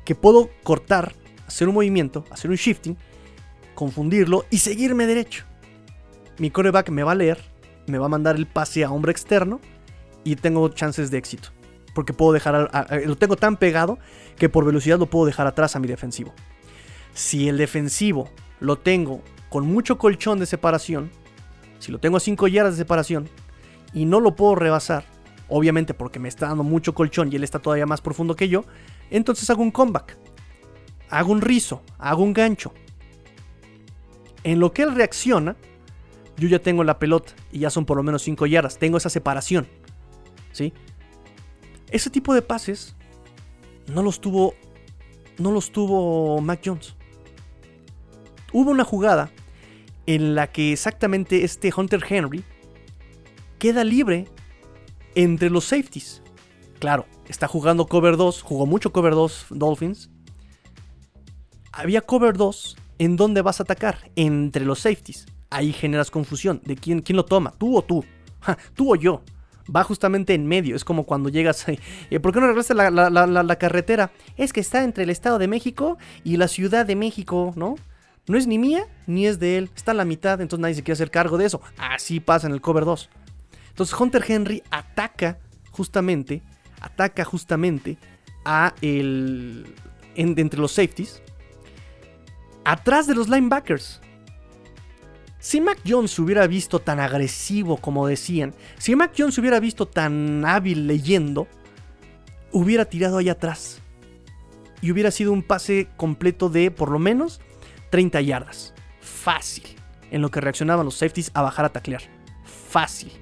que 0.06 0.14
puedo 0.14 0.48
cortar, 0.62 1.12
hacer 1.46 1.68
un 1.68 1.74
movimiento, 1.74 2.24
hacer 2.30 2.50
un 2.50 2.56
shifting, 2.56 2.96
confundirlo 3.74 4.46
y 4.48 4.56
seguirme 4.56 5.06
derecho. 5.06 5.44
Mi 6.38 6.50
coreback 6.50 6.88
me 6.88 7.02
va 7.02 7.12
a 7.12 7.16
leer, 7.16 7.44
me 7.88 7.98
va 7.98 8.06
a 8.06 8.08
mandar 8.08 8.36
el 8.36 8.46
pase 8.46 8.84
a 8.84 8.90
hombre 8.90 9.12
externo 9.12 9.60
y 10.24 10.36
tengo 10.36 10.66
chances 10.70 11.10
de 11.10 11.18
éxito. 11.18 11.50
Porque 11.94 12.14
puedo 12.14 12.32
dejar, 12.32 12.70
lo 13.04 13.16
tengo 13.18 13.36
tan 13.36 13.58
pegado 13.58 13.98
que 14.38 14.48
por 14.48 14.64
velocidad 14.64 14.98
lo 14.98 15.10
puedo 15.10 15.26
dejar 15.26 15.46
atrás 15.46 15.76
a 15.76 15.78
mi 15.78 15.88
defensivo. 15.88 16.32
Si 17.14 17.48
el 17.48 17.58
defensivo 17.58 18.30
lo 18.60 18.78
tengo 18.78 19.22
con 19.48 19.66
mucho 19.66 19.98
colchón 19.98 20.38
de 20.38 20.46
separación, 20.46 21.10
si 21.78 21.90
lo 21.92 21.98
tengo 21.98 22.16
a 22.16 22.20
5 22.20 22.48
yardas 22.48 22.74
de 22.74 22.82
separación 22.84 23.28
y 23.92 24.04
no 24.04 24.20
lo 24.20 24.36
puedo 24.36 24.54
rebasar, 24.54 25.04
obviamente 25.48 25.94
porque 25.94 26.18
me 26.18 26.28
está 26.28 26.48
dando 26.48 26.62
mucho 26.62 26.94
colchón 26.94 27.32
y 27.32 27.36
él 27.36 27.44
está 27.44 27.58
todavía 27.58 27.86
más 27.86 28.00
profundo 28.00 28.36
que 28.36 28.48
yo, 28.48 28.64
entonces 29.10 29.48
hago 29.50 29.62
un 29.62 29.70
comeback, 29.70 30.16
hago 31.08 31.32
un 31.32 31.40
rizo, 31.40 31.82
hago 31.98 32.22
un 32.22 32.32
gancho. 32.32 32.72
En 34.44 34.60
lo 34.60 34.72
que 34.72 34.82
él 34.82 34.94
reacciona, 34.94 35.56
yo 36.36 36.48
ya 36.48 36.60
tengo 36.60 36.84
la 36.84 36.98
pelota 36.98 37.32
y 37.52 37.60
ya 37.60 37.70
son 37.70 37.84
por 37.84 37.96
lo 37.96 38.02
menos 38.02 38.22
5 38.22 38.46
yardas, 38.46 38.78
tengo 38.78 38.96
esa 38.96 39.10
separación. 39.10 39.66
¿Sí? 40.52 40.72
Ese 41.90 42.10
tipo 42.10 42.34
de 42.34 42.42
pases 42.42 42.94
no 43.88 44.02
los 44.02 44.20
tuvo 44.20 44.54
no 45.38 45.52
los 45.52 45.72
tuvo 45.72 46.40
Mac 46.40 46.60
Jones. 46.64 46.94
Hubo 48.52 48.70
una 48.70 48.84
jugada 48.84 49.30
en 50.06 50.34
la 50.34 50.48
que 50.48 50.72
exactamente 50.72 51.44
este 51.44 51.72
Hunter 51.76 52.04
Henry 52.08 52.44
queda 53.58 53.84
libre 53.84 54.28
entre 55.14 55.50
los 55.50 55.66
safeties. 55.66 56.22
Claro, 56.78 57.06
está 57.28 57.46
jugando 57.46 57.86
cover 57.86 58.16
2, 58.16 58.42
jugó 58.42 58.66
mucho 58.66 58.92
cover 58.92 59.14
2 59.14 59.46
Dolphins. 59.50 60.10
Había 61.72 62.00
cover 62.00 62.36
2 62.36 62.76
en 62.98 63.16
donde 63.16 63.42
vas 63.42 63.60
a 63.60 63.62
atacar, 63.62 64.10
entre 64.16 64.64
los 64.64 64.80
safeties. 64.80 65.26
Ahí 65.50 65.72
generas 65.72 66.10
confusión 66.10 66.60
de 66.64 66.76
quién, 66.76 67.00
quién 67.00 67.16
lo 67.16 67.24
toma, 67.24 67.52
tú 67.52 67.76
o 67.76 67.82
tú, 67.82 68.04
tú 68.74 68.92
o 68.92 68.96
yo. 68.96 69.22
Va 69.74 69.84
justamente 69.84 70.34
en 70.34 70.46
medio, 70.46 70.74
es 70.74 70.84
como 70.84 71.04
cuando 71.04 71.28
llegas. 71.28 71.66
Eh, 71.68 72.18
¿Por 72.18 72.32
qué 72.32 72.40
no 72.40 72.48
regresas 72.48 72.76
la, 72.76 72.90
la, 72.90 73.56
carretera? 73.56 74.10
Es 74.36 74.52
que 74.52 74.60
está 74.60 74.82
entre 74.82 75.04
el 75.04 75.10
Estado 75.10 75.38
de 75.38 75.46
México 75.46 75.96
y 76.24 76.38
la 76.38 76.48
Ciudad 76.48 76.84
de 76.84 76.96
México, 76.96 77.52
¿no? 77.56 77.76
No 78.26 78.36
es 78.36 78.46
ni 78.46 78.58
mía 78.58 78.86
ni 79.06 79.26
es 79.26 79.38
de 79.38 79.58
él, 79.58 79.70
está 79.74 79.90
a 79.90 79.94
la 79.94 80.04
mitad, 80.04 80.40
entonces 80.40 80.62
nadie 80.62 80.74
se 80.74 80.82
quiere 80.82 80.94
hacer 80.94 81.10
cargo 81.10 81.38
de 81.38 81.46
eso. 81.46 81.60
Así 81.78 82.20
pasa 82.20 82.46
en 82.46 82.52
el 82.52 82.60
cover 82.60 82.84
2. 82.84 83.08
Entonces 83.70 83.98
Hunter 83.98 84.24
Henry 84.26 84.62
ataca 84.70 85.38
justamente, 85.70 86.42
ataca 86.80 87.24
justamente 87.24 87.98
a 88.44 88.74
el, 88.82 89.74
entre 90.14 90.60
los 90.60 90.72
safeties, 90.72 91.22
atrás 92.64 93.06
de 93.06 93.14
los 93.14 93.28
linebackers. 93.28 94.00
Si 95.38 95.60
Mac 95.60 95.78
Jones 95.86 96.10
se 96.10 96.20
hubiera 96.20 96.46
visto 96.46 96.80
tan 96.80 97.00
agresivo 97.00 97.78
como 97.78 98.06
decían, 98.06 98.54
si 98.76 98.94
Mac 98.94 99.12
Jones 99.16 99.34
se 99.34 99.40
hubiera 99.40 99.58
visto 99.58 99.86
tan 99.86 100.44
hábil 100.44 100.86
leyendo, 100.86 101.48
hubiera 102.52 102.84
tirado 102.84 103.18
ahí 103.18 103.28
atrás. 103.28 103.80
Y 104.82 104.90
hubiera 104.90 105.10
sido 105.10 105.32
un 105.32 105.42
pase 105.42 105.88
completo 105.96 106.48
de 106.48 106.70
por 106.70 106.90
lo 106.90 106.98
menos 106.98 107.40
30 107.90 108.20
yardas. 108.20 108.72
Fácil. 109.00 109.64
En 110.10 110.22
lo 110.22 110.30
que 110.30 110.40
reaccionaban 110.40 110.84
los 110.84 110.96
safeties 110.96 111.30
a 111.34 111.42
bajar 111.42 111.64
a 111.64 111.68
taclear. 111.68 112.02
Fácil. 112.44 113.12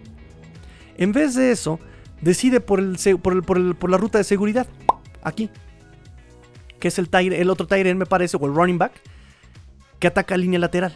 En 0.97 1.13
vez 1.13 1.35
de 1.35 1.51
eso, 1.51 1.81
decide 2.21 2.61
por, 2.61 2.81
la 2.81 3.97
ruta 3.97 4.19
de 4.19 4.25
seguridad. 4.25 4.67
Aquí. 5.23 5.51
Que 6.79 6.89
es 6.89 6.99
el, 6.99 7.09
el 7.13 7.51
otro 7.51 7.67
Tyrant, 7.67 7.99
me 7.99 8.07
parece, 8.07 8.37
o 8.37 8.47
el 8.47 8.55
running 8.55 8.79
back. 8.79 8.93
Que 9.99 10.07
ataca 10.07 10.37
línea 10.37 10.59
lateral. 10.59 10.95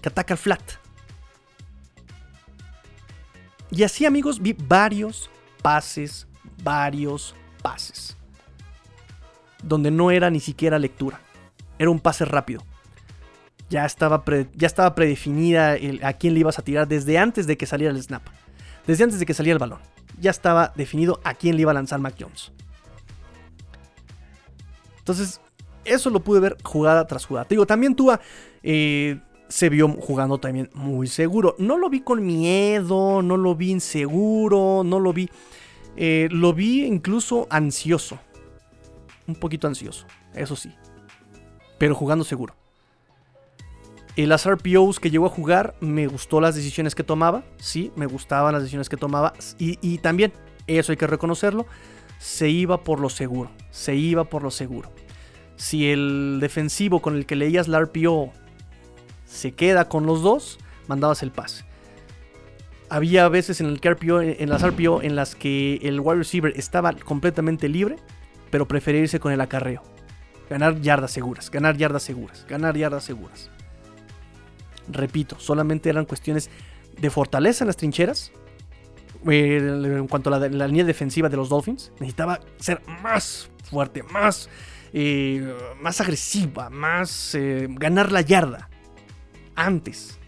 Que 0.00 0.08
ataca 0.08 0.34
el 0.34 0.38
flat. 0.38 0.62
Y 3.70 3.84
así, 3.84 4.04
amigos, 4.04 4.40
vi 4.40 4.52
varios 4.52 5.30
pases. 5.62 6.26
Varios 6.62 7.34
pases. 7.62 8.16
Donde 9.62 9.90
no 9.90 10.10
era 10.10 10.28
ni 10.30 10.40
siquiera 10.40 10.78
lectura. 10.78 11.20
Era 11.78 11.90
un 11.90 12.00
pase 12.00 12.24
rápido. 12.24 12.62
Ya 13.72 13.86
estaba, 13.86 14.22
ya 14.54 14.66
estaba 14.66 14.94
predefinida 14.94 15.76
a 16.02 16.12
quién 16.12 16.34
le 16.34 16.40
ibas 16.40 16.58
a 16.58 16.62
tirar 16.62 16.86
desde 16.86 17.16
antes 17.16 17.46
de 17.46 17.56
que 17.56 17.64
saliera 17.64 17.90
el 17.90 18.02
snap 18.02 18.22
desde 18.86 19.04
antes 19.04 19.18
de 19.18 19.26
que 19.26 19.34
salía 19.34 19.52
el 19.52 19.58
balón. 19.58 19.78
Ya 20.20 20.30
estaba 20.30 20.72
definido 20.76 21.20
a 21.24 21.34
quién 21.34 21.56
le 21.56 21.62
iba 21.62 21.70
a 21.70 21.74
lanzar 21.74 22.00
Mac 22.00 22.14
Jones. 22.18 22.52
Entonces, 24.98 25.40
eso 25.84 26.10
lo 26.10 26.20
pude 26.20 26.40
ver 26.40 26.56
jugada 26.62 27.06
tras 27.06 27.24
jugada. 27.24 27.46
Te 27.46 27.54
digo, 27.54 27.66
también 27.66 27.96
Tua 27.96 28.20
eh, 28.62 29.20
se 29.48 29.68
vio 29.68 29.88
jugando 29.88 30.38
también 30.38 30.70
muy 30.74 31.06
seguro. 31.06 31.56
No 31.58 31.76
lo 31.76 31.90
vi 31.90 32.00
con 32.00 32.24
miedo, 32.24 33.22
no 33.22 33.36
lo 33.36 33.54
vi 33.54 33.70
inseguro, 33.70 34.82
no 34.84 35.00
lo 35.00 35.12
vi... 35.12 35.28
Eh, 35.96 36.28
lo 36.30 36.54
vi 36.54 36.84
incluso 36.84 37.46
ansioso. 37.50 38.18
Un 39.26 39.34
poquito 39.34 39.66
ansioso, 39.66 40.06
eso 40.34 40.56
sí. 40.56 40.72
Pero 41.78 41.94
jugando 41.94 42.24
seguro. 42.24 42.54
En 44.14 44.28
las 44.28 44.46
RPOs 44.46 45.00
que 45.00 45.10
llegó 45.10 45.26
a 45.26 45.30
jugar, 45.30 45.74
me 45.80 46.06
gustó 46.06 46.40
las 46.40 46.54
decisiones 46.54 46.94
que 46.94 47.02
tomaba. 47.02 47.44
Sí, 47.56 47.92
me 47.96 48.04
gustaban 48.04 48.52
las 48.52 48.62
decisiones 48.62 48.90
que 48.90 48.98
tomaba. 48.98 49.32
Y, 49.58 49.98
también, 49.98 50.32
eso 50.66 50.92
hay 50.92 50.98
que 50.98 51.06
reconocerlo, 51.06 51.66
se 52.18 52.50
iba 52.50 52.84
por 52.84 53.00
lo 53.00 53.08
seguro. 53.08 53.50
Se 53.70 53.94
iba 53.94 54.24
por 54.24 54.42
lo 54.42 54.50
seguro. 54.50 54.92
Si 55.56 55.90
el 55.90 56.38
defensivo 56.40 57.00
con 57.00 57.16
el 57.16 57.24
que 57.24 57.36
leías 57.36 57.68
la 57.68 57.80
RPO 57.80 58.32
se 59.24 59.52
queda 59.52 59.88
con 59.88 60.04
los 60.04 60.22
dos, 60.22 60.58
mandabas 60.88 61.22
el 61.22 61.30
pase. 61.30 61.64
Había 62.90 63.26
veces 63.30 63.62
en, 63.62 63.68
el 63.68 63.80
en 63.82 64.50
las 64.50 64.66
RPO 64.66 65.00
en 65.00 65.16
las 65.16 65.34
que 65.34 65.76
el 65.82 66.00
wide 66.00 66.18
receiver 66.18 66.52
estaba 66.56 66.92
completamente 66.92 67.66
libre, 67.66 67.96
pero 68.50 68.68
prefería 68.68 69.00
irse 69.00 69.20
con 69.20 69.32
el 69.32 69.40
acarreo. 69.40 69.82
Ganar 70.50 70.82
yardas 70.82 71.12
seguras, 71.12 71.50
ganar 71.50 71.78
yardas 71.78 72.02
seguras, 72.02 72.44
ganar 72.46 72.76
yardas 72.76 73.04
seguras. 73.04 73.50
Repito, 74.92 75.38
solamente 75.38 75.88
eran 75.88 76.04
cuestiones 76.04 76.50
de 76.98 77.10
fortaleza 77.10 77.64
en 77.64 77.66
las 77.68 77.76
trincheras. 77.76 78.32
Eh, 79.30 79.56
en 79.56 80.08
cuanto 80.08 80.34
a 80.34 80.38
la, 80.38 80.66
línea 80.66 80.84
defensiva 80.84 81.28
de 81.28 81.36
los 81.36 81.48
Dolphins, 81.48 81.92
necesitaba 82.00 82.40
ser 82.58 82.82
más 83.02 83.50
fuerte, 83.70 84.02
más, 84.02 84.48
eh, 84.92 85.54
más 85.80 86.00
agresiva, 86.00 86.70
más 86.70 87.34
eh, 87.34 87.68
ganar 87.70 88.10
la 88.10 88.22
yarda 88.22 88.68
antes. 89.54 90.18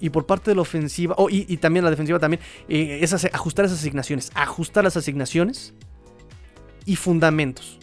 Y 0.00 0.10
por 0.10 0.26
parte 0.26 0.50
de 0.50 0.54
la 0.56 0.62
ofensiva, 0.62 1.14
oh, 1.18 1.28
y, 1.30 1.56
también 1.58 1.84
la 1.84 1.90
defensiva 1.90 2.18
también, 2.18 2.42
es 2.68 3.12
ajustar 3.32 3.64
esas 3.64 3.78
asignaciones, 3.78 4.30
ajustar 4.34 4.84
las 4.84 4.96
asignaciones 4.96 5.74
y 6.84 6.96
fundamentos 6.96 7.78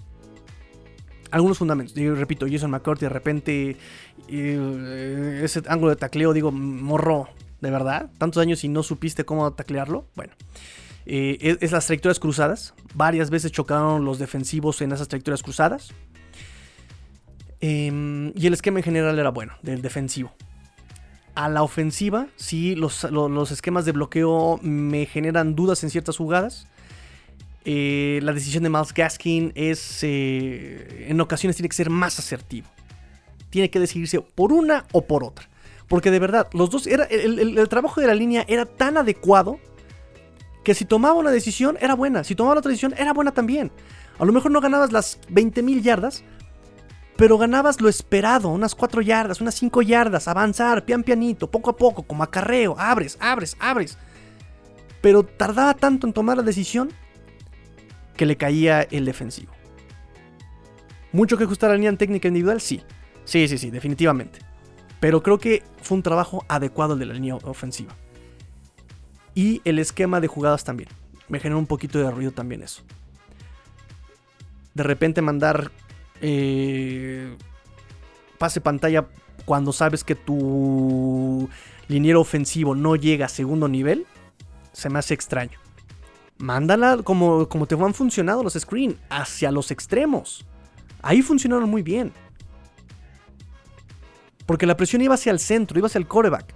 algunos 1.32 1.58
fundamentos. 1.58 1.96
Yo 1.96 2.16
repito, 2.16 2.46
Jason 2.50 2.70
McCourty 2.72 3.06
de 3.06 3.10
repente 3.10 3.78
eh, 4.28 5.42
ese 5.44 5.62
ángulo 5.68 5.90
de 5.90 5.96
tacleo, 5.96 6.34
digo, 6.34 6.52
morro, 6.52 7.30
de 7.62 7.72
verdad, 7.72 8.10
tantos 8.18 8.42
años 8.42 8.64
y 8.64 8.68
no 8.68 8.84
supiste 8.84 9.26
cómo 9.26 9.52
taclearlo. 9.54 10.06
Bueno, 10.16 10.34
eh, 11.06 11.58
es, 11.62 11.72
las 11.72 11.86
trayectorias 11.86 12.20
cruzadas. 12.20 12.74
Varias 12.94 13.30
veces 13.30 13.52
chocaron 13.52 14.06
los 14.06 14.20
defensivos 14.20 14.82
en 14.82 14.92
esas 14.92 15.08
trayectorias 15.08 15.44
cruzadas. 15.44 15.94
Em, 17.60 18.34
y 18.36 18.48
el 18.48 18.54
esquema 18.54 18.80
en 18.80 18.84
general 18.84 19.18
era 19.20 19.30
bueno, 19.30 19.54
del 19.62 19.82
defensivo. 19.82 20.34
A 21.36 21.48
la 21.48 21.64
ofensiva, 21.64 22.28
sí, 22.36 22.76
los, 22.76 23.04
los 23.10 23.52
esquemas 23.52 23.86
de 23.86 23.94
bloqueo 23.94 24.60
me 24.62 25.06
generan 25.06 25.56
dudas 25.56 25.84
en 25.84 25.90
ciertas 25.90 26.18
jugadas. 26.18 26.68
Eh, 27.64 28.20
la 28.24 28.34
decisión 28.34 28.64
de 28.64 28.70
Miles 28.70 28.94
Gaskin 28.94 29.52
es, 29.56 30.00
eh, 30.04 31.06
en 31.10 31.22
ocasiones 31.22 31.56
tiene 31.56 31.70
que 31.70 31.76
ser 31.76 31.90
más 31.90 32.18
asertivo. 32.18 32.68
Tiene 33.50 33.70
que 33.70 33.80
decidirse 33.80 34.22
por 34.22 34.52
una 34.52 34.86
o 34.92 35.06
por 35.06 35.24
otra. 35.24 35.48
Porque 35.88 36.10
de 36.10 36.20
verdad, 36.20 36.48
los 36.54 36.70
dos, 36.70 36.88
el, 36.88 37.68
trabajo 37.70 38.00
de 38.00 38.08
la 38.08 38.16
línea 38.16 38.46
era 38.48 38.66
tan 38.66 38.98
adecuado 38.98 39.60
que 40.64 40.74
si 40.74 40.86
tomaba 40.86 41.16
una 41.16 41.32
decisión 41.32 41.78
era 41.82 41.96
buena, 41.96 42.24
si 42.24 42.34
tomaba 42.34 42.58
otra 42.58 42.70
decisión 42.70 42.94
era 42.98 43.14
buena 43.14 43.32
también. 43.34 43.72
A 44.18 44.26
lo 44.26 44.32
mejor 44.32 44.52
no 44.52 44.62
ganabas 44.62 44.92
las 44.92 45.20
20.000 45.30 45.82
yardas, 45.82 46.24
pero 47.18 47.38
ganabas 47.38 47.82
lo 47.82 47.90
esperado, 47.90 48.50
unas 48.50 48.74
4 48.74 49.02
yardas, 49.02 49.42
unas 49.42 49.56
5 49.56 49.82
yardas, 49.82 50.28
avanzar, 50.28 50.86
pian 50.86 51.04
pianito, 51.04 51.52
poco 51.52 51.72
a 51.72 51.76
poco, 51.76 52.04
como 52.04 52.24
acarreo, 52.24 52.76
abres, 52.80 53.18
abres, 53.20 53.58
abres. 53.60 53.98
Pero 55.02 55.24
tardaba 55.24 55.74
tanto 55.74 56.08
en 56.08 56.14
tomar 56.14 56.38
la 56.38 56.44
decisión 56.44 56.90
que 58.22 58.28
le 58.28 58.38
caía 58.38 58.84
el 58.84 59.04
defensivo. 59.04 59.52
¿Mucho 61.12 61.40
que 61.40 61.46
ajustar 61.46 61.72
la 61.72 61.76
línea 61.76 61.98
técnica 61.98 62.28
individual? 62.28 62.62
Sí. 62.62 62.84
Sí, 63.26 63.48
sí, 63.48 63.58
sí, 63.58 63.72
definitivamente. 63.72 64.38
Pero 65.00 65.24
creo 65.24 65.40
que 65.40 65.64
fue 65.82 65.98
un 65.98 66.04
trabajo 66.04 66.46
adecuado 66.48 66.94
el 66.94 67.00
de 67.00 67.08
la 67.08 67.16
línea 67.16 67.34
ofensiva. 67.38 67.96
Y 69.34 69.60
el 69.66 69.80
esquema 69.80 70.20
de 70.20 70.28
jugadas 70.28 70.64
también. 70.64 70.90
Me 71.30 71.40
generó 71.40 71.58
un 71.58 71.66
poquito 71.66 71.98
de 71.98 72.12
ruido 72.12 72.32
también 72.32 72.62
eso. 72.62 72.84
De 74.76 74.84
repente 74.84 75.24
mandar 75.24 75.72
eh, 76.22 77.36
pase 78.38 78.62
pantalla 78.62 79.08
cuando 79.46 79.74
sabes 79.74 80.04
que 80.04 80.14
tu 80.14 81.50
liniero 81.88 82.22
ofensivo 82.22 82.76
no 82.76 82.96
llega 82.96 83.26
a 83.26 83.30
segundo 83.30 83.68
nivel, 83.68 84.06
se 84.74 84.92
me 84.92 85.00
hace 85.00 85.16
extraño. 85.16 85.61
Mándala 86.42 86.98
como, 87.04 87.48
como 87.48 87.68
te 87.68 87.76
han 87.76 87.94
funcionado 87.94 88.44
los 88.44 88.54
screen, 88.54 88.98
hacia 89.10 89.52
los 89.52 89.72
extremos. 89.72 90.46
Ahí 91.02 91.22
funcionaron 91.22 91.70
muy 91.70 91.84
bien. 91.84 92.12
Porque 94.46 94.66
la 94.66 94.76
presión 94.76 95.02
iba 95.02 95.14
hacia 95.14 95.32
el 95.32 95.40
centro, 95.40 95.78
iba 95.78 95.88
hacia 95.88 96.00
el 96.00 96.08
coreback. 96.08 96.54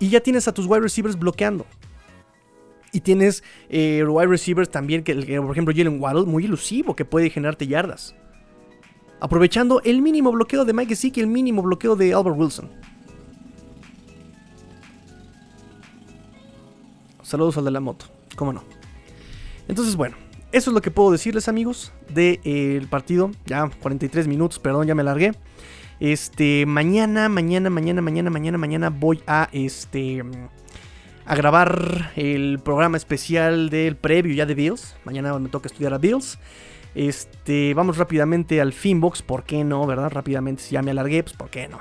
Y 0.00 0.08
ya 0.08 0.20
tienes 0.20 0.48
a 0.48 0.52
tus 0.52 0.66
wide 0.66 0.80
receivers 0.80 1.18
bloqueando. 1.18 1.64
Y 2.92 3.00
tienes 3.00 3.42
eh, 3.68 4.04
wide 4.06 4.26
receivers 4.26 4.70
también, 4.70 5.02
que, 5.02 5.14
por 5.40 5.52
ejemplo 5.52 5.74
Jalen 5.74 6.00
Waddle, 6.00 6.26
muy 6.26 6.44
ilusivo, 6.44 6.94
que 6.94 7.04
puede 7.04 7.30
generarte 7.30 7.66
yardas. 7.66 8.14
Aprovechando 9.20 9.80
el 9.82 10.02
mínimo 10.02 10.30
bloqueo 10.32 10.64
de 10.64 10.72
Mike 10.72 10.90
Gesicki 10.90 11.20
y 11.20 11.22
el 11.22 11.28
mínimo 11.28 11.62
bloqueo 11.62 11.96
de 11.96 12.12
Albert 12.12 12.36
Wilson. 12.36 12.70
Saludos 17.22 17.56
al 17.56 17.64
de 17.64 17.70
la 17.70 17.80
moto, 17.80 18.06
cómo 18.34 18.52
no. 18.52 18.64
Entonces, 19.68 19.96
bueno, 19.96 20.16
eso 20.52 20.70
es 20.70 20.74
lo 20.74 20.82
que 20.82 20.90
puedo 20.90 21.10
decirles, 21.10 21.48
amigos, 21.48 21.92
del 22.08 22.40
eh, 22.44 22.86
partido. 22.88 23.30
Ya 23.46 23.68
43 23.68 24.28
minutos, 24.28 24.58
perdón, 24.58 24.86
ya 24.86 24.94
me 24.94 25.02
largué. 25.02 25.32
Este, 26.00 26.64
mañana, 26.66 27.28
mañana, 27.28 27.70
mañana, 27.70 28.00
mañana, 28.02 28.30
mañana, 28.30 28.58
mañana 28.58 28.90
voy 28.90 29.22
a 29.26 29.48
este 29.52 30.22
a 31.26 31.34
grabar 31.34 32.12
el 32.16 32.60
programa 32.62 32.96
especial 32.96 33.70
del 33.70 33.96
previo 33.96 34.34
ya 34.34 34.46
de 34.46 34.54
Bills. 34.54 34.94
Mañana 35.04 35.36
me 35.38 35.48
toca 35.48 35.68
estudiar 35.68 35.94
a 35.94 35.98
Bills. 35.98 36.38
Este, 36.94 37.74
vamos 37.74 37.96
rápidamente 37.96 38.60
al 38.60 38.72
Finbox, 38.72 39.22
¿por 39.22 39.42
qué 39.42 39.64
no, 39.64 39.84
verdad? 39.86 40.12
Rápidamente, 40.12 40.62
si 40.62 40.74
ya 40.74 40.82
me 40.82 40.92
alargué, 40.92 41.24
pues 41.24 41.34
¿por 41.34 41.50
qué 41.50 41.66
no? 41.66 41.80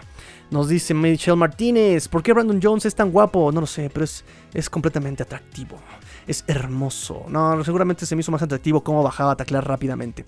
Nos 0.50 0.68
dice 0.68 0.96
Michelle 0.96 1.38
Martínez, 1.38 2.08
¿por 2.08 2.24
qué 2.24 2.34
Brandon 2.34 2.60
Jones 2.62 2.86
es 2.86 2.96
tan 2.96 3.12
guapo? 3.12 3.52
No 3.52 3.62
lo 3.62 3.68
sé, 3.68 3.92
pero 3.94 4.06
es, 4.06 4.26
es 4.54 4.70
completamente 4.70 5.22
atractivo 5.22 5.80
es 6.28 6.44
hermoso. 6.48 7.26
No, 7.30 7.64
seguramente 7.64 8.06
se 8.06 8.16
me 8.16 8.22
hizo 8.22 8.32
más 8.32 8.42
atractivo 8.42 8.84
cómo 8.84 9.04
bajaba 9.04 9.32
a 9.32 9.36
taclear 9.36 9.68
rápidamente. 9.68 10.26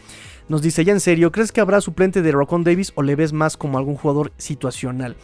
Nos 0.48 0.62
dice, 0.62 0.84
ya 0.84 0.94
en 0.94 1.00
serio, 1.00 1.32
¿crees 1.32 1.52
que 1.52 1.62
habrá 1.62 1.82
suplente 1.82 2.22
de 2.22 2.32
Rocon 2.32 2.64
Davis 2.64 2.92
o 2.96 3.04
le 3.04 3.16
ves 3.16 3.34
más 3.34 3.58
como 3.58 3.78
algún 3.78 3.96
jugador 3.96 4.32
situacional? 4.38 5.16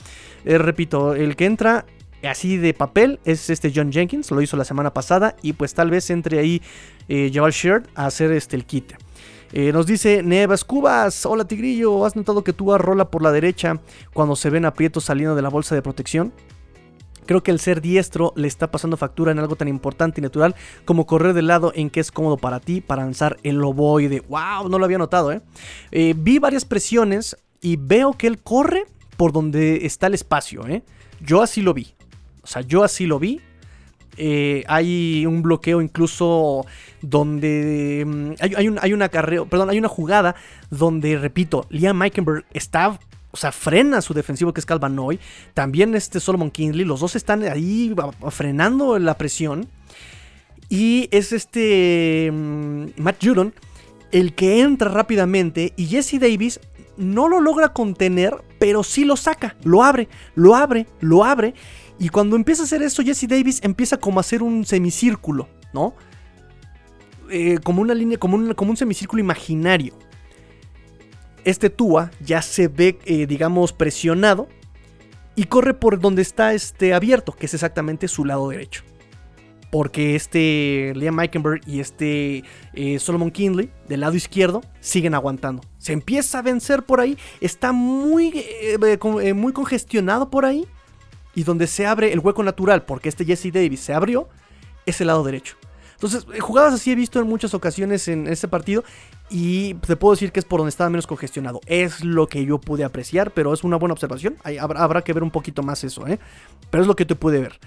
Eh, 0.45 0.57
repito, 0.57 1.13
el 1.13 1.35
que 1.35 1.45
entra 1.45 1.85
así 2.23 2.57
de 2.57 2.73
papel 2.73 3.19
es 3.25 3.49
este 3.49 3.71
John 3.73 3.91
Jenkins, 3.91 4.31
lo 4.31 4.41
hizo 4.41 4.57
la 4.57 4.65
semana 4.65 4.93
pasada 4.93 5.35
y 5.41 5.53
pues 5.53 5.73
tal 5.73 5.89
vez 5.89 6.09
entre 6.09 6.39
ahí 6.39 6.61
eh, 7.09 7.31
Jabal 7.33 7.51
Sheard 7.51 7.83
a 7.95 8.05
hacer 8.05 8.31
este 8.31 8.55
el 8.55 8.65
kit. 8.65 8.93
Eh, 9.53 9.73
nos 9.73 9.85
dice 9.85 10.23
Nevas 10.23 10.63
Cubas, 10.63 11.25
hola 11.25 11.43
Tigrillo, 11.45 12.05
¿has 12.05 12.15
notado 12.15 12.43
que 12.43 12.53
tú 12.53 12.75
rola 12.77 13.11
por 13.11 13.21
la 13.21 13.31
derecha 13.31 13.81
cuando 14.13 14.35
se 14.35 14.49
ven 14.49 14.65
aprietos 14.65 15.03
saliendo 15.05 15.35
de 15.35 15.41
la 15.41 15.49
bolsa 15.49 15.75
de 15.75 15.81
protección? 15.81 16.31
Creo 17.31 17.43
que 17.43 17.51
el 17.51 17.61
ser 17.61 17.79
diestro 17.79 18.33
le 18.35 18.45
está 18.45 18.71
pasando 18.71 18.97
factura 18.97 19.31
en 19.31 19.39
algo 19.39 19.55
tan 19.55 19.69
importante 19.69 20.19
y 20.19 20.21
natural 20.21 20.53
como 20.83 21.05
correr 21.05 21.33
del 21.33 21.47
lado 21.47 21.71
en 21.73 21.89
que 21.89 22.01
es 22.01 22.11
cómodo 22.11 22.35
para 22.35 22.59
ti 22.59 22.81
para 22.81 23.03
lanzar 23.03 23.37
el 23.43 23.63
ovoide. 23.63 24.21
¡Wow! 24.27 24.67
No 24.67 24.77
lo 24.77 24.83
había 24.83 24.97
notado, 24.97 25.31
¿eh? 25.31 25.41
¿eh? 25.93 26.13
Vi 26.17 26.39
varias 26.39 26.65
presiones 26.65 27.37
y 27.61 27.77
veo 27.77 28.11
que 28.17 28.27
él 28.27 28.39
corre 28.39 28.83
por 29.15 29.31
donde 29.31 29.85
está 29.85 30.07
el 30.07 30.13
espacio, 30.13 30.67
¿eh? 30.67 30.83
Yo 31.21 31.41
así 31.41 31.61
lo 31.61 31.73
vi. 31.73 31.93
O 32.43 32.47
sea, 32.47 32.63
yo 32.63 32.83
así 32.83 33.05
lo 33.05 33.17
vi. 33.17 33.39
Eh, 34.17 34.65
hay 34.67 35.25
un 35.25 35.41
bloqueo 35.41 35.81
incluso 35.81 36.65
donde 37.01 38.03
mm, 38.05 38.31
hay, 38.41 38.53
hay, 38.57 38.67
un, 38.67 38.77
hay 38.81 38.91
una 38.91 39.07
perdón, 39.07 39.69
hay 39.69 39.79
una 39.79 39.87
jugada 39.87 40.35
donde, 40.69 41.17
repito, 41.17 41.65
Liam 41.69 41.97
Meikenberg 41.97 42.43
está 42.51 42.99
o 43.31 43.37
sea, 43.37 43.51
frena 43.51 44.01
su 44.01 44.13
defensivo 44.13 44.53
que 44.53 44.59
es 44.59 44.65
Calvanoy. 44.65 45.19
También 45.53 45.95
este 45.95 46.19
Solomon 46.19 46.51
Kinley. 46.51 46.85
Los 46.85 46.99
dos 46.99 47.15
están 47.15 47.43
ahí 47.43 47.93
frenando 48.29 48.99
la 48.99 49.17
presión. 49.17 49.67
Y 50.69 51.07
es 51.11 51.31
este 51.31 52.29
mm, 52.31 52.85
Matt 52.97 53.23
Judon 53.23 53.53
el 54.11 54.33
que 54.35 54.61
entra 54.61 54.89
rápidamente. 54.89 55.73
Y 55.77 55.85
Jesse 55.85 56.19
Davis 56.19 56.59
no 56.97 57.29
lo 57.29 57.39
logra 57.39 57.73
contener, 57.73 58.35
pero 58.59 58.83
sí 58.83 59.05
lo 59.05 59.15
saca. 59.15 59.55
Lo 59.63 59.83
abre, 59.83 60.09
lo 60.35 60.55
abre, 60.55 60.87
lo 60.99 61.23
abre. 61.23 61.53
Y 61.99 62.09
cuando 62.09 62.35
empieza 62.35 62.63
a 62.63 62.65
hacer 62.65 62.81
eso, 62.81 63.03
Jesse 63.03 63.27
Davis 63.27 63.61
empieza 63.63 63.97
como 63.97 64.19
a 64.19 64.21
hacer 64.21 64.43
un 64.43 64.65
semicírculo, 64.65 65.47
¿no? 65.73 65.93
Eh, 67.29 67.59
como 67.63 67.81
una 67.81 67.93
línea, 67.93 68.17
como 68.17 68.53
como 68.55 68.71
un 68.71 68.77
semicírculo 68.77 69.21
imaginario 69.21 69.93
este 71.45 71.69
Tua 71.69 72.11
ya 72.19 72.41
se 72.41 72.67
ve, 72.67 72.99
eh, 73.05 73.25
digamos, 73.25 73.73
presionado 73.73 74.47
y 75.35 75.45
corre 75.45 75.73
por 75.73 75.99
donde 75.99 76.21
está 76.21 76.53
este 76.53 76.93
abierto, 76.93 77.33
que 77.33 77.45
es 77.45 77.53
exactamente 77.53 78.07
su 78.07 78.25
lado 78.25 78.49
derecho. 78.49 78.83
Porque 79.71 80.15
este 80.15 80.91
Liam 80.95 81.15
Meikenberg 81.15 81.61
y 81.65 81.79
este 81.79 82.43
eh, 82.73 82.99
Solomon 82.99 83.31
Kinley 83.31 83.71
del 83.87 84.01
lado 84.01 84.15
izquierdo 84.15 84.61
siguen 84.81 85.15
aguantando. 85.15 85.63
Se 85.77 85.93
empieza 85.93 86.39
a 86.39 86.41
vencer 86.41 86.83
por 86.83 86.99
ahí, 86.99 87.17
está 87.39 87.71
muy, 87.71 88.33
eh, 88.35 89.33
muy 89.33 89.53
congestionado 89.53 90.29
por 90.29 90.45
ahí. 90.45 90.67
Y 91.33 91.43
donde 91.43 91.67
se 91.67 91.87
abre 91.87 92.11
el 92.11 92.19
hueco 92.19 92.43
natural, 92.43 92.83
porque 92.83 93.07
este 93.07 93.23
Jesse 93.23 93.53
Davis 93.53 93.79
se 93.79 93.93
abrió, 93.93 94.27
es 94.85 94.99
el 94.99 95.07
lado 95.07 95.23
derecho. 95.23 95.55
Entonces, 96.01 96.25
eh, 96.33 96.39
jugadas 96.39 96.73
así 96.73 96.91
he 96.91 96.95
visto 96.95 97.19
en 97.19 97.27
muchas 97.27 97.53
ocasiones 97.53 98.07
en 98.07 98.25
este 98.25 98.47
partido 98.47 98.83
y 99.29 99.75
te 99.75 99.95
puedo 99.95 100.13
decir 100.13 100.31
que 100.31 100.39
es 100.39 100.45
por 100.45 100.59
donde 100.59 100.71
estaba 100.71 100.89
menos 100.89 101.05
congestionado. 101.05 101.61
Es 101.67 102.03
lo 102.03 102.25
que 102.25 102.43
yo 102.43 102.59
pude 102.59 102.83
apreciar, 102.83 103.29
pero 103.29 103.53
es 103.53 103.63
una 103.63 103.75
buena 103.75 103.93
observación. 103.93 104.35
habrá, 104.59 105.03
que 105.03 105.13
ver 105.13 105.21
un 105.21 105.29
poquito 105.29 105.61
más 105.61 105.83
eso, 105.83 106.07
¿eh? 106.07 106.17
Pero 106.71 106.81
es 106.81 106.87
lo 106.87 106.95
que 106.95 107.05
te 107.05 107.13
pude 107.13 107.39
ver. 107.39 107.59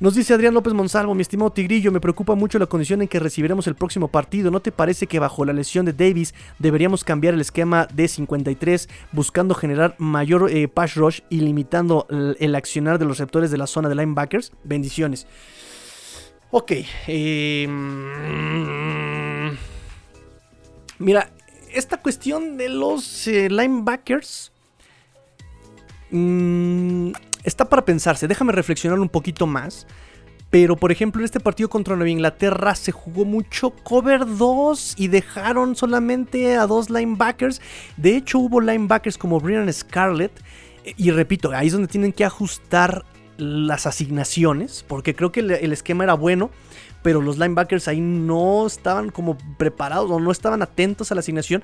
Nos 0.00 0.16
dice 0.16 0.34
Adrián 0.34 0.54
López 0.54 0.74
Monsalvo, 0.74 1.14
mi 1.14 1.22
estimado 1.22 1.52
Tigrillo, 1.52 1.92
me 1.92 2.00
preocupa 2.00 2.34
mucho 2.34 2.58
la 2.58 2.66
condición 2.66 3.00
en 3.02 3.06
que 3.06 3.20
recibiremos 3.20 3.68
el 3.68 3.76
próximo 3.76 4.08
partido. 4.08 4.50
¿No 4.50 4.58
te 4.58 4.72
parece 4.72 5.06
que 5.06 5.20
bajo 5.20 5.44
la 5.44 5.52
lesión 5.52 5.86
de 5.86 5.92
Davis 5.92 6.34
deberíamos 6.58 7.04
cambiar 7.04 7.34
el 7.34 7.40
esquema 7.40 7.86
de 7.94 8.08
53 8.08 8.88
buscando 9.12 9.54
generar 9.54 9.94
mayor 9.98 10.50
eh, 10.50 10.66
pass 10.66 10.96
rush 10.96 11.20
y 11.30 11.42
limitando 11.42 12.08
el, 12.10 12.36
el 12.40 12.56
accionar 12.56 12.98
de 12.98 13.04
los 13.04 13.18
receptores 13.18 13.52
de 13.52 13.58
la 13.58 13.68
zona 13.68 13.88
de 13.88 13.94
linebackers? 13.94 14.50
Bendiciones. 14.64 15.28
Ok. 16.50 16.72
Em, 17.06 18.08
mira, 20.98 21.30
esta 21.72 21.98
cuestión 21.98 22.56
de 22.56 22.70
los 22.70 23.26
eh, 23.28 23.50
linebackers 23.50 24.50
mm, 26.10 27.10
está 27.44 27.68
para 27.68 27.84
pensarse. 27.84 28.26
Déjame 28.26 28.52
reflexionar 28.52 28.98
un 28.98 29.10
poquito 29.10 29.46
más. 29.46 29.86
Pero, 30.50 30.76
por 30.76 30.90
ejemplo, 30.90 31.20
en 31.20 31.26
este 31.26 31.40
partido 31.40 31.68
contra 31.68 31.94
Nueva 31.94 32.08
Inglaterra 32.08 32.74
se 32.74 32.90
jugó 32.90 33.26
mucho 33.26 33.70
cover 33.70 34.24
2 34.24 34.94
y 34.96 35.08
dejaron 35.08 35.76
solamente 35.76 36.56
a 36.56 36.66
dos 36.66 36.88
linebackers. 36.88 37.60
De 37.98 38.16
hecho, 38.16 38.38
hubo 38.38 38.62
linebackers 38.62 39.18
como 39.18 39.38
Brian 39.40 39.70
Scarlett. 39.70 40.32
Y 40.96 41.10
repito, 41.10 41.52
ahí 41.52 41.66
es 41.66 41.74
donde 41.74 41.88
tienen 41.88 42.14
que 42.14 42.24
ajustar 42.24 43.04
las 43.38 43.86
asignaciones, 43.86 44.84
porque 44.86 45.14
creo 45.14 45.32
que 45.32 45.40
el, 45.40 45.72
esquema 45.72 46.04
era 46.04 46.14
bueno, 46.14 46.50
pero 47.02 47.22
los 47.22 47.38
linebackers 47.38 47.88
ahí 47.88 48.00
no 48.00 48.66
estaban 48.66 49.10
como 49.10 49.38
preparados 49.56 50.10
o 50.10 50.20
no 50.20 50.32
estaban 50.32 50.60
atentos 50.60 51.10
a 51.10 51.14
la 51.14 51.20
asignación, 51.20 51.62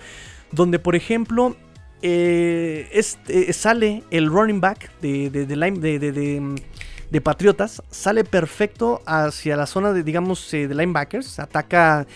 donde 0.52 0.78
por 0.78 0.94
ejemplo 0.94 1.56
este, 2.00 3.52
sale 3.52 4.04
el 4.10 4.30
running 4.30 4.60
back 4.60 4.90
de, 5.00 5.30
de, 5.30 7.20
Patriotas, 7.20 7.82
sale 7.90 8.24
perfecto 8.24 9.00
hacia 9.06 9.56
la 9.56 9.66
zona 9.66 9.92
de, 9.92 10.02
digamos, 10.02 10.52
eh, 10.52 10.66
de 10.68 10.74
linebackers, 10.74 11.38
ataca 11.38 12.06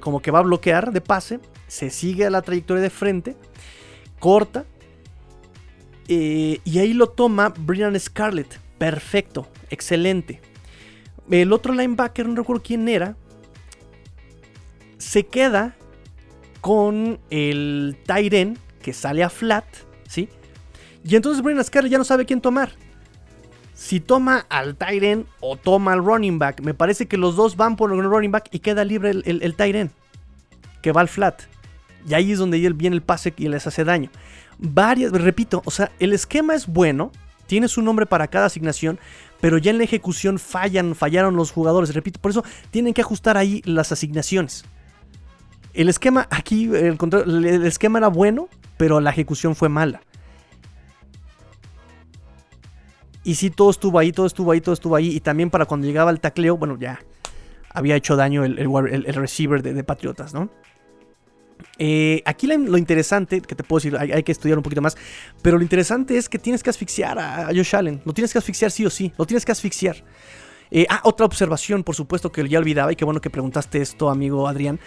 como 0.00 0.20
que 0.20 0.30
va 0.30 0.38
a 0.40 0.42
bloquear 0.42 0.92
de 0.92 1.00
pase, 1.00 1.40
se 1.66 1.90
sigue 1.90 2.26
a 2.26 2.30
la 2.30 2.42
trayectoria 2.42 2.82
de 2.82 2.90
frente, 2.90 3.36
corta, 4.18 4.64
y 6.06 6.78
ahí 6.78 6.92
lo 6.92 7.08
toma 7.08 7.52
Brian 7.56 7.98
Scarlett, 7.98 8.63
perfecto, 8.84 9.48
excelente. 9.70 10.42
El 11.30 11.54
otro 11.54 11.72
linebacker, 11.72 12.28
no 12.28 12.36
recuerdo 12.36 12.62
quién 12.62 12.86
era, 12.86 13.16
se 14.98 15.24
queda 15.24 15.74
con 16.60 17.18
el 17.30 17.96
Tyren 18.04 18.58
que 18.82 18.92
sale 18.92 19.22
a 19.22 19.30
flat, 19.30 19.64
¿sí? 20.06 20.28
Y 21.02 21.16
entonces 21.16 21.42
Brian 21.42 21.64
Scarlett 21.64 21.92
ya 21.92 21.96
no 21.96 22.04
sabe 22.04 22.26
quién 22.26 22.42
tomar 22.42 22.72
si 23.72 24.00
toma 24.00 24.44
al 24.50 24.76
Tyren 24.76 25.26
o 25.40 25.56
toma 25.56 25.94
al 25.94 26.04
running 26.04 26.38
back, 26.38 26.60
me 26.60 26.74
parece 26.74 27.06
que 27.06 27.16
los 27.16 27.36
dos 27.36 27.56
van 27.56 27.76
por 27.76 27.90
el 27.90 28.04
running 28.04 28.32
back 28.32 28.48
y 28.52 28.58
queda 28.58 28.84
libre 28.84 29.12
el, 29.12 29.40
el, 29.42 29.54
Tyren, 29.54 29.92
que 30.82 30.92
va 30.92 31.00
al 31.00 31.08
flat. 31.08 31.44
Y 32.06 32.12
ahí 32.12 32.32
es 32.32 32.38
donde 32.38 32.58
viene 32.72 32.96
el 32.96 33.02
pase 33.02 33.32
y 33.34 33.48
les 33.48 33.66
hace 33.66 33.82
daño. 33.82 34.10
Varias, 34.58 35.10
repito, 35.10 35.62
o 35.64 35.70
sea, 35.70 35.90
el 35.98 36.12
esquema 36.12 36.54
es 36.54 36.66
bueno, 36.66 37.12
tiene 37.46 37.68
su 37.68 37.82
nombre 37.82 38.06
para 38.06 38.28
cada 38.28 38.46
asignación, 38.46 38.98
pero 39.40 39.58
ya 39.58 39.70
en 39.70 39.78
la 39.78 39.84
ejecución 39.84 40.38
fallan, 40.38 40.94
fallaron 40.94 41.36
los 41.36 41.50
jugadores. 41.50 41.94
Repito, 41.94 42.20
por 42.20 42.30
eso 42.30 42.44
tienen 42.70 42.94
que 42.94 43.00
ajustar 43.00 43.36
ahí 43.36 43.62
las 43.64 43.92
asignaciones. 43.92 44.64
El 45.72 45.88
esquema 45.88 46.26
aquí, 46.30 46.64
el, 46.66 46.98
el 47.44 47.66
esquema 47.66 47.98
era 47.98 48.08
bueno, 48.08 48.48
pero 48.76 49.00
la 49.00 49.10
ejecución 49.10 49.54
fue 49.56 49.68
mala. 49.68 50.00
Y 53.24 53.36
sí, 53.36 53.50
todo 53.50 53.70
estuvo 53.70 53.98
ahí, 53.98 54.12
todo 54.12 54.26
estuvo 54.26 54.52
ahí, 54.52 54.60
todo 54.60 54.74
estuvo 54.74 54.94
ahí. 54.94 55.08
Y 55.08 55.20
también 55.20 55.50
para 55.50 55.64
cuando 55.64 55.86
llegaba 55.86 56.10
el 56.10 56.20
tacleo, 56.20 56.58
bueno, 56.58 56.78
ya 56.78 57.00
había 57.70 57.96
hecho 57.96 58.16
daño 58.16 58.44
el, 58.44 59.14
receiver 59.14 59.62
de, 59.62 59.82
Patriotas, 59.82 60.34
¿no? 60.34 60.50
Eh, 61.78 62.22
aquí 62.24 62.46
lo 62.46 62.78
interesante, 62.78 63.40
que 63.40 63.54
te 63.54 63.64
puedo 63.64 63.80
decir, 63.80 63.96
hay, 63.98 64.22
que 64.22 64.32
estudiar 64.32 64.58
un 64.58 64.62
poquito 64.62 64.80
más, 64.80 64.96
pero 65.42 65.56
lo 65.56 65.62
interesante 65.62 66.16
es 66.16 66.28
que 66.28 66.38
tienes 66.38 66.62
que 66.62 66.70
asfixiar 66.70 67.18
a, 67.18 67.46
Josh 67.46 67.74
Allen. 67.74 68.00
Lo 68.04 68.12
tienes 68.12 68.32
que 68.32 68.38
asfixiar 68.38 68.70
sí 68.70 68.86
o 68.86 68.90
sí, 68.90 69.12
lo 69.18 69.26
tienes 69.26 69.44
que 69.44 69.52
asfixiar. 69.52 69.96
Eh, 70.70 70.86
ah, 70.88 71.00
otra 71.04 71.26
observación, 71.26 71.84
por 71.84 71.94
supuesto, 71.94 72.32
que 72.32 72.48
ya 72.48 72.58
olvidaba 72.58 72.92
y 72.92 72.96
qué 72.96 73.04
bueno 73.04 73.20
que 73.20 73.30
preguntaste 73.30 73.80
esto, 73.80 74.08
amigo 74.08 74.48
Adrián 74.48 74.80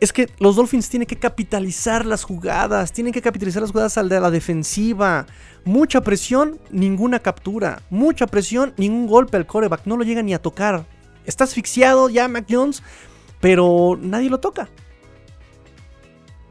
es 0.00 0.12
que 0.12 0.28
los 0.38 0.56
Dolphins 0.56 0.88
tienen 0.88 1.06
que 1.06 1.16
capitalizar 1.16 2.06
las 2.06 2.22
jugadas, 2.22 2.92
tienen 2.92 3.12
que 3.12 3.20
capitalizar 3.20 3.62
las 3.62 3.72
jugadas 3.72 3.98
al 3.98 4.08
de 4.08 4.20
la 4.20 4.30
defensiva. 4.30 5.26
Mucha 5.64 6.02
presión, 6.02 6.60
ninguna 6.70 7.18
captura. 7.18 7.82
Mucha 7.90 8.26
presión, 8.26 8.74
ningún 8.76 9.08
golpe 9.08 9.36
al 9.36 9.46
coreback. 9.46 9.86
No 9.86 9.96
lo 9.96 10.04
llega 10.04 10.22
ni 10.22 10.34
a 10.34 10.38
tocar. 10.40 10.86
Está 11.24 11.44
asfixiado 11.44 12.08
ya 12.08 12.28
Mac 12.28 12.46
Jones, 12.48 12.82
pero 13.40 13.98
nadie 14.00 14.30
lo 14.30 14.38
toca. 14.38 14.68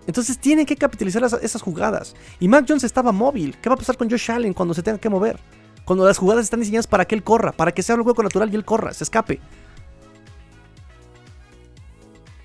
Entonces 0.07 0.39
tienen 0.39 0.65
que 0.65 0.75
capitalizar 0.75 1.23
esas 1.23 1.61
jugadas. 1.61 2.15
Y 2.39 2.47
Mac 2.47 2.65
Jones 2.67 2.83
estaba 2.83 3.11
móvil. 3.11 3.57
¿Qué 3.61 3.69
va 3.69 3.75
a 3.75 3.77
pasar 3.77 3.97
con 3.97 4.09
Josh 4.09 4.31
Allen 4.31 4.53
cuando 4.53 4.73
se 4.73 4.81
tenga 4.81 4.97
que 4.97 5.09
mover? 5.09 5.39
Cuando 5.85 6.05
las 6.05 6.17
jugadas 6.17 6.45
están 6.45 6.59
diseñadas 6.59 6.87
para 6.87 7.05
que 7.05 7.13
él 7.13 7.23
corra, 7.23 7.51
para 7.51 7.71
que 7.71 7.83
sea 7.83 7.95
un 7.95 8.03
juego 8.03 8.23
natural 8.23 8.49
y 8.51 8.55
él 8.55 8.65
corra, 8.65 8.93
se 8.93 9.03
escape 9.03 9.39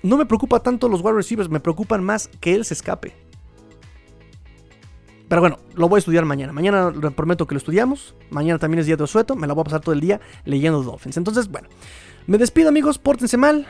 no 0.03 0.17
me 0.17 0.25
preocupa 0.25 0.59
tanto 0.59 0.89
los 0.89 1.01
wide 1.01 1.13
receivers, 1.13 1.49
me 1.49 1.61
preocupan 1.61 2.03
más 2.03 2.27
que 2.39 2.53
él 2.53 2.65
se 2.65 2.75
escape. 2.75 3.15
Pero 5.29 5.41
bueno, 5.41 5.57
lo 5.73 5.89
voy 5.89 5.97
a 5.97 5.99
estudiar 5.99 6.25
mañana. 6.25 6.53
Mañana 6.53 6.91
prometo 7.15 7.47
que 7.47 7.55
lo 7.55 7.57
estudiamos. 7.57 8.13
Mañana 8.29 8.59
también 8.59 8.79
es 8.79 8.85
día 8.85 8.97
de 8.97 9.03
Osueto. 9.03 9.35
Me 9.35 9.47
la 9.47 9.53
voy 9.53 9.61
a 9.61 9.63
pasar 9.63 9.79
todo 9.79 9.93
el 9.93 10.01
día 10.01 10.19
leyendo 10.45 10.83
Dolphins. 10.83 11.17
Entonces, 11.17 11.47
bueno, 11.49 11.69
me 12.27 12.37
despido 12.37 12.69
amigos. 12.69 12.99
Pórtense 12.99 13.37
mal. 13.37 13.65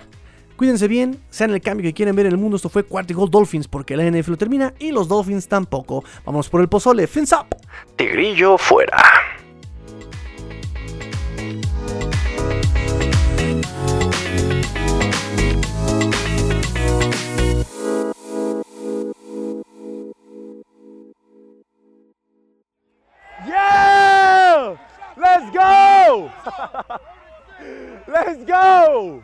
Cuídense 0.56 0.88
bien. 0.88 1.20
Sean 1.30 1.52
el 1.52 1.62
cambio 1.62 1.84
que 1.84 1.94
quieren 1.94 2.16
ver 2.16 2.26
en 2.26 2.34
el 2.34 2.38
mundo. 2.38 2.58
Esto 2.58 2.70
fue 2.70 2.84
Cuarto 2.84 3.14
Gol 3.14 3.30
Dolphins 3.30 3.68
porque 3.68 3.98
la 3.98 4.10
NFL 4.10 4.32
lo 4.32 4.38
termina 4.38 4.74
y 4.80 4.92
los 4.92 5.08
Dolphins 5.08 5.48
tampoco. 5.48 6.04
Vamos 6.26 6.50
por 6.50 6.62
el 6.62 6.70
pozole. 6.70 7.08
Fins 7.08 7.32
up. 7.34 7.56
Tigrillo 7.96 8.58
fuera. 8.58 8.98
Let's 25.16 25.52
go! 25.52 26.32
Let's 28.08 28.46
go! 28.46 29.24